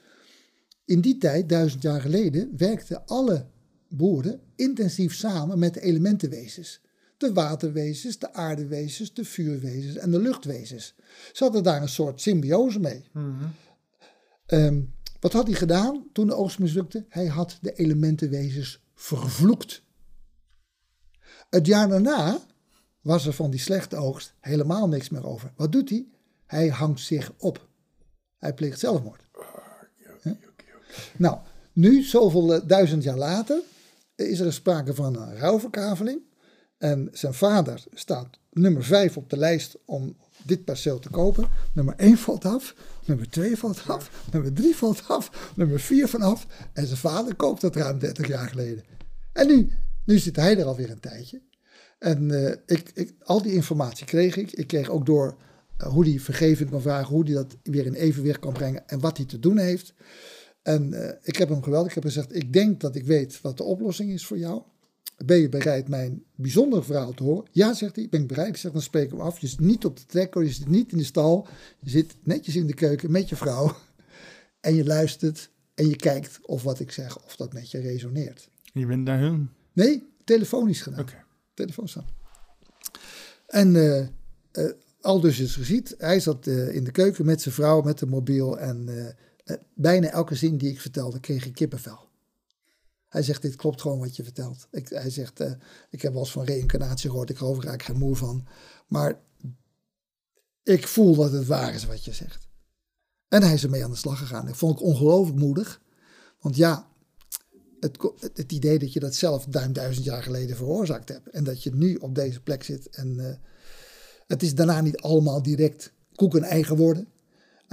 [0.86, 3.46] In die tijd, duizend jaar geleden, werkten alle
[3.88, 6.82] boeren intensief samen met de elementenwezens.
[7.18, 10.96] De waterwezens, de aardewezens, de vuurwezens en de luchtwezens.
[11.34, 13.06] Ze hadden daar een soort symbiose mee.
[13.12, 13.46] Mhm.
[14.46, 14.82] Ehm,
[15.20, 17.06] wat had hij gedaan toen de oogst mislukte?
[17.10, 19.82] Hij had de elementenwezens vervloekt.
[21.50, 22.40] Het jaar daarna
[23.02, 25.54] was er van die slechte oogst helemaal niks meer over.
[25.56, 26.08] Wat doet hij?
[26.46, 27.68] Hij hangt zich op.
[28.38, 29.23] Hij pleegt zelfmoord.
[31.18, 31.38] Nou,
[31.74, 33.62] nu, zoveel eh, duizend jaar later,
[34.16, 36.22] is er sprake van een rouwverkaveling.
[36.78, 41.48] En zijn vader staat nummer 5 op de lijst om dit perceel te kopen.
[41.74, 42.76] Nummer 1 valt af,
[43.06, 46.48] nummer 2 valt af, nummer 3 valt af, nummer 4 vanaf.
[46.74, 48.84] En zijn vader koopt dat ruim 30 jaar geleden.
[49.34, 49.70] En nu,
[50.06, 51.42] nu zit hij er alweer een tijdje.
[52.00, 54.52] En uh, ik, ik, al die informatie kreeg ik.
[54.52, 55.36] Ik kreeg ook door
[55.82, 59.00] uh, hoe hij vergeving kan vragen, hoe hij dat weer in evenwicht kan brengen en
[59.00, 59.94] wat hij te doen heeft.
[60.64, 61.88] En uh, ik heb hem geweldig.
[61.88, 64.62] Ik heb gezegd: Ik denk dat ik weet wat de oplossing is voor jou.
[65.26, 67.48] Ben je bereid mijn bijzondere verhaal te horen?
[67.52, 68.48] Ja, zegt hij, ben ik bereid.
[68.48, 69.40] Ik zeg, dan spreken we af.
[69.40, 71.48] Je zit niet op de trekker, je zit niet in de stal.
[71.80, 73.76] Je zit netjes in de keuken met je vrouw.
[74.60, 78.50] En je luistert en je kijkt of wat ik zeg, of dat met je resoneert.
[78.74, 79.50] Je bent naar hun?
[79.74, 81.00] Nee, telefonisch gedaan.
[81.00, 81.12] Oké.
[81.12, 81.24] Okay.
[81.54, 82.06] Telefoon staan.
[83.48, 84.72] En uh, uh,
[85.02, 85.86] al dus is gezien.
[85.98, 88.60] Hij zat uh, in de keuken met zijn vrouw, met de mobiel.
[88.60, 88.88] En
[89.74, 92.12] bijna elke zin die ik vertelde, kreeg ik kippenvel.
[93.08, 94.68] Hij zegt, dit klopt gewoon wat je vertelt.
[94.72, 95.52] Ik, hij zegt, uh,
[95.90, 97.30] ik heb wel eens van reïncarnatie gehoord.
[97.30, 98.48] Ik geloof er geen moer van.
[98.88, 99.20] Maar
[100.64, 102.48] ik voel dat het waar is wat je zegt.
[103.28, 104.48] En hij is ermee aan de slag gegaan.
[104.48, 105.82] Ik vond het ongelooflijk moedig.
[106.40, 106.88] Want ja,
[107.80, 107.98] het,
[108.34, 111.30] het, idee dat je dat zelf duizend jaar geleden veroorzaakt hebt.
[111.30, 112.90] En dat je nu op deze plek zit.
[112.90, 113.34] En uh,
[114.28, 117.08] het is daarna niet allemaal direct koek en ei geworden.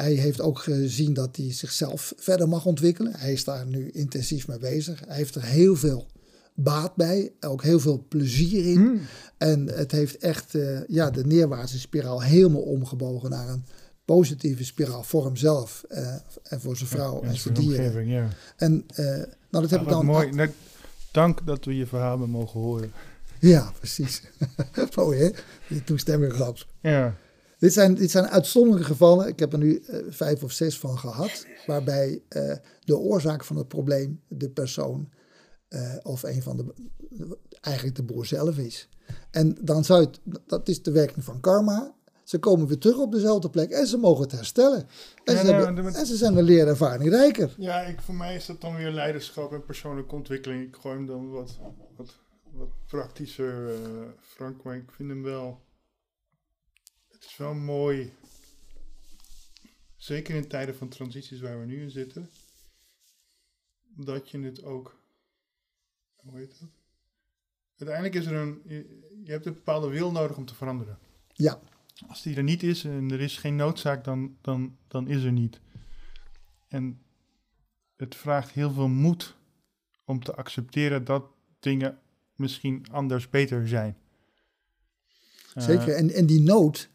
[0.01, 3.13] Hij heeft ook gezien dat hij zichzelf verder mag ontwikkelen.
[3.17, 5.03] Hij is daar nu intensief mee bezig.
[5.07, 6.07] Hij heeft er heel veel
[6.55, 8.81] baat bij, ook heel veel plezier in.
[8.81, 9.01] Mm.
[9.39, 13.65] En het heeft echt uh, ja, de neerwaartse spiraal helemaal omgebogen naar een
[14.05, 18.07] positieve spiraal voor hemzelf uh, en voor zijn vrouw ja, en voor dieren.
[18.07, 18.29] Ja.
[18.57, 20.07] En uh, nou, dat heb ja, ik dan.
[20.07, 20.31] Mooi.
[20.31, 20.53] Net,
[21.11, 22.93] dank dat we je verhaal hebben mogen horen.
[23.39, 24.23] Ja, precies.
[24.97, 25.31] mooi hè?
[25.69, 26.67] Die toestemming gehad.
[26.81, 27.17] Ja.
[27.61, 29.27] Dit zijn, dit zijn uitzonderlijke gevallen.
[29.29, 31.47] Ik heb er nu uh, vijf of zes van gehad.
[31.67, 32.55] Waarbij uh,
[32.85, 35.09] de oorzaak van het probleem de persoon
[35.69, 36.75] uh, of een van de.
[37.61, 38.89] eigenlijk de boer zelf is.
[39.31, 40.21] En dan zou het.
[40.47, 41.95] Dat is de werking van karma.
[42.25, 44.87] Ze komen weer terug op dezelfde plek en ze mogen het herstellen.
[45.25, 47.55] En, Ja, ze, nou, hebben- en ze zijn een leerervaring rijker.
[47.59, 50.67] Ja, ik, voor mij is dat dan weer leiderschap en persoonlijke ontwikkeling.
[50.67, 51.59] Ik gooi hem dan wat,
[51.97, 52.19] wat,
[52.53, 53.81] wat praktischer, eh,
[54.21, 55.61] Frank, maar ik vind hem wel.
[57.21, 58.13] Het is wel mooi.
[59.97, 62.31] Zeker in tijden van transities waar we nu in zitten.
[63.97, 65.01] Dat je het ook.
[66.17, 66.69] Hoe heet dat?
[67.77, 68.63] Uiteindelijk is er een.
[69.25, 70.99] Je, hebt een bepaalde wil nodig om te veranderen.
[71.33, 71.61] Ja,
[72.09, 75.33] Als die er niet is en er is geen noodzaak, dan, dan, dan is er
[75.33, 75.61] niet.
[76.69, 77.03] En
[77.97, 79.37] het vraagt heel veel moed
[80.05, 81.25] om te accepteren dat
[81.59, 81.99] dingen
[82.35, 83.97] misschien anders beter zijn.
[85.55, 85.95] Eh, zeker.
[85.95, 86.91] En, en die nood,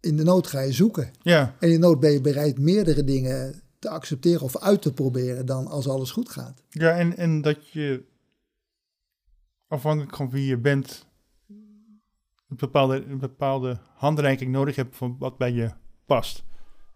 [0.00, 1.10] in de nood ga je zoeken.
[1.22, 4.92] ja, En in de nood ben je bereid meerdere dingen te accepteren of uit te
[4.92, 6.62] proberen dan als alles goed gaat.
[6.70, 8.04] ja en, en dat je
[9.68, 11.06] afhankelijk van wie je bent,
[12.48, 15.70] een bepaalde, een bepaalde handreiking nodig hebt van wat bij je
[16.06, 16.38] past.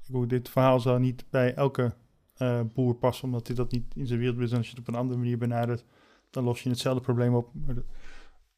[0.00, 1.94] Ik bedoel, dit verhaal zal niet bij elke
[2.34, 4.50] eh, boer passen, omdat hij dat niet in zijn wereld is.
[4.50, 5.84] En als je het op een andere manier benadert,
[6.30, 7.50] dan los je hetzelfde probleem op.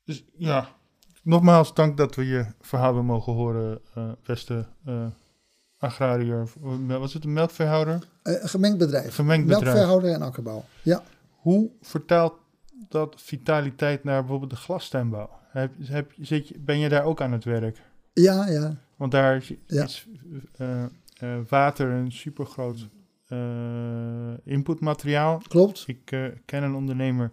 [0.04, 0.76] Dus ja,
[1.24, 5.06] nogmaals dank dat we je verhaal hebben mogen horen, eh beste eh,
[5.78, 6.48] agrariër.
[6.88, 7.98] eh, Was het een melkveehouder?
[8.22, 9.14] Eh, een gemengd bedrijf.
[9.14, 9.64] Gemengd bedrijf.
[9.64, 10.64] Melkveehouder en akkerbouw.
[10.82, 11.02] Ja.
[11.30, 12.34] Hoe vertaalt
[12.88, 15.30] dat vitaliteit naar bijvoorbeeld de glastuinbouw?
[15.48, 17.82] Heb, heb, zit je, ben je daar ook aan het werk?
[18.12, 18.76] Ja, ja.
[18.96, 19.82] Want daar is, Ja.
[19.84, 20.06] is,
[21.48, 22.88] water een supergroot
[24.44, 25.40] inputmateriaal.
[25.48, 25.84] Klopt.
[25.86, 26.04] Ik
[26.44, 27.30] ken een ondernemer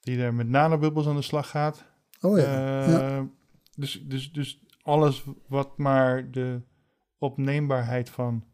[0.00, 1.84] die daar met nanobubbels aan de slag gaat.
[2.24, 2.82] Oh ja.
[2.84, 3.28] Eh, ja.
[3.76, 6.60] dus, dus, dus alles wat maar de
[7.18, 8.44] opneembaarheid van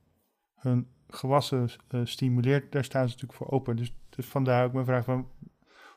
[0.55, 3.77] hun gewassen eh, stimuleert, daar staan ze natuurlijk voor open.
[3.77, 5.29] Dus, dus vandaar ook mijn vraag van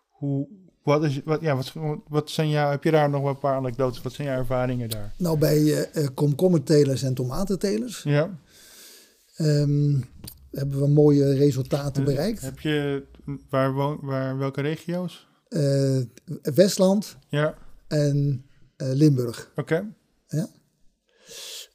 [0.09, 0.47] hoe,
[0.83, 1.73] wat is, wat, ja, wat,
[2.07, 4.89] wat zijn jouw, heb je daar nog wel een paar anekdotes, wat zijn jouw ervaringen
[4.89, 5.13] daar?
[5.17, 8.39] Nou, bij komkommertelers en tomatentelers Ja.
[9.35, 10.01] ehm,
[10.51, 12.41] hebben we mooie resultaten bereikt.
[12.41, 13.03] Heb je,
[13.49, 15.27] waar, woon, waar welke regio's?
[15.53, 16.01] Eh,
[16.41, 17.55] Westland Ja,
[17.87, 19.51] en eh, Limburg.
[19.55, 19.93] oké.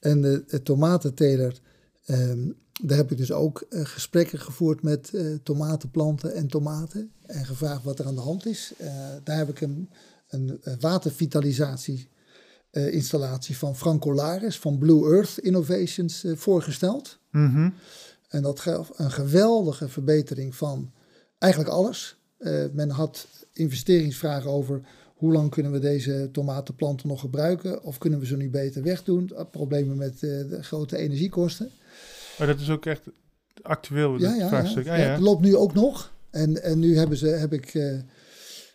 [0.00, 1.60] En de, de tomatenteler,
[2.05, 2.50] ehm,
[2.82, 7.12] daar heb ik dus ook eh, gesprekken gevoerd met tomatenplanten en tomaten.
[7.26, 8.72] En gevraagd wat er aan de hand is.
[9.24, 9.90] Daar heb ik een,
[10.28, 12.09] een, watervitalisatie
[12.70, 17.18] installatie van Franco Laris van Blue Earth Innovations voorgesteld.
[17.30, 17.70] Mhm.
[18.28, 20.92] En dat gaf een geweldige verbetering van
[21.38, 22.17] eigenlijk alles.
[22.39, 24.81] Eh, men had investeringsvragen over
[25.15, 27.82] hoe lang kunnen we deze tomatenplanten nog gebruiken?
[27.82, 29.31] Of kunnen we ze nu beter wegdoen?
[29.36, 31.70] Eh, Problemen met eh, de grote energiekosten.
[32.39, 33.02] Maar dat is ook echt
[33.62, 34.85] actueel, dat ja, vraagstuk.
[34.85, 34.93] ja.
[34.93, 35.05] Ah, Ja.
[35.05, 36.12] Het loopt nu ook nog.
[36.31, 37.97] En, en nu hebben ze, heb ik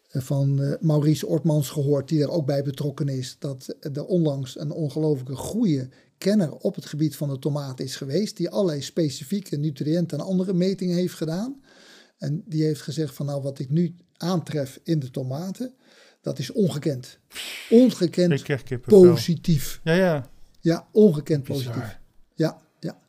[0.10, 3.36] van uh, Maurice Ortmans gehoord, die er ook bij betrokken is.
[3.40, 8.38] Dat er onlangs een ongelooflijke goede kenner op het gebied van de tomaat is geweest.
[8.38, 11.62] Die allerlei specifieke nutriënten en andere metingen heeft gedaan.
[12.24, 15.74] En die heeft gezegd van nou wat ik nu aantref in de tomaten,
[16.22, 17.20] dat is ongekend.
[17.70, 18.30] Ongekend
[18.82, 19.80] positief.
[19.84, 20.32] Ja, ja.
[20.60, 22.00] Ja, ongekend positief.
[22.36, 23.00] Ja, ja.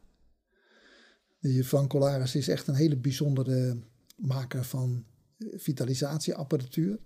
[1.41, 3.77] Die Frank Colaris is echt een hele bijzondere
[4.17, 5.05] maker van
[5.39, 6.99] vitalisatieapparatuur.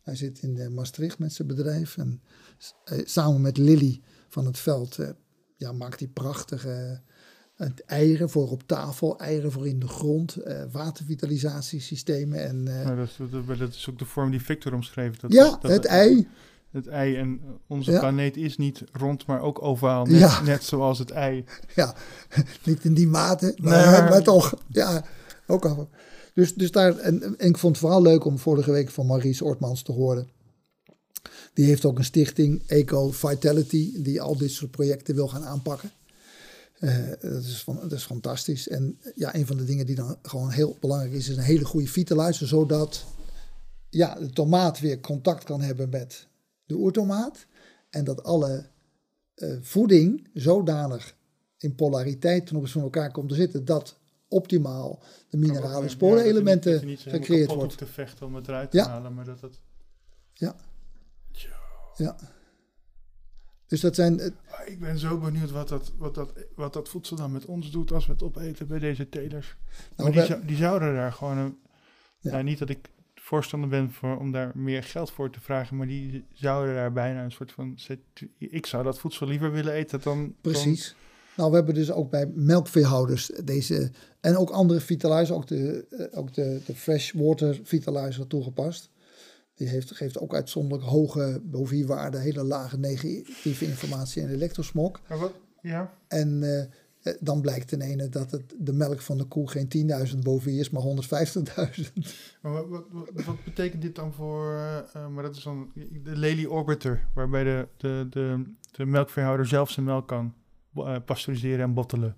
[0.00, 1.96] Hij zit in eh, Maastricht met zijn bedrijf.
[1.96, 2.22] En
[2.84, 5.10] eh, samen met Lily van het Veld eh,
[5.56, 7.02] ja, maakt hij prachtige
[7.86, 10.36] eieren voor op tafel, eieren voor in de grond,
[10.72, 12.44] watervitalisatiesystemen.
[12.44, 13.18] En, nou, dat, is,
[13.58, 15.16] dat, is, ook de vorm die Victor omschreef.
[15.16, 16.28] Dat, ja, het ei.
[16.74, 20.04] Het ei en onze planeet is niet rond, maar ook ovaal.
[20.04, 21.44] Net, net zoals het ei.
[21.74, 21.94] Ja,
[22.64, 24.54] niet in die mate, maar, maar toch.
[24.68, 25.04] Ja,
[25.46, 25.88] ook al.
[26.32, 29.44] Dus, dus daar, en, en, ik vond het vooral leuk om vorige week van Maurice
[29.44, 30.28] Ortmans te horen.
[31.52, 35.90] Die heeft ook een stichting, Eco Vitality, die al dit soort projecten wil gaan aanpakken.
[36.80, 38.68] Uh, dat, is van, dat is fantastisch.
[38.68, 41.64] En ja, een van de dingen die dan gewoon heel belangrijk is, is een hele
[41.64, 43.04] goede vitalizer, zodat
[43.90, 46.28] ja, de tomaat weer contact kan hebben met
[46.66, 47.46] de oertomaat.
[47.90, 48.66] En dat alle
[49.36, 51.16] uh, voeding zodanig
[51.58, 53.98] in polariteit ten opzichte van elkaar komt te zitten, dat
[54.28, 57.78] optimaal de minerale sporenelementen ja, gecreëerd wordt.
[57.78, 59.60] te vechten om het eruit te halen, maar dat het...
[60.32, 60.56] Ja.
[61.96, 62.16] Ja.
[63.66, 64.20] Dus dat zijn...
[64.20, 67.70] Ah, ik ben zo benieuwd wat dat, wat, dat, wat dat voedsel dan met ons
[67.70, 69.56] doet als we het opeten bij deze telers.
[69.96, 71.36] Nou, die, zou, die, zouden daar gewoon...
[71.36, 71.58] Een,
[72.18, 72.30] ja.
[72.30, 75.86] Nou, niet dat ik voorstander ben voor, om daar meer geld voor te vragen, maar
[75.86, 77.78] die zouden daar bijna een soort van...
[78.38, 80.34] Ik zou dat voedsel liever willen eten dan...
[80.40, 80.94] Precies.
[81.36, 86.18] Nou, we hebben dus ook bij melkveehouders deze en ook andere vitalizer, ook de, eh,
[86.18, 88.90] ook de, de freshwater vitalizer toegepast.
[89.54, 95.00] Die heeft, geeft ook uitzonderlijk hoge bovierwaarden, hele lage negatieve informatie en elektrosmok.
[95.60, 95.94] Ja.
[96.08, 100.18] En uh, dan blijkt ten ene dat het, de melk van de koe geen 10.000
[100.18, 100.88] bovier is, maar 150.000.
[102.42, 105.70] Maar wat, wat, wat, betekent dit dan voor, uh, maar dat is dan
[106.02, 110.34] de Lely Orbiter, waarbij de, de, de, de melkveehouder zelf zijn melk kan
[111.04, 112.16] pasteuriseren en bottelen.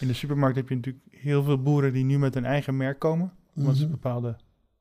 [0.00, 2.98] In de supermarkt heb je natuurlijk heel veel boeren die nu met een eigen merk
[2.98, 3.32] komen.
[3.54, 3.90] Omdat ze mhm.
[3.90, 4.36] bepaalde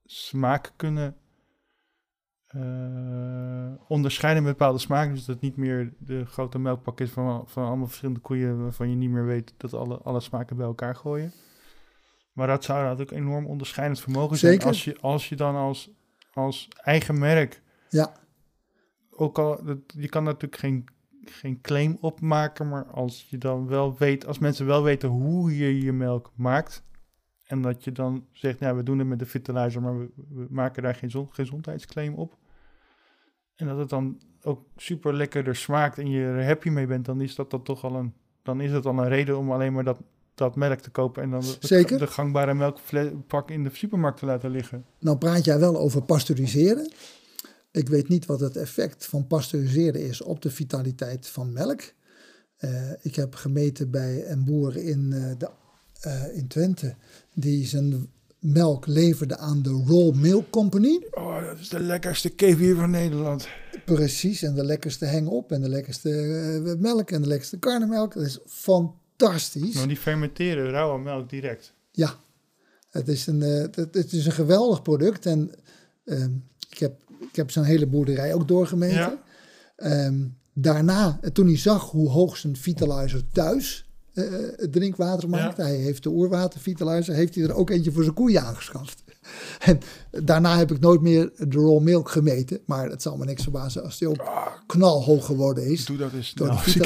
[0.06, 1.16] smaak kunnen
[2.56, 5.14] uh, onderscheiden met bepaalde smaken.
[5.14, 8.62] Dus dat niet meer de grote melkpak is van, van allemaal verschillende koeien...
[8.62, 11.34] waarvan je niet meer weet dat alle, alle smaken bij elkaar gooien.
[12.34, 14.62] Maar dat zou natuurlijk enorm onderscheidend vermogen zijn...
[14.62, 15.92] Als je, als je dan als,
[16.34, 17.62] als eigen merk...
[17.90, 18.14] Ja.
[19.10, 20.86] Ook al, dat, je kan natuurlijk geen
[21.30, 25.82] geen claim opmaken, maar als je dan wel weet, als mensen wel weten hoe je
[25.82, 26.84] je melk maakt,
[27.46, 30.48] en dat je dan zegt, nou, we doen het met de vitalizer, maar we, we
[30.50, 32.38] maken daar geen gezondheidsclaim op.
[33.60, 37.22] En dat het dan ook super lekkerder smaakt en je er happy mee bent, dan
[37.22, 38.14] is dat, dat toch al een,
[38.44, 40.00] dan is het al een reden om alleen maar dat,
[40.36, 44.52] dat melk te kopen en dan de, de gangbare melkpak in de supermarkt te laten
[44.52, 44.86] liggen.
[45.00, 46.92] Nou praat jij wel over pasteuriseren.
[47.72, 51.82] Ik weet niet wat het effect van pasteuriseren is op de vitaliteit van melk.
[52.60, 55.50] Uh, ik heb gemeten bij een boer in, uh, de,
[56.08, 56.96] uh, in Twente
[57.34, 58.10] die zijn
[58.40, 61.06] melk leverde aan de Roll Milk Company.
[61.12, 63.48] Oh, dat is de lekkerste kefir van Nederland.
[63.86, 66.10] Precies, en de lekkerste heng-op en de lekkerste
[66.80, 68.14] melk en de lekkerste karnemelk.
[68.14, 69.76] Dat is fantastisch.
[69.76, 71.74] Maar die fermenteren rauwe melk direct.
[71.92, 72.20] Ja,
[72.90, 75.52] het is een, het, het is een geweldig product en
[76.06, 76.32] ehm,
[76.70, 79.20] ik heb ik heb zo'n hele boerderij ook doorgemeten.
[79.76, 83.89] Ehm, daarna, toen hij zag hoe hoog zijn vitalizer thuis
[84.72, 89.04] drinkwater maakt, hij heeft de oerwatervitalizer, heeft hij er ook eentje voor zijn koeien aangeschaft.
[89.60, 89.80] En
[90.24, 92.60] daarna heb ik nooit meer de raw milk gemeten.
[92.66, 94.30] Maar het zal me niks verbazen als die ook
[94.66, 95.86] knalhoog geworden is.
[95.86, 96.34] Doe dat eens.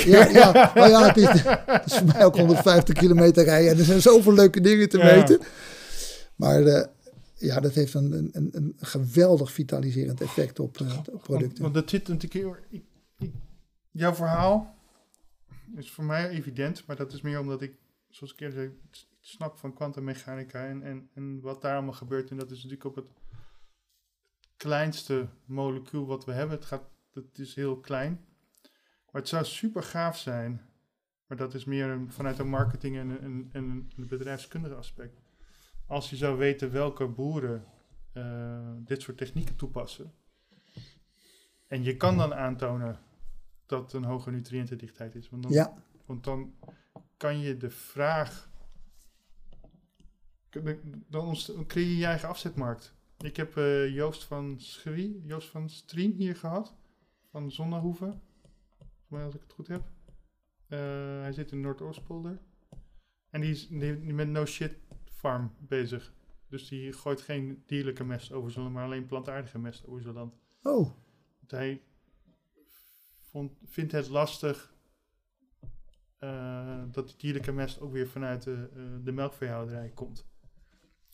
[0.04, 1.28] ja, ja, maar ja het, is,
[1.66, 3.72] het is voor mij ook 150 kilometer rijden.
[3.72, 5.40] En er zijn zoveel leuke dingen te meten.
[6.36, 6.84] Maar uh,
[7.36, 10.92] ja, dat heeft een, een, een geweldig vitaliserend effect op, uh,
[11.22, 11.62] producten.
[11.62, 12.56] Want, dat zit natuurlijk heel...
[13.92, 14.73] jouw verhaal
[15.76, 17.76] is voor mij evident, maar dat is meer omdat ik,
[18.10, 22.30] zoals ik eerder zei, snap van kwantummechanica en, en, en wat daar allemaal gebeurt.
[22.30, 23.12] En dat is natuurlijk ook het
[24.58, 26.56] kleinste molecuul wat we hebben.
[26.56, 28.26] Het, gaat, het is heel klein.
[29.12, 30.62] Maar het zou super gaaf zijn,
[31.28, 35.22] maar dat is meer vanuit een marketing en een, en een bedrijfskundige aspect
[35.86, 37.66] als je zou weten welke boeren
[38.14, 40.14] uh, dit soort technieken toepassen.
[41.68, 43.00] En je kan dan aantonen
[43.66, 45.30] dat een hoge nutriëntendichtheid is.
[45.30, 45.74] Want dan, ja.
[46.06, 46.54] want dan
[47.18, 48.52] kan je de vraag.
[51.08, 51.36] Dan
[51.68, 52.94] creëer je je eigen afzetmarkt.
[53.18, 56.74] Ik heb eh, Joost van Schrie, Joost van Strien hier gehad.
[57.30, 58.22] Van Zonnehoeven.
[59.10, 59.84] Als ik het goed heb.
[60.68, 60.80] Eh,
[61.22, 62.40] hij zit in Noordoostpolder.
[63.30, 66.14] En die is die, die met No Shit Farm bezig.
[66.48, 70.36] Dus die gooit geen dierlijke mest over land, maar alleen plantaardige mest over zijn land.
[70.64, 70.90] Oh,
[71.40, 71.82] Want hij
[73.34, 74.74] vond, vindt het lastig
[76.20, 80.26] eh, dat die dierlijke mest ook weer vanuit de, eh, de melkveehouderij komt.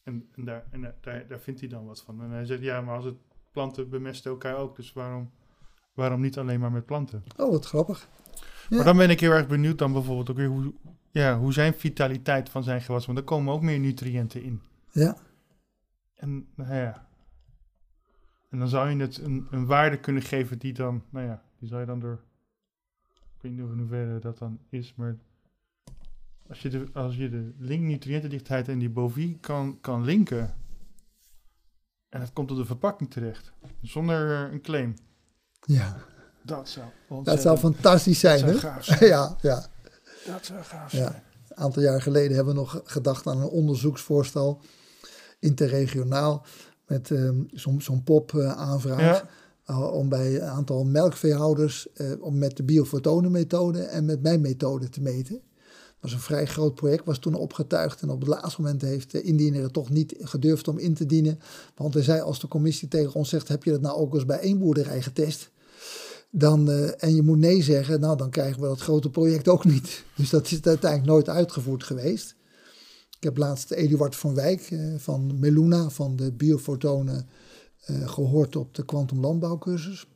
[0.04, 2.22] En, en, daar, en daar- daar, vindt hij dan wat van.
[2.22, 3.18] En hij zegt, ja, maar als het
[3.52, 5.32] planten bemesten elkaar ook, dus waarom,
[5.94, 7.24] waarom niet alleen maar met planten?
[7.38, 8.08] oh wat grappig.
[8.70, 8.76] Ja.
[8.76, 10.74] Maar dan ben ik heel erg benieuwd dan bijvoorbeeld ook weer hoe,
[11.12, 14.62] ja, hoe zijn vitaliteit van zijn gewas, want er komen ook meer nutriënten in.
[14.92, 15.18] Ja,
[16.16, 17.08] En nou ja.
[18.50, 21.68] En dan zou je het een, een waarde kunnen geven die dan, nou ja, die
[21.68, 22.20] zou je dan door.
[23.36, 25.18] Ik weet niet in hoeverre dat dan is, maar.
[26.50, 30.56] Als je de, als je de link nutriëntendichtheid en die bovie kan, kan linken.
[32.10, 33.52] En het komt op de verpakking terecht.
[33.82, 34.94] Zonder eh, een claim.
[35.66, 35.98] ja.
[36.44, 36.86] Dat zou.
[37.24, 38.58] dat zou fantastisch zijn, zou hè?
[38.58, 39.06] gaaf zijn.
[39.16, 39.66] ja, ja.
[40.26, 40.98] Dat zou gaaf Ja.
[40.98, 41.24] zijn.
[41.50, 44.62] Een aantal jaar geleden hebben we nog gedacht aan een onderzoeksvoorstel,
[45.40, 46.46] interregionaal,
[46.88, 49.00] met ehm, zo'n zo'n pop-aanvraag.
[49.00, 49.30] Ja.
[49.70, 54.90] Uh, om bij een aantal melkveehouders eh, om met de biofotonenmethode en met mijn methode
[54.90, 55.34] te meten.
[55.34, 58.02] Dat was een vrij groot project, was toen opgetuigd.
[58.02, 61.06] En op het laatste moment heeft de indiener het toch niet gedurfd om in te
[61.06, 61.40] dienen.
[61.76, 64.26] Want hij zei, als de commissie tegen ons zegt, heb je dat nou ook eens
[64.26, 65.52] bij één boerderij getest?
[66.32, 69.66] Dan, eh, en je moet nee zeggen, nou dan krijgen we dat grote project ook
[69.66, 70.04] niet.
[70.18, 72.36] Dus dat is uiteindelijk nooit uitgevoerd geweest.
[73.18, 77.22] Ik heb laatst Eduard van Wijk eh, van Meluna van de biofotonen eh,
[77.86, 80.08] gehoord op de Quantum Landbouwcursus.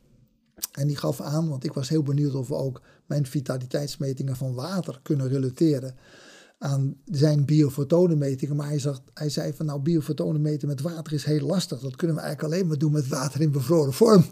[0.72, 4.54] En die gaf aan, want ik was heel benieuwd of we ook mijn vitaliteitsmetingen van
[4.54, 5.96] water kunnen relateren
[6.58, 8.56] aan zijn biofotonenmetingen.
[8.56, 11.80] Maar hij, zag, hij zei van nou, biofotonen meten met water is heel lastig.
[11.80, 14.26] Dat kunnen we eigenlijk alleen maar doen met water in bevroren vorm.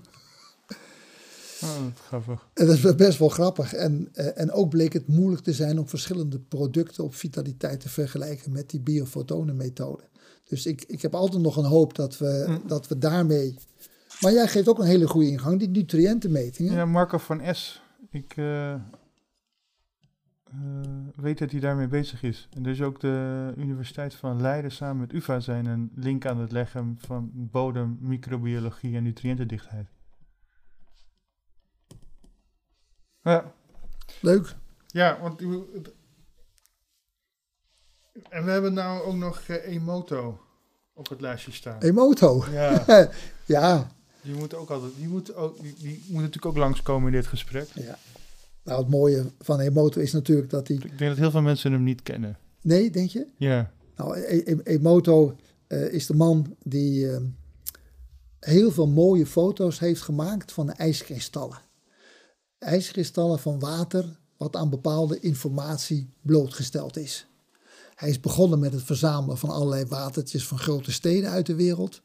[1.64, 2.48] Oh, dat is grappig.
[2.54, 3.74] En dat is best wel grappig.
[3.74, 7.90] En, eh, en ook bleek het moeilijk te zijn om verschillende producten op vitaliteit te
[7.90, 10.04] vergelijken met die biofotonenmethode.
[10.52, 12.62] Dus ik, ik heb altijd nog een hoop dat we, Mm.
[12.68, 13.56] dat we daarmee.
[14.22, 16.74] Maar jij geeft ook een hele goede ingang, die nutriëntenmetingen.
[16.74, 17.82] Ja, Marco van S.
[18.10, 18.80] Ik eh, eh,
[21.16, 22.48] weet dat hij daarmee bezig is.
[22.54, 26.52] En dus ook de Universiteit van Leiden samen met UvA zijn een link aan het
[26.52, 29.88] leggen van bodem, microbiologie en nutriëntendichtheid.
[33.22, 33.54] Ja,
[34.22, 34.56] Leuk.
[34.88, 35.42] ja want
[38.30, 40.40] en we hebben nou ook nog eh, Emoto
[40.94, 41.82] op het lijstje staan.
[41.82, 42.46] Emoto.
[42.52, 42.86] Ja,
[43.46, 43.92] Ja,
[44.22, 47.28] die moet ook altijd, die moet, ook, die, die moet natuurlijk ook langskomen in dit
[47.28, 47.68] gesprek.
[47.74, 47.98] ja.
[48.64, 50.78] Nou, het mooie van Emoto is natuurlijk dat hij.
[50.78, 52.38] Ik denk dat heel veel mensen hem niet kennen.
[52.62, 53.28] Nee, denk je?
[53.38, 53.72] Ja.
[53.96, 55.36] Nou, E- E- Emoto
[55.68, 57.22] eh, is de man die eh,
[58.40, 61.58] heel veel mooie foto's heeft gemaakt van ijskristallen.
[62.60, 67.28] Ijskristallen van water wat aan bepaalde informatie blootgesteld is.
[68.02, 72.02] Hij is begonnen met het verzamelen van allerlei watertjes van grote steden uit de wereld.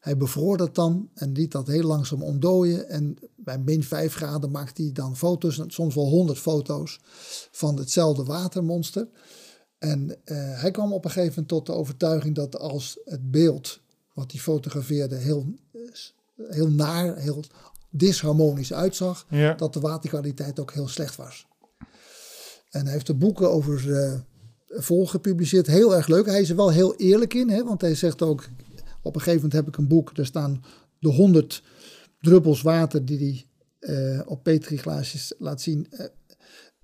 [0.00, 2.88] Hij bevroor dat dan en liet dat heel langzaam ontdooien.
[2.88, 7.00] En bij min 5 graden maakte hij dan foto's, soms wel 100 foto's,
[7.50, 9.08] van hetzelfde watermonster.
[9.78, 13.80] En eh, hij kwam op een gegeven moment tot de overtuiging dat als het beeld
[14.14, 15.80] wat hij fotografeerde heel, eh,
[16.48, 17.44] heel naar, heel
[17.90, 19.54] disharmonisch uitzag, Ja.
[19.54, 21.46] dat de waterkwaliteit ook heel slecht was.
[22.70, 24.18] En hij heeft er boeken over eh
[24.68, 25.66] vol gepubliceerd.
[25.66, 26.26] Heel erg leuk.
[26.26, 28.48] Hij is er wel heel eerlijk in, hè, want hij zegt ook:
[29.02, 30.64] op een gegeven moment heb ik een boek, daar staan
[30.98, 31.62] de 100
[32.20, 33.46] druppels water die hij
[33.78, 35.86] eh, op petriglaasjes laat zien.
[35.90, 36.06] eh,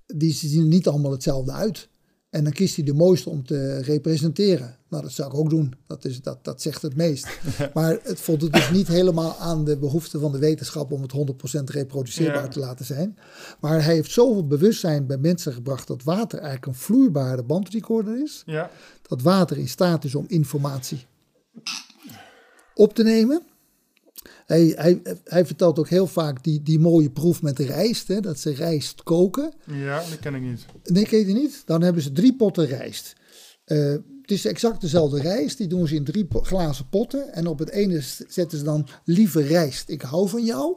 [0.05, 1.89] die zien er niet allemaal hetzelfde uit.
[2.35, 4.77] En dan kiest hij de mooiste om te representeren.
[4.89, 5.73] Nou, dat zou ik ook doen.
[5.87, 7.27] Dat, is, dat, dat zegt het meest.
[7.73, 11.13] Maar het voldoet dus niet helemaal aan de behoefte van de wetenschap om het
[11.59, 12.47] 100% reproduceerbaar Ja.
[12.47, 13.17] te laten zijn.
[13.59, 18.43] Maar hij heeft zoveel bewustzijn bij mensen gebracht dat water eigenlijk een vloeibare bandrecorder is.
[18.45, 18.69] Ja.
[19.01, 21.05] Dat water in staat is om informatie
[22.73, 23.41] op te nemen.
[24.45, 28.07] Hij, hij, hij vertelt ook heel vaak die, die mooie proef met de rijst.
[28.07, 29.53] Hè, dat ze rijst koken.
[29.65, 30.65] Ja, dat ken ik niet.
[30.83, 31.61] Nee, ken je niet?
[31.65, 33.15] Dan hebben ze drie potten rijst.
[33.65, 35.57] Eh, het is exact dezelfde rijst.
[35.57, 37.33] Die doen ze in drie po- glazen potten.
[37.33, 40.75] En op het ene zetten ze dan lieve rijst, ik hou van jou.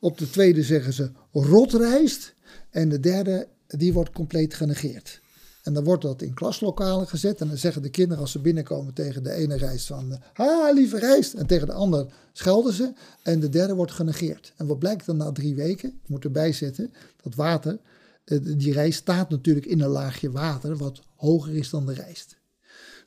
[0.00, 2.34] Op de tweede zeggen ze rot rijst.
[2.70, 5.20] En de derde, die wordt compleet genegeerd.
[5.62, 7.40] En dan wordt dat in klaslokalen gezet.
[7.40, 10.18] En dan zeggen de kinderen als ze binnenkomen tegen de ene rijst van...
[10.32, 11.34] Ha, lieve rijst.
[11.34, 12.92] En tegen de ander schelden ze.
[13.22, 14.52] En de derde wordt genegeerd.
[14.56, 15.88] En wat blijkt dan na drie weken?
[15.88, 16.92] Ik moet erbij zetten.
[17.22, 17.78] Dat water,
[18.24, 20.76] eh, die rijst staat natuurlijk in een laagje water...
[20.76, 22.36] wat hoger is dan de rijst.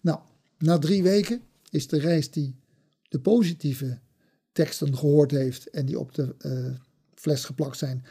[0.01, 0.19] Nou,
[0.57, 2.55] na drie weken is de rijst die
[3.09, 3.99] de positieve
[4.51, 6.75] teksten gehoord heeft en die op de uh,
[7.15, 8.05] fles geplakt zijn,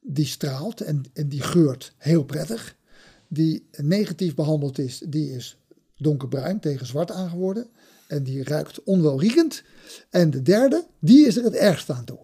[0.00, 2.76] die straalt en, en die geurt heel prettig.
[3.32, 5.58] Die negatief behandeld is, die is
[5.96, 7.66] donkerbruin tegen zwart aangeworden.
[8.06, 9.62] En die ruikt onwelriekend.
[10.10, 12.18] En de derde, die is er het ergst aan toe.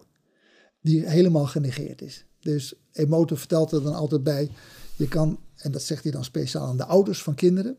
[0.80, 2.24] Die helemaal genegeerd is.
[2.40, 4.50] Dus Emoto vertelt er dan altijd bij.
[4.96, 7.76] Je kan, en dat zegt hij dan speciaal aan de ouders van kinderen.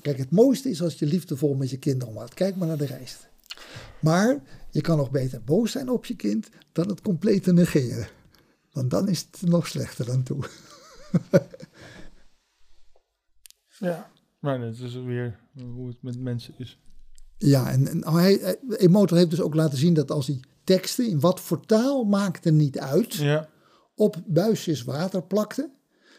[0.00, 2.34] Kijk, het mooiste is als je liefdevol met je kinderen omgaat.
[2.34, 3.28] Kijk maar naar de rijst.
[4.00, 8.08] Maar je kan nog beter boos zijn op je kind dan het compleet te negeren.
[8.72, 10.44] Want dan is het nog slechter dan toe.
[13.80, 15.38] ja, maar dat is weer
[15.74, 16.78] hoe het met mensen is.
[17.38, 21.20] Ja, en, en hij, Emotor heeft dus ook laten zien dat als hij teksten, in
[21.20, 23.48] wat voor taal maakte niet uit, ja.
[23.94, 25.70] op buisjes water plakte,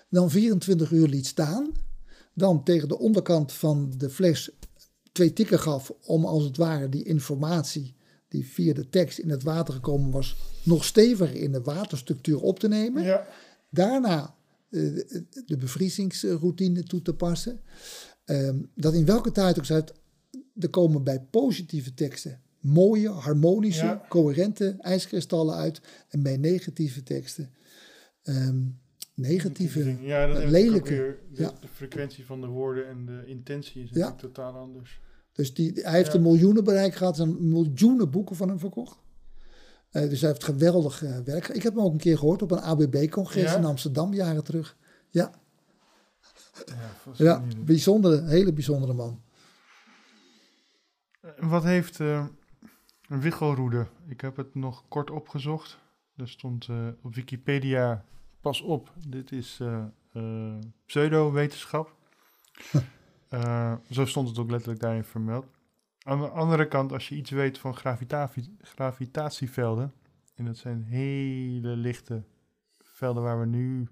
[0.09, 1.71] dan 24 uur liet staan,
[2.33, 4.51] dan tegen de onderkant van de fles
[5.11, 7.95] twee tikken gaf om als het ware die informatie
[8.27, 12.59] die via de tekst in het water gekomen was, nog steviger in de waterstructuur op
[12.59, 13.03] te nemen.
[13.03, 13.27] Ja.
[13.69, 14.35] Daarna
[15.45, 17.60] de bevriezingsroutine toe te passen.
[18.26, 19.93] Um, dat in welke tijd ook uit,
[20.60, 24.06] er komen bij positieve teksten mooie, harmonische, Ja.
[24.10, 25.81] coherente ijskristallen uit.
[26.10, 27.49] En bij negatieve teksten
[28.23, 28.61] ehm,
[29.14, 30.89] negatieve, ja, dan ook lelijke.
[30.89, 31.53] weer de, Ja.
[31.61, 33.95] de frequentie van de woorden en de intentie is Ja.
[33.99, 34.99] natuurlijk totaal anders.
[35.34, 38.98] Dus die, hij heeft een miljoenen bereik gehad, zijn miljoenen boeken van hem verkocht.
[39.91, 41.47] Eh, dus hij heeft geweldig eh, werk.
[41.47, 43.57] Ik heb hem ook een keer gehoord op een ABB-congres Ja?
[43.57, 44.77] in Amsterdam, jaren terug.
[45.09, 45.31] Ja,
[47.13, 49.22] Ja, bijzondere, hele bijzondere man.
[51.22, 52.26] En Wat heeft eh,
[53.07, 53.88] wichelroede?
[54.07, 55.80] Ik heb het nog kort opgezocht.
[56.15, 58.05] Er stond eh, op Wikipedia,
[58.41, 60.55] pas op, dit is eh, eh,
[60.85, 61.95] pseudo-wetenschap.
[63.31, 65.45] Eh, zo stond het ook letterlijk daarin vermeld.
[66.03, 67.76] Aan de andere kant, als je iets weet van
[68.61, 69.94] gravitatievelden,
[70.36, 72.23] en dat zijn hele lichte
[72.80, 73.88] velden waar we nu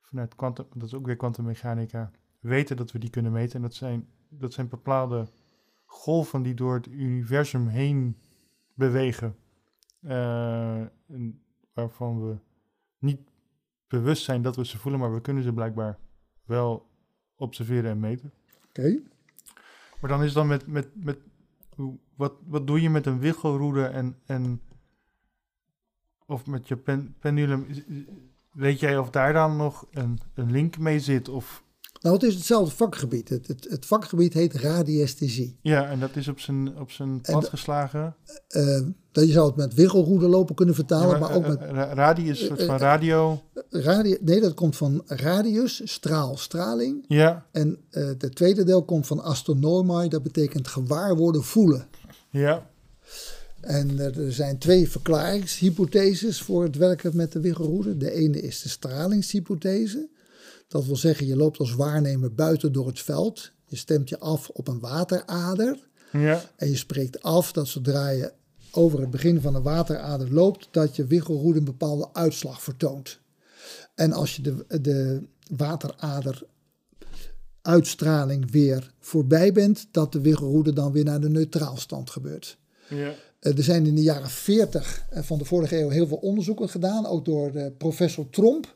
[0.00, 3.56] vanuit quantum, dat is ook weer kwantummechanica, weten dat we die kunnen meten.
[3.56, 5.28] En dat zijn, dat zijn bepaalde
[5.84, 8.18] golven die door het universum heen
[8.74, 9.36] bewegen.
[10.00, 10.82] Eh,
[11.72, 12.36] waarvan we
[12.98, 13.20] niet
[13.88, 15.98] bewust zijn dat we ze voelen, maar we kunnen ze blijkbaar
[16.44, 16.90] wel
[17.36, 18.32] observeren en meten.
[18.68, 19.02] Oké.
[20.04, 21.18] Maar dan is dan met, met, met
[22.14, 24.60] wat, wat doe je met een wichelroede en, en
[26.26, 27.66] of met je pen, pendulum?
[28.52, 31.28] Weet jij of daar dan nog een, een link mee zit?
[31.28, 31.63] Of,
[32.04, 33.28] Nou, het is hetzelfde vakgebied.
[33.28, 35.58] Het, het, het vakgebied heet radiesthesie.
[35.62, 38.16] ja, en dat is op zijn, op zijn pad de- geslagen.
[39.12, 41.94] Dat je zou het met wichelroede lopen kunnen vertalen, Ja, maar, ook met eh, ra-
[41.94, 43.42] radie is een soort van radio.
[43.70, 44.16] radio.
[44.20, 47.04] Nee, dat komt van radius, straal, straling.
[47.08, 51.86] Ja, En het tweede deel komt van astronomai, dat betekent gewaar worden, voelen.
[52.30, 52.66] ja,
[53.60, 57.96] En er, er zijn twee verklaringshypotheses voor het werken met de wiggelroede.
[57.96, 60.08] De ene is de stralingshypothese.
[60.74, 63.50] Dat wil zeggen, je loopt als waarnemer buiten door het veld.
[63.66, 65.88] Je stemt je af op een waterader.
[66.12, 68.32] ja, En je spreekt af dat zodra je
[68.70, 73.18] over het begin van een waterader loopt, dat je wiggelroede een bepaalde uitslag vertoont.
[73.94, 75.22] En als je de, de
[75.56, 76.42] waterader
[77.62, 82.58] uitstraling weer voorbij bent, dat de wiggelroede dan weer naar de neutraalstand gebeurt.
[82.88, 83.14] ja.
[83.40, 87.06] Eh, Er zijn in de jaren 40 van de vorige eeuw heel veel onderzoeken gedaan,
[87.06, 88.74] ook door eh, professor Tromp.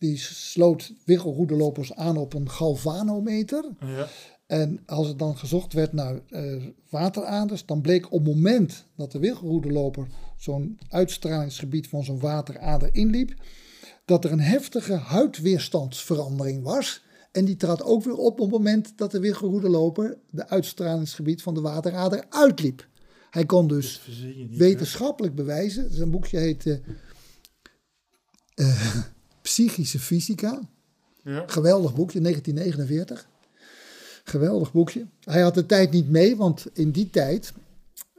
[0.00, 3.64] Die sloot wiggelroedelopers aan op een galvanometer.
[3.80, 4.08] ja.
[4.50, 9.12] En als het dan gezocht werd naar eh, wateraders, dan bleek op het moment dat
[9.12, 10.06] de wiggelroedeloper
[10.36, 13.34] zo'n uitstralingsgebied van zo'n waterader inliep,
[14.04, 17.04] dat er een heftige huidweerstandsverandering was.
[17.32, 21.54] En die trad ook weer op op het moment dat de wiggelroedeloper de uitstralingsgebied van
[21.54, 22.88] de waterader uitliep.
[23.30, 24.56] Hij kon dus hè?
[24.56, 25.92] wetenschappelijk bewijzen.
[25.92, 26.80] Zijn boekje heet
[28.54, 28.96] eh,
[29.50, 30.60] Psychische Fysica.
[31.22, 33.28] Ja, Geweldig boekje, 1949.
[34.24, 35.06] Geweldig boekje.
[35.20, 37.52] Hij had de tijd niet mee, want in die tijd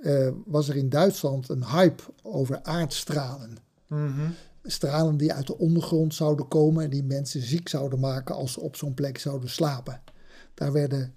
[0.02, 3.58] eh, was er in Duitsland een hype over aardstralen.
[3.88, 4.30] mhm.
[4.64, 8.60] Stralen die uit de ondergrond zouden komen en die mensen ziek zouden maken als ze
[8.60, 10.02] op zo'n plek zouden slapen.
[10.54, 11.14] Daar werden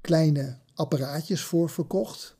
[0.00, 2.36] kleine apparaatjes voor verkocht.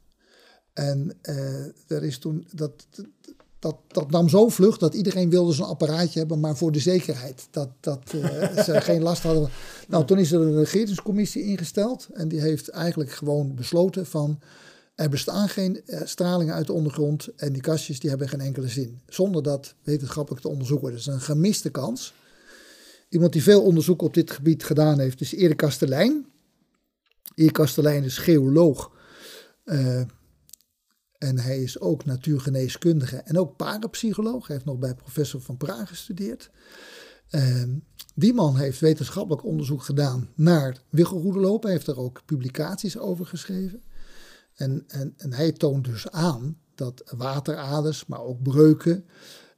[0.72, 2.86] En eh, er is toen, dat,
[3.58, 7.48] dat, dat nam zo vlug dat iedereen wilde zo'n apparaatje hebben, maar voor de zekerheid.
[7.50, 9.48] Dat, dat eh, ze geen last hadden.
[9.88, 14.40] Nou, toen is er een regeringscommissie ingesteld en die heeft eigenlijk gewoon besloten van...
[14.94, 18.68] Er bestaan geen eh, stralingen uit de ondergrond en die kastjes die hebben geen enkele
[18.68, 19.00] zin.
[19.08, 20.90] Zonder dat wetenschappelijk te onderzoeken.
[20.90, 22.14] Dat is een gemiste kans.
[23.08, 26.26] Iemand die veel onderzoek op dit gebied gedaan heeft is Erik Kastelein.
[27.34, 28.90] Erik Kastelein is geoloog.
[29.64, 30.00] eh,
[31.18, 34.46] En hij is ook natuurgeneeskundige en ook parapsycholoog.
[34.46, 36.50] Hij heeft nog bij professor van Praag gestudeerd.
[37.30, 37.70] Ehm,
[38.14, 41.68] die man heeft wetenschappelijk onderzoek gedaan naar wiggelroedelopen.
[41.68, 43.82] Hij heeft er ook publicaties over geschreven.
[44.54, 49.04] En, en, en hij toont dus aan dat wateraders, maar ook breuken,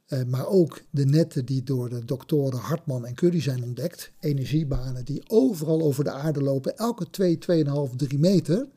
[0.05, 5.05] eh, maar ook de netten die door de doktoren Hartman en Curry zijn ontdekt, energiebanen
[5.05, 8.67] die overal over de aarde lopen, elke 2, 2,5, 3 meter.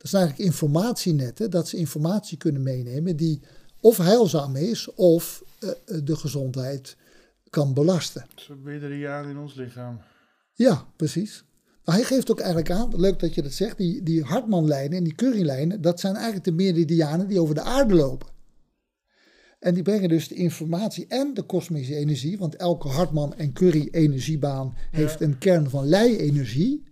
[0.00, 3.40] Dat zijn eigenlijk informatienetten, dat ze informatie kunnen meenemen die
[3.80, 5.70] of heilzaam is of uh,
[6.04, 6.96] de gezondheid
[7.50, 8.26] kan belasten.
[8.34, 10.00] Zo meridiaan in ons lichaam.
[10.52, 11.44] Ja, precies.
[11.84, 15.04] Maar hij geeft ook eigenlijk aan, leuk dat je dat zegt, die, die Hartman-lijnen en
[15.04, 18.28] die Curry-lijnen, dat zijn eigenlijk de meridianen die over de aarde lopen.
[19.58, 23.88] En die brengen dus de informatie en de kosmische energie, want elke Hartman en Curry
[23.90, 26.88] energiebaan heeft een kern van lei-energie.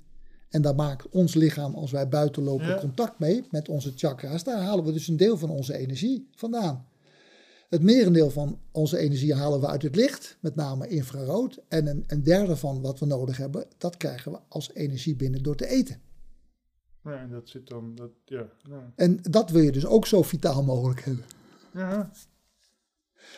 [0.49, 4.45] En daar maakt ons lichaam, als wij buiten lopen, contact mee met onze chakra's.
[4.45, 6.87] Daar halen we dus een deel van onze energie vandaan.
[7.69, 11.63] Het merendeel van onze energie halen we uit het licht, met name infrarood.
[11.69, 15.43] En een, een derde van wat we nodig hebben, dat krijgen we als energie binnen
[15.43, 16.01] door te eten.
[17.05, 18.47] Ja, en dat zit dan, dat, ja.
[18.95, 21.25] En dat wil je dus ook zo vitaal mogelijk hebben.
[21.75, 22.11] Ja.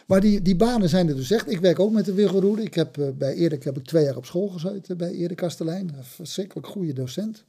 [0.06, 1.50] Maar die, die banen zijn er dus echt.
[1.50, 2.62] Ik werk ook met de Wiggelroede.
[2.62, 5.94] Ik heb uh, bij Erik heb ik twee jaar op school gezeten bij Erik Kastelein.
[5.96, 7.44] Een verschrikkelijk goede docent.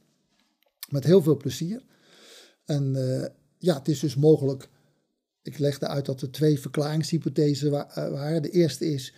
[0.88, 1.82] Met heel veel plezier.
[2.64, 3.24] En uh,
[3.58, 4.68] ja, het is dus mogelijk
[5.42, 8.42] ik legde uit dat er twee verklaringshypothesen eh, waren.
[8.42, 9.14] De eerste is,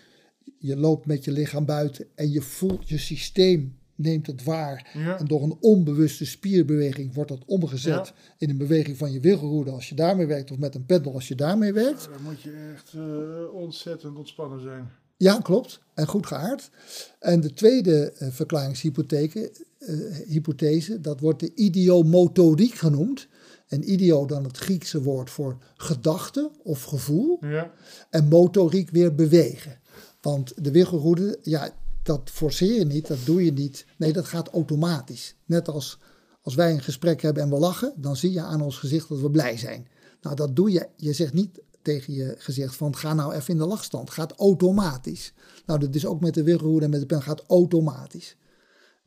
[0.58, 4.90] je loopt met je lichaam buiten en je voelt je systeem neemt het waar.
[5.18, 9.88] En door een onbewuste spierbeweging wordt dat omgezet in een beweging van je wiggelroede als
[9.88, 12.08] je daarmee werkt, of met een pendel als je daarmee werkt.
[12.12, 14.90] dan moet je echt uh, ontzettend ontspannen zijn.
[15.16, 15.80] Ja, klopt.
[15.94, 16.70] En goed geaard.
[17.18, 23.28] En de tweede uh, verklaringshypothese, uh, hypothese, dat wordt de idiomotoriek genoemd.
[23.68, 27.38] En ideo dan het Griekse woord voor gedachte of gevoel.
[27.40, 27.72] Ja.
[28.10, 29.78] En motoriek weer bewegen.
[30.20, 31.70] Want de wiggelroede, ja,
[32.04, 33.86] dat forceer je niet, dat doe je niet.
[33.96, 35.34] Nee, dat gaat automatisch.
[35.44, 35.98] Net als
[36.44, 39.20] als wij een gesprek hebben en we lachen, dan zie je aan ons gezicht dat
[39.20, 39.88] we blij zijn.
[40.20, 40.88] Nou, dat doe je.
[40.96, 44.10] Je zegt niet tegen je gezicht van ga nou even in de lachstand.
[44.10, 45.32] Gaat automatisch.
[45.66, 48.36] Nou, dat is ook met de wiggelroede en met de pen gaat automatisch.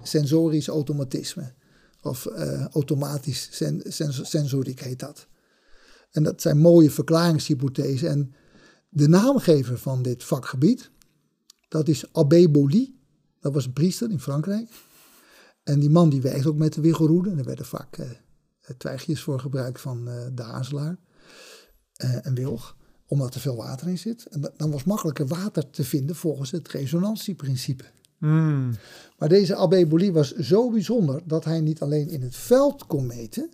[0.03, 1.53] Sensorisch automatisme.
[2.02, 3.82] Of uh, automatisch sen,
[4.26, 5.28] sensoriek heet dat.
[6.11, 8.10] En dat zijn mooie verklaringshypothesen.
[8.10, 8.34] En
[8.90, 10.91] de naamgever van dit vakgebied,
[11.68, 12.99] dat is Abbé Boli.
[13.39, 14.69] Dat was een priester in Frankrijk.
[15.64, 17.30] En die man die werkt ook met de wiggelroede.
[17.30, 18.10] En er werden vaak uh,
[18.77, 20.98] twijgjes voor gebruikt van uh, de hazelaar
[21.98, 22.76] en wilg.
[23.07, 24.26] Omdat er veel water in zit.
[24.26, 27.85] En dan was makkelijker water te vinden volgens het resonantieprincipe.
[28.18, 28.72] Hmm.
[29.18, 33.06] Maar deze Abbé Boli was zo bijzonder dat hij niet alleen in het veld kon
[33.06, 33.49] meten,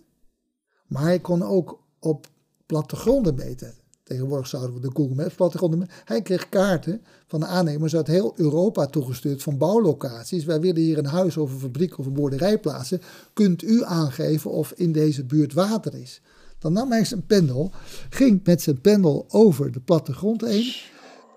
[0.86, 2.26] maar hij kon ook op
[2.66, 3.74] plattegronden meten.
[4.04, 5.94] Tegenwoordig zouden we de Google Maps plattegronden meten.
[6.04, 10.44] Hij kreeg kaarten van de aannemers uit heel Europa toegestuurd van bouwlocaties.
[10.44, 13.00] Wij willen hier een huis of een fabriek of een boerderij plaatsen.
[13.32, 16.20] Kunt u aangeven of in deze buurt water is?
[16.58, 17.72] Dan nam hij zijn pendel,
[18.10, 20.74] ging met zijn pendel over de plattegrond heen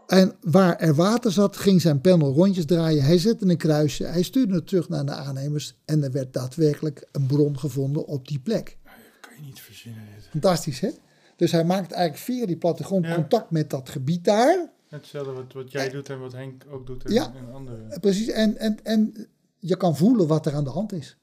[0.07, 3.03] en waar er water zat, ging zijn panel rondjes draaien.
[3.03, 5.75] Hij zette een kruisje, hij stuurde het terug naar de aannemers.
[5.85, 8.77] En er werd daadwerkelijk een bron gevonden op die plek.
[8.83, 10.03] Dat kan je niet verzinnen.
[10.29, 10.89] Fantastisch, hè?
[11.37, 14.71] Dus hij maakt eigenlijk via die plattegrond contact met dat gebied daar.
[14.87, 17.99] Hetzelfde wat, wat jij doet en wat Henk ook doet en, ja, en anderen.
[17.99, 19.27] Precies, en, en, en
[19.59, 21.17] je kan voelen wat er aan de hand is.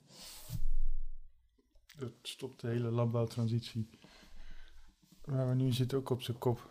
[1.99, 3.89] Dat stopt de hele landbouwtransitie.
[5.24, 6.69] Waar we nu zitten ook op zijn kop.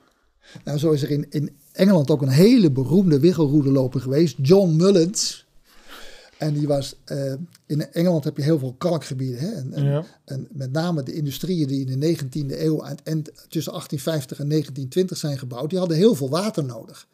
[0.63, 5.47] Nou, zo is er in, in Engeland ook een hele beroemde wiggelroederloper geweest, John Mullins.
[6.43, 7.33] En die was, uh,
[7.65, 9.39] in Engeland heb je heel veel kalkgebieden.
[9.39, 9.51] Hè?
[9.51, 13.71] En, en, en, met name de industrieën die in de 19e eeuw en, en, tussen
[13.71, 17.07] 1850 en 1920 zijn gebouwd, die hadden heel veel water nodig.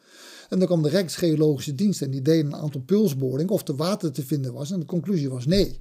[0.48, 4.12] En dan kwam de Rijksgeologische Dienst en die deden een aantal pulsboringen of er water
[4.12, 4.70] te vinden was.
[4.70, 5.80] En de conclusie was nee.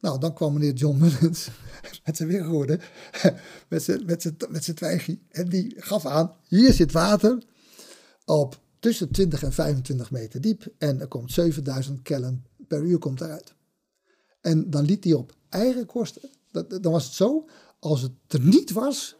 [0.00, 1.48] Nou, dan kwam meneer John Mullins
[2.04, 2.80] met zijn weerwoorden,
[3.68, 5.22] met zijn, met zijn, met zijn twijgie.
[5.30, 7.42] En die gaf aan, hier zit water
[8.24, 10.66] op tussen 20 en 25 meter diep.
[10.78, 13.54] En er komt 7000 kellen per uur komt eruit.
[14.40, 17.48] En dan liet hij op eigen kosten, dan was het zo,
[17.78, 19.16] als het er niet was,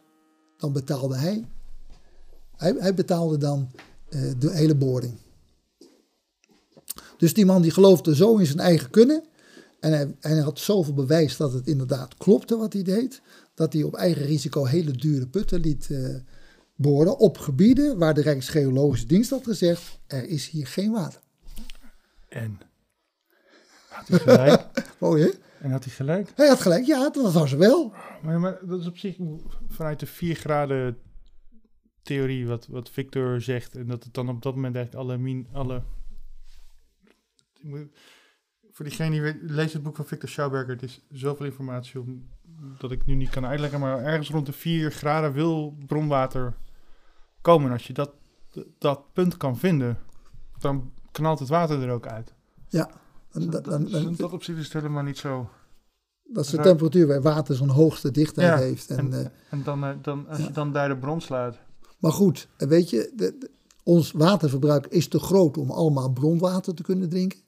[0.57, 1.45] dan betaalde hij,
[2.55, 3.71] hij, hij betaalde dan
[4.09, 5.13] uh, de hele boring.
[7.17, 9.23] Dus die man die geloofde zo in zijn eigen kunnen,
[9.79, 13.21] en hij, hij, had zoveel bewijs dat het inderdaad klopte wat hij deed,
[13.53, 16.15] dat hij op eigen risico hele dure putten liet uh,
[16.75, 21.21] boren op gebieden waar de Rijksgeologische Dienst had gezegd, er is hier geen water.
[22.29, 22.59] En?
[24.07, 24.67] Had hij gelijk?
[24.99, 25.29] Mooi hè?
[25.59, 26.31] En had hij gelijk?
[26.35, 27.93] Hij had gelijk, ja, dat was wel.
[28.21, 29.17] Maar, maar dat is op zich
[29.67, 30.97] vanuit de 4 graden
[32.01, 33.75] theorie wat, wat Victor zegt.
[33.75, 35.17] En dat het dan op dat moment eigenlijk alle...
[35.17, 35.81] Min, alle
[38.71, 40.69] voor diegene die weet, lees het boek van Victor Schauberger.
[40.69, 42.29] Het is zoveel informatie om,
[42.77, 43.79] dat ik nu niet kan uitleggen.
[43.79, 46.53] Maar ergens rond de 4 graden wil bronwater
[47.41, 47.71] komen.
[47.71, 48.11] Als je dat,
[48.77, 49.97] dat punt kan vinden,
[50.59, 52.33] dan knalt het water er ook uit.
[52.67, 52.89] Ja.
[53.31, 55.49] Dan, dan, dan, dat op zich is het helemaal niet zo.
[56.23, 58.89] Dat is de temperatuur waar water zo'n hoogste dichtheid heeft.
[58.89, 60.43] En, en, uh, en dan, uh, dan, als ja.
[60.43, 61.59] je dan daar de bron sluit.
[61.99, 63.49] Maar goed, weet je, de, de,
[63.83, 67.39] ons waterverbruik is te groot om allemaal bronwater te kunnen drinken.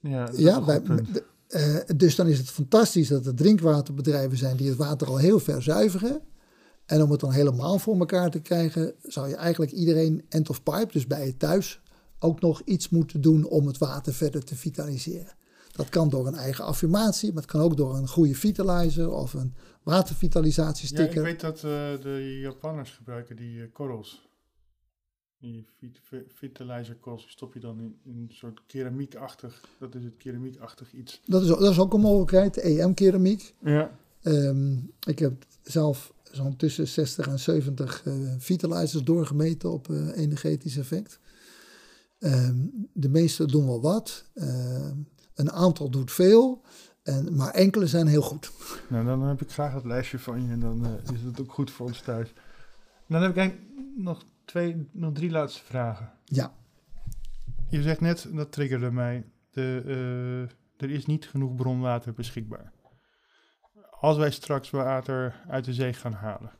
[0.00, 4.68] Ja, ja wij, de, uh, dus dan is het fantastisch dat er drinkwaterbedrijven zijn die
[4.68, 6.20] het water al heel ver zuiveren.
[6.86, 10.62] En om het dan helemaal voor elkaar te krijgen, zou je eigenlijk iedereen end of
[10.62, 11.82] pipe, dus bij je thuis,
[12.24, 15.34] ook nog iets moeten doen om het water verder te vitaliseren.
[15.72, 19.34] Dat kan door een eigen affirmatie, maar het kan ook door een goede vitalizer of
[19.34, 21.14] een watervitalisatiesticker.
[21.14, 21.62] Ja, ik weet dat uh,
[22.02, 24.28] de Japanners gebruiken die uh, korrels.
[25.38, 25.66] Die
[26.34, 31.20] vitalizer korrels stop je dan in, in, een soort keramiekachtig, dat is het keramiekachtig iets.
[31.24, 33.54] Dat is, dat is ook een mogelijkheid, EM-keramiek.
[33.58, 33.98] Ja.
[34.22, 41.18] Um, ik heb zelf zo'n tussen 60 en 70 uh, vitalizers doorgemeten op energetisch effect.
[42.18, 44.24] Um, de meeste doen wel wat.
[44.34, 44.90] Uh,
[45.34, 46.62] een aantal doet veel.
[47.02, 48.52] En, maar enkele zijn heel goed.
[48.88, 51.70] Nou, dan heb ik graag het lijstje van je en dan is het ook goed
[51.70, 52.32] voor ons thuis.
[53.08, 56.12] Dan heb ik eigenlijk nog, twee, nog drie laatste vragen.
[56.24, 56.54] Ja.
[57.68, 62.72] Je zegt net, dat triggerde mij, de, er is niet genoeg bronwater beschikbaar
[64.04, 66.52] als wij straks water uit de zee gaan halen.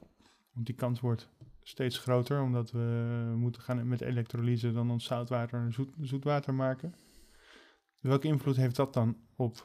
[0.53, 1.29] Want die kans wordt
[1.65, 6.95] steeds groter, omdat we moeten gaan met elektrolyse dan ons zoutwater en zoet, zoetwater maken.
[8.01, 9.65] Welke invloed heeft dat dan op?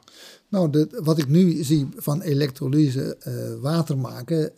[0.49, 4.51] Nou, de, wat ik nu zie van elektrolyse uh, water maken,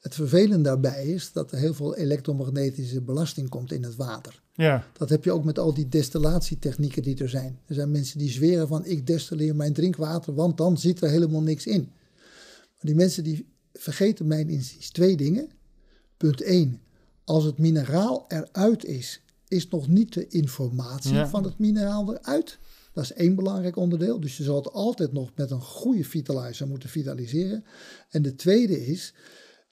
[0.00, 4.42] het vervelende daarbij is dat er heel veel elektromagnetische belasting komt in het water.
[4.52, 4.86] Ja.
[4.92, 7.58] Dat heb je ook met al die destillatietechnieken die er zijn.
[7.66, 11.42] Er zijn mensen die zweren van ik destilleer mijn drinkwater, want dan zit er helemaal
[11.42, 11.90] niks in.
[12.50, 15.48] Maar die mensen die vergeten mijn inziens twee dingen.
[16.16, 16.80] Punt 1.
[17.26, 21.28] Als het mineraal eruit is, is nog niet de informatie ja.
[21.28, 22.58] van het mineraal eruit.
[22.92, 24.20] Dat is één belangrijk onderdeel.
[24.20, 27.64] Dus je zal het altijd nog met een goede vitalizer moeten vitaliseren.
[28.10, 29.14] En de tweede is,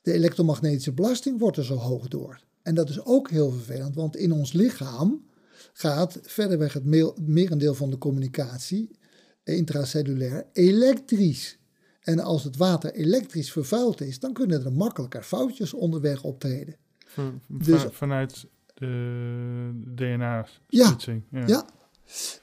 [0.03, 2.41] de elektromagnetische belasting wordt er zo hoog door.
[2.63, 5.27] En dat is ook heel vervelend, want in ons lichaam
[5.73, 6.85] gaat verderweg het
[7.17, 8.99] merendeel van de communicatie
[9.45, 11.59] intracellulair elektrisch.
[12.01, 16.77] En als het water elektrisch vervuild is, dan kunnen er makkelijker foutjes onderweg optreden.
[17.15, 21.23] Van, dus, vanuit de DNA-splitsing.
[21.31, 21.67] Ja, ja, ja.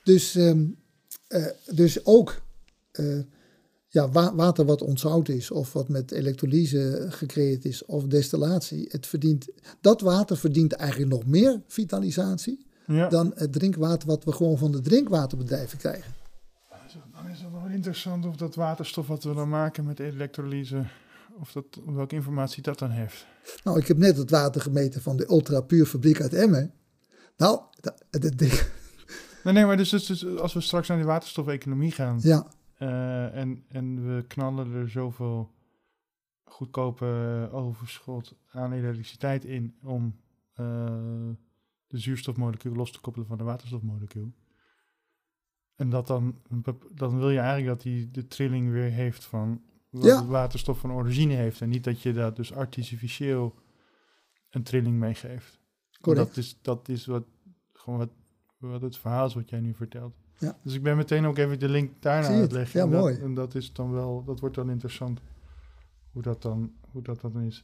[0.04, 0.76] Dus, um,
[1.30, 2.42] uh, dus ook
[3.00, 3.24] uh,
[3.88, 9.08] ja, wa water wat ontzout is, of wat met elektrolyse gecreëerd is, of destillatie, het
[9.08, 9.48] verdient,
[9.82, 13.10] dat water verdient eigenlijk nog meer vitalisatie ja.
[13.10, 16.14] dan het drinkwater wat we gewoon van de drinkwaterbedrijven krijgen.
[17.14, 20.84] Dan is het wel interessant of dat waterstof wat we dan maken met elektrolyse,
[21.42, 23.26] of dat, welke informatie dat dan heeft.
[23.64, 26.74] Nou, ik heb net het water gemeten van de Ultra Puur fabriek uit Emmen.
[27.38, 28.80] Nou, dat, dat ding...
[29.44, 32.48] Nee, nee, maar dus, dus, dus, als we straks naar die waterstofeconomie gaan ja.
[32.80, 35.52] Uh, en, en we knallen er zoveel
[36.44, 40.16] goedkope overschot aan elektriciteit in om
[40.60, 40.66] uh,
[41.88, 44.34] de zuurstofmolecuul los te koppelen van de waterstofmolecuul.
[45.76, 46.42] En dat dan,
[46.94, 49.62] dan wil je eigenlijk dat hij de trilling weer heeft van
[49.92, 50.26] wat Ja.
[50.26, 51.62] waterstof van origine heeft.
[51.62, 53.56] En niet dat je daar dus artificieel
[54.50, 55.60] een trilling meegeeft.
[56.02, 56.28] Correct.
[56.28, 57.24] Dat is, dat is wat,
[57.74, 58.10] gewoon wat,
[58.58, 60.14] wat het verhaal is wat jij nu vertelt.
[60.38, 60.58] Ja.
[60.64, 62.80] Dus ik ben meteen ook even de link daarna aan het leggen.
[62.80, 63.20] Ja, en dat, mooi.
[63.20, 65.22] en dat is dan wel, dat wordt dan interessant
[66.12, 67.64] hoe dat dan, hoe dat dan is.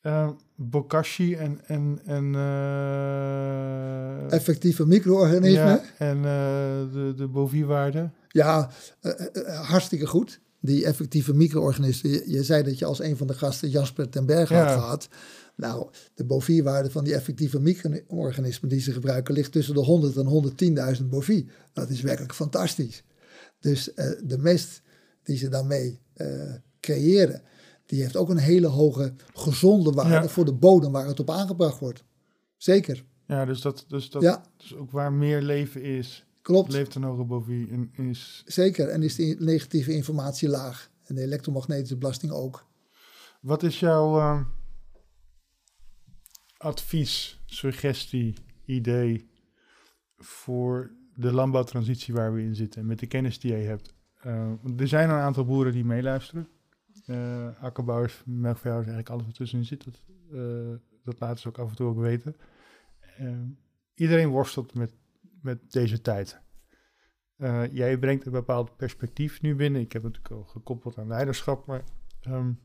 [0.00, 5.66] Eh, Bokashi en, en, en eh, Effectieve micro-organismen.
[5.66, 8.10] ja, en eh, de, de boviewaarde.
[8.28, 8.70] Ja,
[9.00, 10.40] eh, hartstikke goed.
[10.60, 12.12] Die effectieve micro-organismen.
[12.12, 14.64] Je, je zei dat je als een van de gasten Jasper ten Berge Ja.
[14.64, 15.08] had gehad.
[15.56, 20.96] Nou, de bovierwaarde van die effectieve micro-organismen die ze gebruiken ligt tussen de 100 en
[20.98, 21.48] 110.000 bovie.
[21.72, 23.02] Dat is werkelijk fantastisch.
[23.60, 24.82] Dus eh, de mest
[25.22, 27.42] die ze daarmee eh, creëren,
[27.86, 30.28] die heeft ook een hele hoge gezonde waarde Ja.
[30.28, 32.04] voor de bodem waar het op aangebracht wordt.
[32.56, 34.42] Zeker, Ja, dus dat, dus dat Ja.
[34.56, 36.72] dus ook waar meer leven is, klopt.
[36.72, 38.42] leeft een hoge bovie en is.
[38.46, 40.90] Zeker, en is die negatieve informatie laag.
[41.04, 42.66] En de elektromagnetische belasting ook.
[43.40, 44.40] Wat is jouw eh,
[46.56, 48.34] advies, suggestie,
[48.64, 49.28] idee
[50.16, 52.86] voor de landbouwtransitie waar we in zitten?
[52.86, 53.94] Met de kennis die jij hebt.
[54.20, 56.48] Eh, er zijn een aantal boeren die meeluisteren.
[57.06, 59.84] Uh, akkerbouwers, melkveehouders, eigenlijk alles wat tussenin zit.
[59.84, 60.02] Dat,
[60.32, 62.36] uh, dat laten ze ook af en toe ook weten.
[63.94, 64.92] iedereen worstelt met,
[65.42, 66.40] met deze tijd.
[67.72, 69.80] jij brengt een bepaald perspectief nu binnen.
[69.80, 71.84] Ik heb het natuurlijk al gekoppeld aan leiderschap, maar
[72.28, 72.60] um,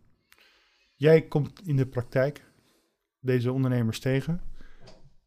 [0.96, 2.44] jij komt in de praktijk
[3.20, 4.42] deze ondernemers tegen.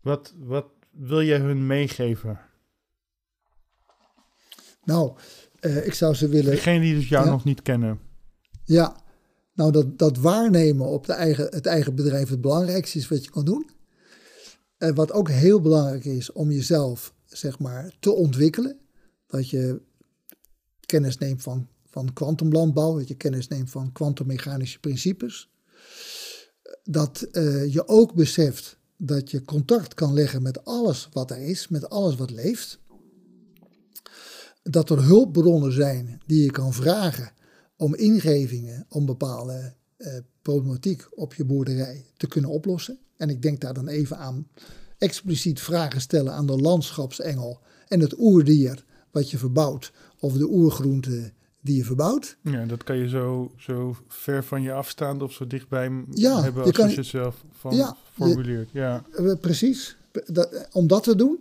[0.01, 2.41] Wat, wat wil je hun meegeven?
[4.85, 5.17] Nou,
[5.61, 6.51] uh, ik zou ze willen.
[6.51, 8.01] Degene die dus jou nog niet kennen.
[8.65, 8.97] Ja,
[9.53, 13.31] nou dat, dat waarnemen op de eigen, het eigen bedrijf het belangrijkste is wat je
[13.31, 13.71] kan doen.
[14.79, 18.79] En wat ook heel belangrijk is om jezelf zeg maar te ontwikkelen.
[19.27, 19.81] Dat je
[20.87, 25.51] kennis neemt van, van kwantumlandbouw, dat je kennis neemt van kwantummechanische principes.
[26.85, 31.69] Dat uh, je ook beseft dat je contact kan leggen met alles wat er is,
[31.69, 32.79] met alles wat leeft.
[34.63, 37.33] Dat er hulpbronnen zijn die je kan vragen
[37.77, 42.99] om ingevingen, om bepaalde uh, problematiek op je boerderij te kunnen oplossen.
[43.17, 44.49] En ik denk daar dan even aan
[44.99, 51.33] expliciet vragen stellen aan de landschapsengel en het oerdier wat je verbouwt, of de oergroente
[51.61, 52.37] die je verbouwt.
[52.43, 56.63] Ja, dat kan je zo, zo ver van je afstaand of zo dichtbij ja, hebben
[56.63, 58.69] als je, kan, je zelf van ja, formuleert.
[58.73, 59.97] ja, eh, precies.
[60.27, 61.39] Dat, om dat te doen.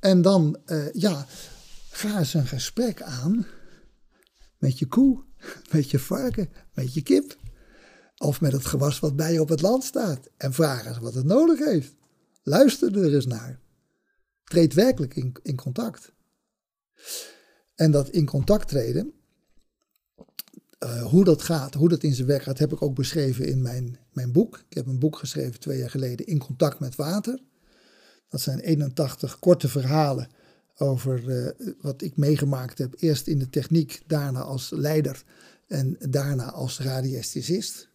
[0.00, 1.26] En dan, uh, ja,
[1.90, 3.46] ga eens een gesprek aan
[4.58, 5.22] met je koe,
[5.72, 7.36] met je varken, met je kip.
[8.16, 10.28] Of met het gewas wat bij je op het land staat.
[10.36, 11.94] En vraag eens wat het nodig heeft.
[12.46, 13.60] Luister er eens naar.
[14.44, 16.12] Treed werkelijk in, in contact.
[17.74, 19.12] En dat in contact treden,
[20.84, 23.62] uh, hoe dat gaat, hoe dat in zijn werk gaat, heb ik ook beschreven in
[23.62, 24.64] mijn, mijn boek.
[24.68, 27.38] Ik heb een boek geschreven twee jaar geleden, In contact met water.
[28.28, 30.28] Dat zijn 81 korte verhalen
[30.76, 32.94] over uh, wat ik meegemaakt heb.
[32.98, 35.24] Eerst in de techniek, daarna als leider
[35.66, 37.88] en daarna als radiesthesist.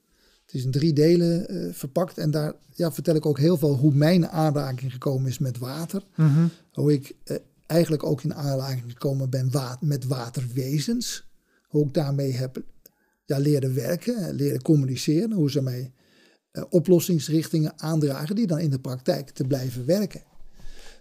[0.49, 3.77] Het is in drie delen uh, verpakt en daar ja, vertel ik ook heel veel
[3.77, 6.03] hoe mijn aanraking gekomen is met water.
[6.15, 6.49] Mm -hmm.
[6.71, 7.15] Hoe ik
[7.65, 11.27] eigenlijk ook in aanraking gekomen ben wa met waterwezens.
[11.67, 12.63] Hoe ik daarmee heb
[13.25, 15.91] ja, leren werken, leren communiceren, hoe ze mij
[16.51, 20.23] uh, oplossingsrichtingen aandragen die dan in de praktijk te blijven werken.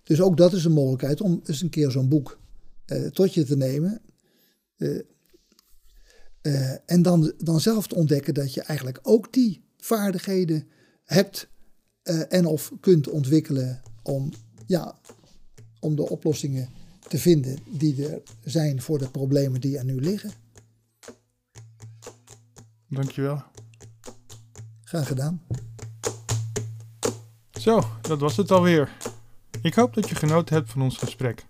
[0.03, 2.39] Dus ook dat is een mogelijkheid om eens een keer zo'n boek
[3.13, 4.01] tot je te nemen.
[6.43, 10.67] Uh, en dan, dan zelf te ontdekken dat je eigenlijk ook die vaardigheden
[11.05, 11.49] hebt
[12.29, 14.33] en of kunt ontwikkelen om,
[14.67, 14.99] ja,
[15.81, 16.69] om de oplossingen
[17.09, 20.31] te vinden die er zijn voor de problemen die er nu liggen.
[22.89, 23.43] Dankjewel.
[24.85, 25.43] Graag gedaan.
[27.51, 28.97] Zo, dat was het alweer.
[29.63, 31.47] Ik hoop dat je genoten hebt van ons gesprek.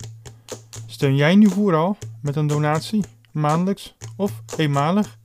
[0.86, 3.05] Steun jij nu vooral met een donatie,
[3.39, 5.19] maandelijks of eenmalig?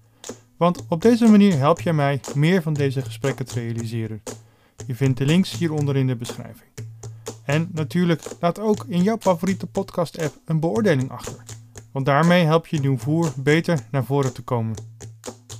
[0.57, 4.23] Want op deze manier help jij mij meer van deze gesprekken te realiseren.
[4.87, 6.69] Je vindt de links hieronder in de beschrijving.
[7.45, 11.43] En natuurlijk, laat ook in jouw favoriete podcast-app een beoordeling achter.
[11.91, 14.75] Want daarmee help je Nieuwvoer beter naar voren te komen.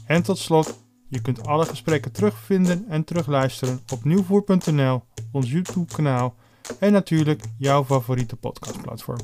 [0.05, 6.35] En tot slot, je kunt alle gesprekken terugvinden en terugluisteren op nieuwvoer.nl, ons YouTube kanaal
[6.79, 9.19] en natuurlijk jouw favoriete podcastplatform.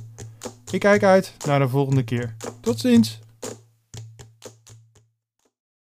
[0.71, 2.35] Ik kijk uit naar de volgende keer.
[2.61, 3.19] Tot ziens!